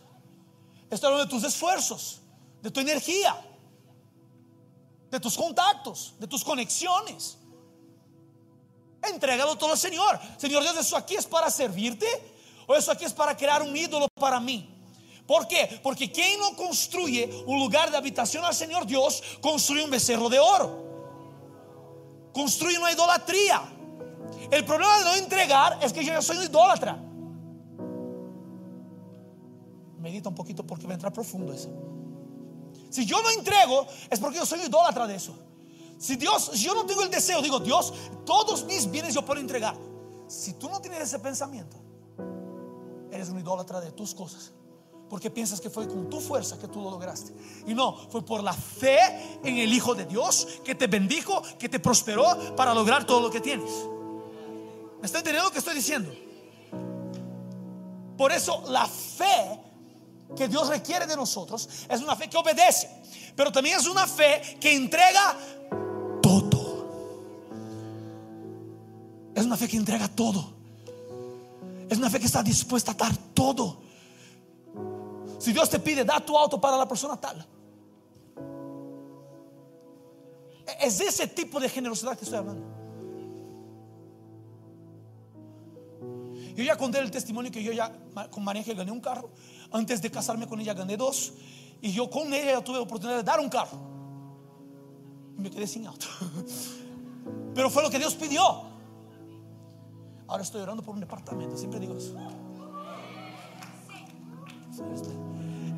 [0.90, 2.22] Estoy hablando de tus esfuerzos,
[2.62, 3.36] de tu energía,
[5.10, 7.38] de tus contactos, de tus conexiones.
[9.02, 10.20] Entrégalo todo al Señor.
[10.38, 12.08] Señor Dios, ¿eso aquí es para servirte?
[12.68, 14.72] ¿O eso aquí es para crear un ídolo para mí?
[15.28, 15.80] ¿Por qué?
[15.82, 20.40] Porque quien no construye un lugar de habitación al Señor Dios, construye un becerro de
[20.40, 20.84] oro.
[22.34, 23.62] Construye una idolatría.
[24.52, 27.00] El problema de no entregar es que yo ya soy un idólatra.
[30.06, 31.68] Medita un poquito porque va a entrar profundo eso.
[32.92, 35.36] Si yo no entrego, es porque yo soy idólatra de eso.
[35.98, 37.92] Si Dios, si yo no tengo el deseo, digo, Dios,
[38.24, 39.76] todos mis bienes yo puedo entregar.
[40.28, 41.78] Si tú no tienes ese pensamiento,
[43.12, 44.52] eres un idólatra de tus cosas.
[45.10, 47.34] Porque piensas que fue con tu fuerza que tú lo lograste.
[47.66, 51.68] Y no, fue por la fe en el Hijo de Dios que te bendijo, que
[51.68, 53.72] te prosperó para lograr todo lo que tienes.
[55.00, 56.12] ¿Me está entendiendo lo que estoy diciendo?
[58.16, 59.66] Por eso la fe
[60.36, 62.90] que Dios requiere de nosotros es una fe que obedece,
[63.36, 65.38] pero también es una fe que entrega
[66.22, 66.66] todo.
[69.36, 70.54] Es una fe que entrega todo.
[71.90, 73.82] Es una fe que está dispuesta a dar todo.
[75.38, 77.46] Si Dios te pide, da tu auto para la persona tal.
[80.82, 82.66] Es ese tipo de generosidad que estoy hablando.
[86.56, 87.92] Yo ya conté el testimonio que yo ya
[88.32, 89.30] con María gané un carro.
[89.72, 91.34] Antes de casarme con ella gané dos.
[91.82, 93.78] Y yo con ella tuve oportunidad de dar un carro.
[95.38, 96.06] Y me quedé sin auto.
[97.56, 98.64] Pero fue lo que Dios pidió.
[100.28, 101.58] Ahora estoy orando por un departamento.
[101.58, 102.16] Siempre digo eso.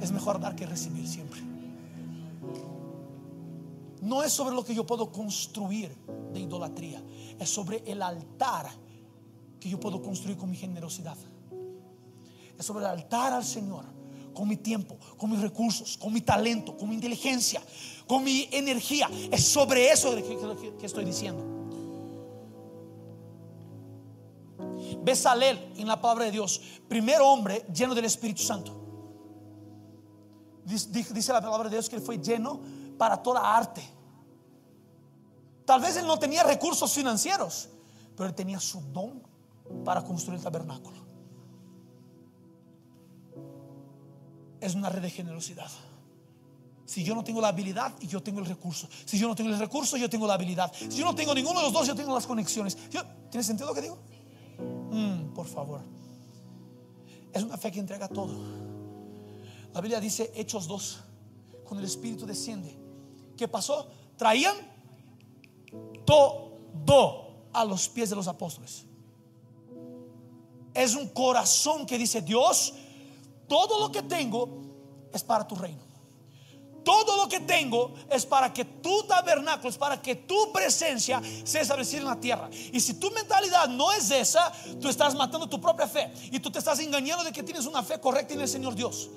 [0.01, 1.41] Es mejor dar que recibir siempre.
[4.01, 5.95] No es sobre lo que yo puedo construir
[6.33, 7.01] de idolatría.
[7.39, 8.69] Es sobre el altar
[9.59, 11.17] que yo puedo construir con mi generosidad.
[12.57, 13.85] Es sobre el altar al Señor,
[14.33, 17.61] con mi tiempo, con mis recursos, con mi talento, con mi inteligencia,
[18.07, 19.09] con mi energía.
[19.31, 20.23] Es sobre eso que,
[20.79, 21.43] que- estoy diciendo.
[25.03, 28.73] Besalel en la palabra de Dios, primer hombre lleno del Espíritu Santo.
[30.65, 32.59] Dice la palabra de Dios que él fue lleno
[32.97, 33.81] para toda arte.
[35.65, 37.69] Tal vez él no tenía recursos financieros,
[38.15, 39.21] pero él tenía su don
[39.85, 41.06] para construir el tabernáculo.
[44.67, 45.71] Es una red de generosidad.
[46.85, 48.89] Si yo no tengo la habilidad, yo tengo el recurso.
[49.05, 50.69] Si yo no tengo el recurso, yo tengo la habilidad.
[50.73, 52.77] Si yo no tengo ninguno de los dos, yo tengo las conexiones.
[53.29, 53.97] ¿Tiene sentido lo que digo?
[54.91, 55.79] Mm, por favor.
[57.31, 58.33] Es una fe que entrega todo.
[59.73, 60.99] La Biblia dice Hechos 2,
[61.63, 62.77] cuando el Espíritu desciende.
[63.37, 63.87] ¿Qué pasó?
[64.17, 64.55] Traían
[66.05, 68.83] todo a los pies de los apóstoles.
[70.73, 72.73] Es un corazón que dice, Dios,
[73.47, 74.49] todo lo que tengo
[75.13, 75.87] es para tu reino.
[76.87, 81.61] Todo lo que tengo es para que tu tabernáculo, es para que tu presencia sea
[81.61, 82.49] establecida en la tierra.
[82.71, 86.09] Y si tu mentalidad no es esa, tú estás matando tu propia fe.
[86.31, 89.09] Y tú te estás engañando de que tienes una fe correcta en el Señor Dios.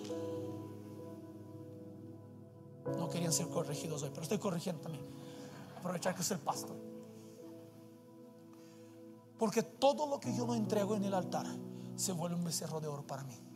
[2.98, 5.06] No querían ser corregidos hoy, pero estoy corrigiendo también.
[5.78, 6.76] Aprovechar que es el pastor.
[9.38, 11.46] Porque todo lo que yo no entrego en el altar
[11.94, 13.49] se vuelve un becerro de oro para mí.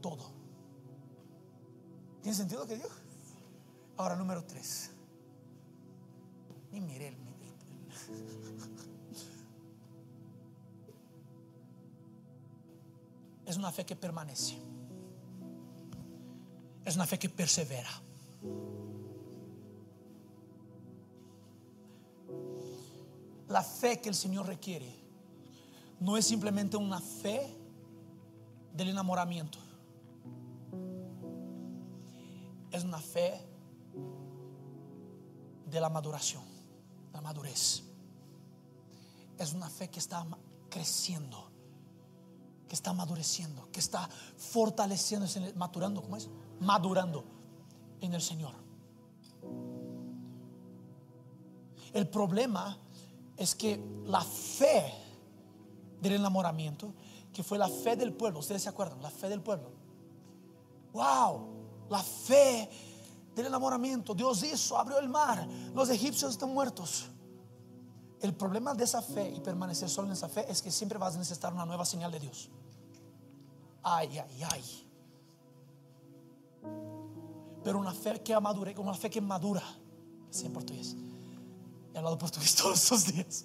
[0.00, 0.32] Todo.
[2.22, 2.88] ¿Tiene sentido lo que digo?
[3.96, 4.90] Ahora, número tres.
[6.72, 7.24] Y mire el.
[13.46, 14.56] Es una fe que permanece.
[16.84, 17.90] Es una fe que persevera.
[23.48, 24.92] La fe que el Señor requiere
[26.00, 27.63] no es simplemente una fe
[28.74, 29.58] del enamoramiento.
[32.70, 33.40] Es una fe
[35.70, 36.42] de la maduración,
[37.12, 37.84] la madurez.
[39.38, 40.26] Es una fe que está
[40.68, 41.50] creciendo,
[42.68, 46.28] que está madureciendo, que está fortaleciéndose, en el- maturando, ¿cómo es?
[46.60, 47.24] Madurando
[48.00, 48.54] en el Señor.
[51.92, 52.76] El problema
[53.36, 54.92] es que la fe
[56.00, 56.92] del enamoramiento,
[57.34, 59.70] que fue la fe del pueblo, ustedes se acuerdan, la fe del pueblo.
[60.92, 62.70] Wow, la fe
[63.34, 64.14] del enamoramiento.
[64.14, 67.06] Dios hizo, abrió el mar, los egipcios están muertos.
[68.22, 71.16] El problema de esa fe y permanecer solo en esa fe es que siempre vas
[71.16, 72.48] a necesitar una nueva señal de Dios.
[73.82, 74.88] Ay, ay, ay.
[77.62, 79.62] Pero una fe que madure, una fe que madura,
[80.52, 80.96] portugués.
[81.92, 83.44] He hablado portugués todos estos días.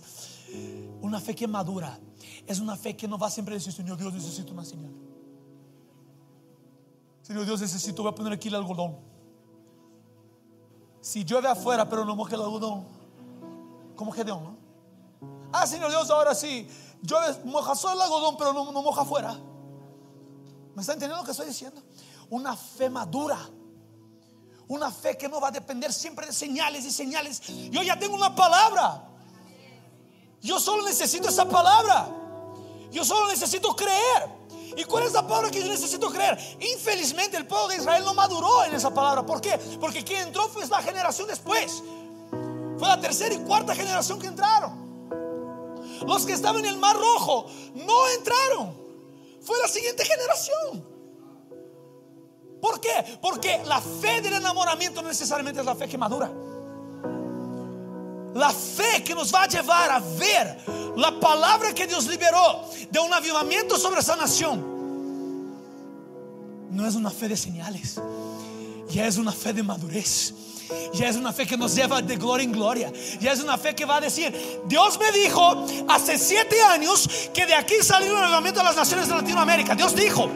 [1.01, 1.99] Una fe que madura
[2.45, 4.91] es una fe que no va siempre a decir, Señor Dios, necesito una señal.
[7.21, 8.97] Señor Dios, necesito, voy a poner aquí el algodón.
[11.01, 12.85] Si llueve afuera, pero no moje el algodón,
[13.95, 14.57] como Gedeón, ¿no?
[15.51, 16.67] Ah, Señor Dios, ahora sí,
[17.01, 19.39] llueve, moja solo el algodón, pero no, no moja afuera.
[20.75, 21.81] ¿Me está entendiendo lo que estoy diciendo?
[22.29, 23.37] Una fe madura.
[24.67, 27.41] Una fe que no va a depender siempre de señales y señales.
[27.71, 29.08] Yo ya tengo una palabra.
[30.41, 32.09] Yo solo necesito esa palabra.
[32.91, 34.39] Yo solo necesito creer.
[34.75, 36.37] ¿Y cuál es la palabra que yo necesito creer?
[36.73, 39.25] Infelizmente el pueblo de Israel no maduró en esa palabra.
[39.25, 39.57] ¿Por qué?
[39.79, 41.83] Porque quien entró fue la generación después.
[42.77, 44.89] Fue la tercera y cuarta generación que entraron.
[46.07, 48.77] Los que estaban en el mar rojo no entraron.
[49.41, 50.87] Fue la siguiente generación.
[52.61, 53.17] ¿Por qué?
[53.21, 56.31] Porque la fe del enamoramiento no necesariamente es la fe que madura.
[58.39, 60.57] La fe que nos va a llevar a ver
[60.95, 64.79] la palabra que Dios liberó de un avivamiento sobre esa nación
[66.71, 67.99] no es una fe de señales,
[68.89, 70.33] ya es una fe de madurez.
[70.93, 72.93] Ya es una fe que nos lleva de gloria en gloria.
[73.19, 74.31] Ya es una fe que va a decir,
[74.67, 79.07] Dios me dijo hace siete años que de aquí salió un avivamiento a las naciones
[79.07, 79.73] de Latinoamérica.
[79.73, 80.29] Dios dijo,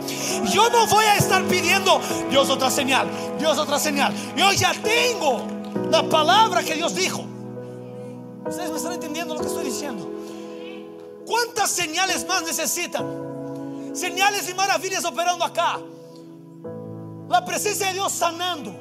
[0.51, 2.01] yo no voy a estar pidiendo
[2.31, 3.07] Dios otra señal,
[3.38, 4.11] Dios otra señal.
[4.35, 5.45] Yo ya tengo
[5.91, 7.32] la palabra que Dios dijo.
[8.45, 10.09] Ustedes me están entendiendo lo que estoy diciendo.
[11.25, 13.05] ¿Cuántas señales más necesitan?
[13.93, 15.79] Señales y maravillas operando acá.
[17.29, 18.71] La presencia de Dios sanando.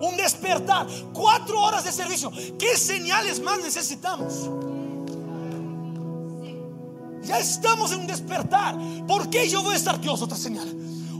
[0.00, 0.86] Un despertar.
[1.12, 2.30] Cuatro horas de servicio.
[2.58, 4.50] ¿Qué señales más necesitamos?
[7.22, 8.76] Ya estamos en un despertar.
[9.06, 10.22] ¿Por qué yo voy a estar Dios?
[10.22, 10.68] Otra señal.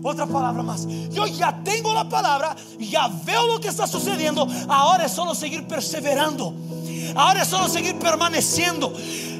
[0.02, 0.86] Otra palabra más.
[1.10, 4.46] Yo ya tengo la palabra, ya veo lo que está sucediendo.
[4.68, 6.54] Ahora es solo seguir perseverando.
[7.14, 8.92] Ahora es solo seguir permaneciendo.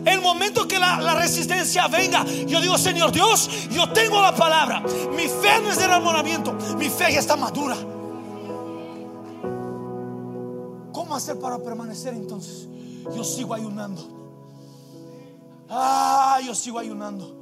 [0.05, 4.81] El momento que la, resistencia venga, yo digo, Señor Dios, yo tengo la palabra.
[4.81, 7.77] Mi fe no es de enamoramiento, mi fe ya está madura.
[10.93, 12.69] ¿Cómo hacer para permanecer entonces?
[13.15, 14.17] Yo sigo ayunando.
[15.69, 17.35] Ah, yo sigo ayunando.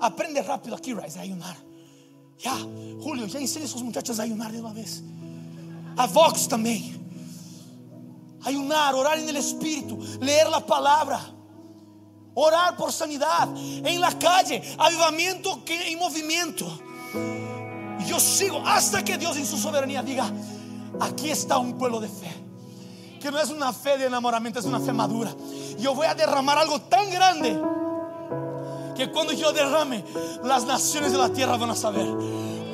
[0.00, 1.56] Aprende rápido aquí, Rice, a ayunar.
[2.38, 2.56] Ya,
[3.00, 5.02] Julio, ya enseña a esos muchachos a ayunar de una vez.
[5.96, 7.02] A Vox también.
[8.42, 11.18] Ayunar, orar en el Espíritu, leer la palabra,
[12.34, 16.66] orar por sanidad en la calle, avivamiento que en movimiento.
[18.06, 20.30] Yo sigo hasta que Dios en su soberanía diga,
[21.00, 22.30] aquí está un pueblo de fe,
[23.18, 25.34] que no es una fe de enamoramiento, es una fe madura.
[25.78, 27.58] Yo voy a derramar algo tan grande
[28.94, 30.04] que cuando yo derrame,
[30.42, 32.06] las naciones de la tierra van a saber.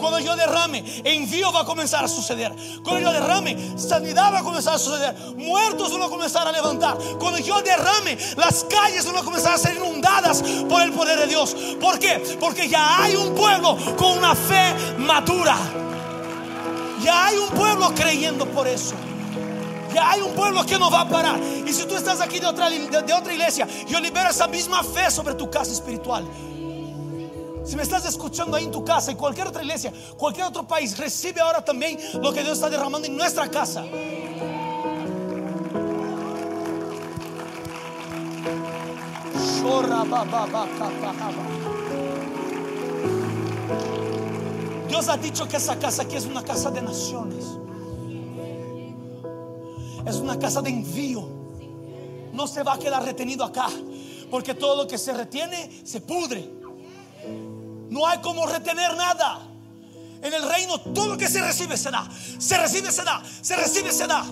[0.00, 2.54] Cuando yo derrame, envío va a comenzar a suceder.
[2.82, 5.14] Cuando yo derrame, sanidad va a comenzar a suceder.
[5.36, 6.96] Muertos van a comenzar a levantar.
[7.18, 11.26] Cuando yo derrame, las calles van a comenzar a ser inundadas por el poder de
[11.26, 11.54] Dios.
[11.78, 12.36] ¿Por qué?
[12.40, 15.56] Porque ya hay un pueblo con una fe madura.
[17.02, 18.94] Ya hay un pueblo creyendo por eso.
[19.98, 21.40] Hay un pueblo que no va a parar.
[21.40, 25.10] Y si tú estás aquí de otra, de otra iglesia, yo libero esa misma fe
[25.10, 26.24] sobre tu casa espiritual.
[27.64, 30.96] Si me estás escuchando ahí en tu casa, en cualquier otra iglesia, cualquier otro país,
[30.98, 33.84] recibe ahora también lo que Dios está derramando en nuestra casa.
[44.88, 47.59] Dios ha dicho que esa casa aquí es una casa de naciones.
[50.06, 51.28] Es una casa de envío.
[52.32, 53.68] No se va a quedar retenido acá.
[54.30, 56.50] Porque todo lo que se retiene se pudre.
[57.90, 59.40] No hay como retener nada.
[60.22, 62.08] En el reino todo lo que se recibe se da.
[62.38, 63.22] Se recibe, se da.
[63.42, 64.24] Se recibe, se da.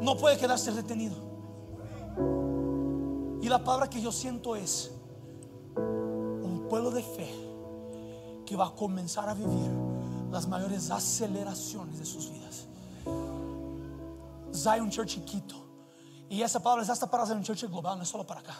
[0.00, 1.16] No puede quedarse retenido.
[3.42, 4.90] Y la palabra que yo siento es
[5.76, 7.30] un pueblo de fe
[8.46, 9.70] que va a comenzar a vivir
[10.30, 12.66] las mayores aceleraciones de sus vidas.
[14.52, 15.56] Zion Church chiquito.
[16.28, 18.54] Y esa palabra es hasta para Zion Church global, no es solo para acá.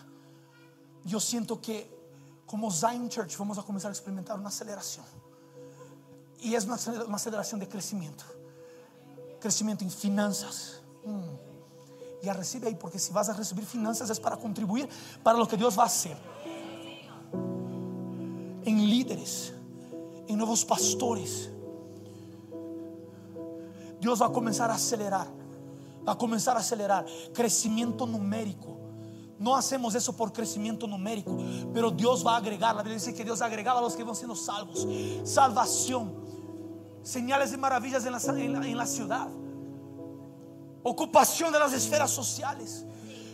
[1.04, 1.98] Yo siento que
[2.46, 5.06] como Zion Church vamos a comenzar a experimentar una aceleración.
[6.40, 6.76] Y es una,
[7.06, 8.24] una aceleración de crecimiento.
[9.40, 10.80] Crecimiento en finanzas.
[11.04, 11.50] Mm.
[12.22, 14.88] Ya recibe ahí, porque si vas a recibir finanzas es para contribuir
[15.22, 16.16] para lo que Dios va a hacer.
[18.64, 19.52] En líderes,
[20.26, 21.50] en nuevos pastores.
[24.00, 25.39] Dios va a comenzar a acelerar.
[26.06, 27.06] Va a comenzar a acelerar.
[27.32, 28.78] Crecimiento numérico.
[29.38, 31.38] No hacemos eso por crecimiento numérico,
[31.72, 32.74] pero Dios va a agregar.
[32.76, 34.86] La Biblia dice que Dios ha agregado a los que van siendo salvos.
[35.24, 36.12] Salvación.
[37.02, 39.28] Señales de maravillas en la, en la- en la ciudad.
[40.82, 42.84] Ocupación de las esferas sociales.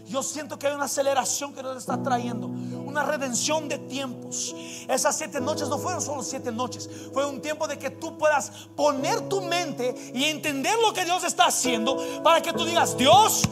[0.07, 2.49] Yo siento que hay una aceleración que Dios está trayendo,
[2.97, 4.55] una redención de tiempos.
[4.89, 8.51] Esas siete noches no fueron solo siete noches, fue un tiempo de que tú puedas
[8.75, 13.43] poner tu mente y entender lo que Dios está haciendo para que tú digas, Dios,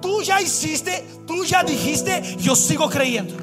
[0.00, 3.34] tú ya hiciste, tú ya dijiste, yo sigo creyendo.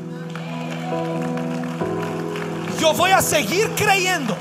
[2.77, 4.35] Yo voy a seguir creyendo.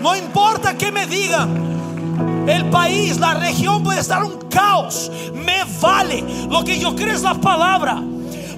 [0.00, 1.83] No importa que me digan.
[2.46, 5.10] El país, la región puede estar un caos.
[5.34, 6.24] Me vale.
[6.50, 8.02] Lo que yo creo es la palabra.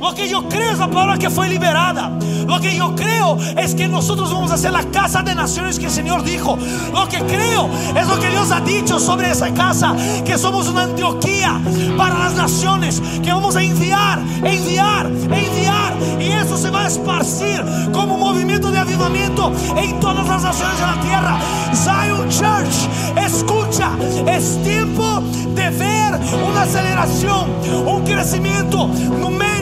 [0.01, 2.11] Lo que yo creo es la palabra que fue liberada.
[2.47, 5.87] Lo que yo creo es que nosotros vamos a ser la casa de naciones que
[5.87, 6.59] el Señor dijo.
[6.93, 9.95] Lo que creo es lo que Dios ha dicho sobre esa casa.
[10.25, 11.61] Que somos una Antioquía
[11.97, 13.03] para las naciones.
[13.23, 15.95] Que vamos a enviar, enviar, enviar.
[16.21, 20.79] Y eso se va a esparcir como un movimiento de avivamiento en todas las naciones
[20.79, 21.41] de la tierra.
[21.75, 23.91] Zion Church, escucha,
[24.27, 25.23] es tiempo
[25.55, 27.51] de ver una aceleración,
[27.87, 28.89] un crecimiento
[29.21, 29.56] numérico,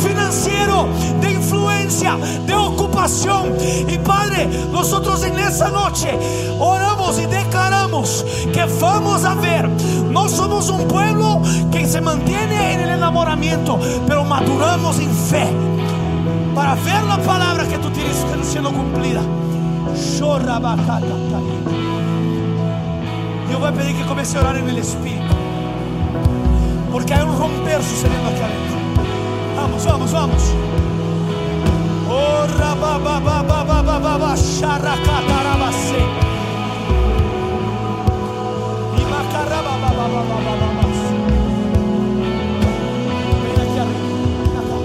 [0.00, 0.86] financiero,
[1.20, 2.16] de influencia,
[2.46, 3.54] de ocupación.
[3.88, 6.10] Y Padre, nosotros en esa noche
[6.58, 9.68] oramos y declaramos que vamos a ver,
[10.10, 15.46] no somos un pueblo que se mantiene en el enamoramiento, pero maduramos en fe
[16.54, 19.22] para ver la palabra que tú tienes siendo cumplida.
[23.50, 25.34] Yo voy a pedir que comience a orar en el Espíritu.
[26.92, 28.77] Porque hay un romper sucediendo aquí adentro.
[29.84, 30.42] Vamos, vamos, vamos.
[32.10, 36.00] Oh, rababababababa, sharakatarabase.
[38.96, 40.98] Y macarababababababas.
[43.44, 44.08] Ven aquí arriba,
[44.42, 44.76] ven acá.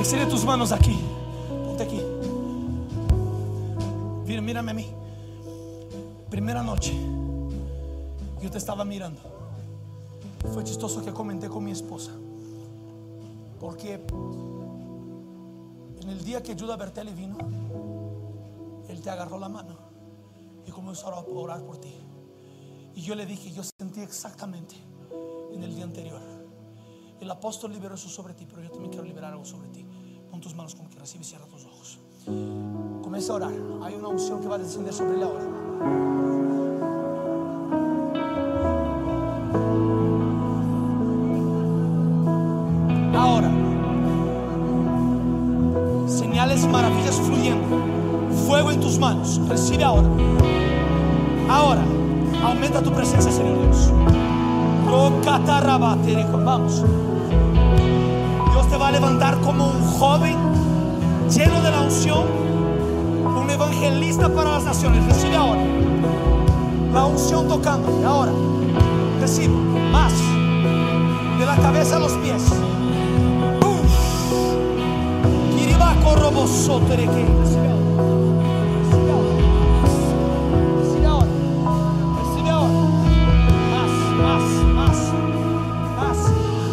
[0.00, 1.09] Extiende tus manos aquí.
[4.50, 4.86] Mírame a mí.
[6.28, 6.92] Primera noche,
[8.42, 9.20] yo te estaba mirando.
[10.52, 12.10] Fue chistoso que comenté con mi esposa.
[13.60, 14.04] Porque
[16.02, 17.38] en el día que Judah Bertelli vino,
[18.88, 19.76] él te agarró la mano
[20.66, 21.94] y comenzó a orar por ti.
[22.96, 24.74] Y yo le dije, yo sentí exactamente
[25.52, 26.20] en el día anterior.
[27.20, 29.86] El apóstol liberó eso sobre ti, pero yo también quiero liberar algo sobre ti.
[30.28, 32.00] Pon tus manos como que recibes y cierra tus ojos.
[32.26, 33.52] Comienza a orar.
[33.82, 35.22] Hay una unción que va a descender sobre.
[43.16, 43.50] Ahora,
[46.06, 47.78] señales, maravillas fluyendo.
[48.46, 49.40] Fuego en tus manos.
[49.48, 50.08] Recibe ahora.
[51.48, 51.82] Ahora,
[52.44, 53.92] aumenta tu presencia, Señor Dios.
[56.44, 56.82] Vamos.
[58.52, 60.36] Dios te va a levantar como un joven
[61.30, 62.24] lleno de la unción,
[63.40, 65.04] un evangelista para las naciones.
[65.06, 65.62] Recibe ahora.
[66.92, 67.88] La unción tocando.
[68.06, 68.32] Ahora,
[69.20, 69.54] recibe
[69.92, 70.12] más.
[71.38, 72.42] De la cabeza a los pies.
[77.36, 79.36] Recibe ahora.
[80.82, 81.30] Recibe ahora.
[82.18, 82.72] Recibe ahora.
[83.70, 84.44] Más, más,
[84.74, 84.96] más,
[85.96, 86.18] más.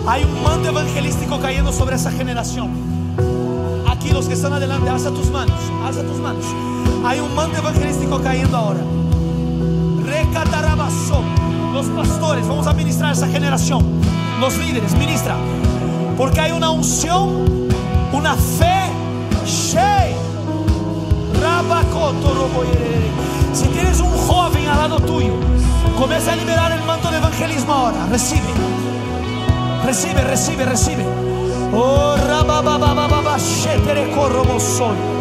[0.07, 2.86] Hay un manto evangelístico cayendo sobre esa generación.
[4.17, 6.43] Los que están adelante, alza tus manos, alza tus manos.
[7.05, 8.79] Hay un manto evangelístico cayendo ahora.
[10.03, 11.21] Recatarabaso.
[11.71, 13.85] Los pastores, vamos a ministrar a esa generación.
[14.41, 15.35] Los líderes, ministra.
[16.17, 17.69] Porque hay una unción,
[18.11, 18.91] una fe.
[23.53, 25.33] Si tienes un joven al lado tuyo,
[25.95, 28.07] comienza a liberar el manto de evangelismo ahora.
[28.09, 28.47] Recibe.
[29.85, 31.16] Recibe, recibe, recibe.
[31.73, 34.95] Oh, rabababababa, shetere corrobosol.
[34.95, 35.16] Más.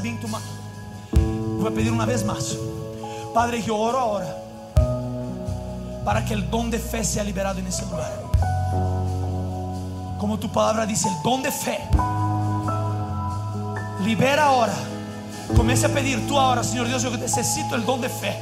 [0.00, 0.44] Bien tu mano.
[1.12, 2.56] Voy a pedir una vez más.
[3.34, 4.46] Padre, yo oro ahora
[6.06, 8.12] para que el don de fe sea liberado en ese lugar.
[10.20, 11.80] Como tu palabra dice, el don de fe.
[14.04, 14.74] Libera ahora.
[15.56, 18.38] Comience a pedir tú ahora, Señor Dios, yo necesito el don de fe.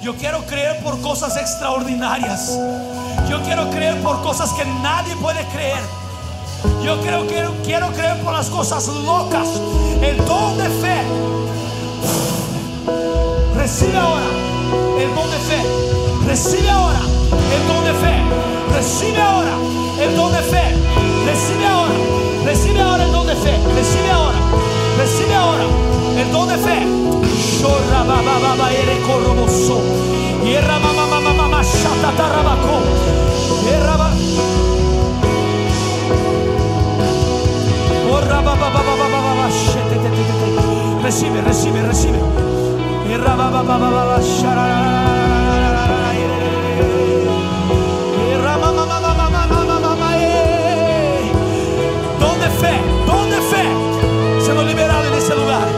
[0.00, 2.56] Yo quiero creer por cosas extraordinarias.
[3.28, 5.82] Yo quiero creer por cosas que nadie puede creer.
[6.84, 9.48] Yo quiero, quiero, quiero creer por las cosas locas.
[10.02, 11.00] El don de fe.
[13.56, 14.26] Recibe ahora
[15.00, 15.62] el don de fe.
[16.26, 18.22] Recibe ahora el don de fe.
[18.74, 19.56] Recibe ahora
[19.98, 20.76] el don de fe.
[21.24, 21.94] Recibe ahora.
[22.44, 23.58] Recibe ahora el don de fe.
[23.74, 24.38] Recibe ahora.
[24.98, 25.64] Recibe ahora
[26.18, 26.86] el don de fe.
[27.60, 28.94] Shorra ba ba ba ba ere.
[30.44, 32.76] Yerra ma ma ma ma ma ma shata tarabako.
[33.64, 33.96] Yerra
[41.04, 42.18] Recibe, recibe, recibe.
[52.18, 53.64] Don de fe, don de fe.
[55.06, 55.68] En ese lugar.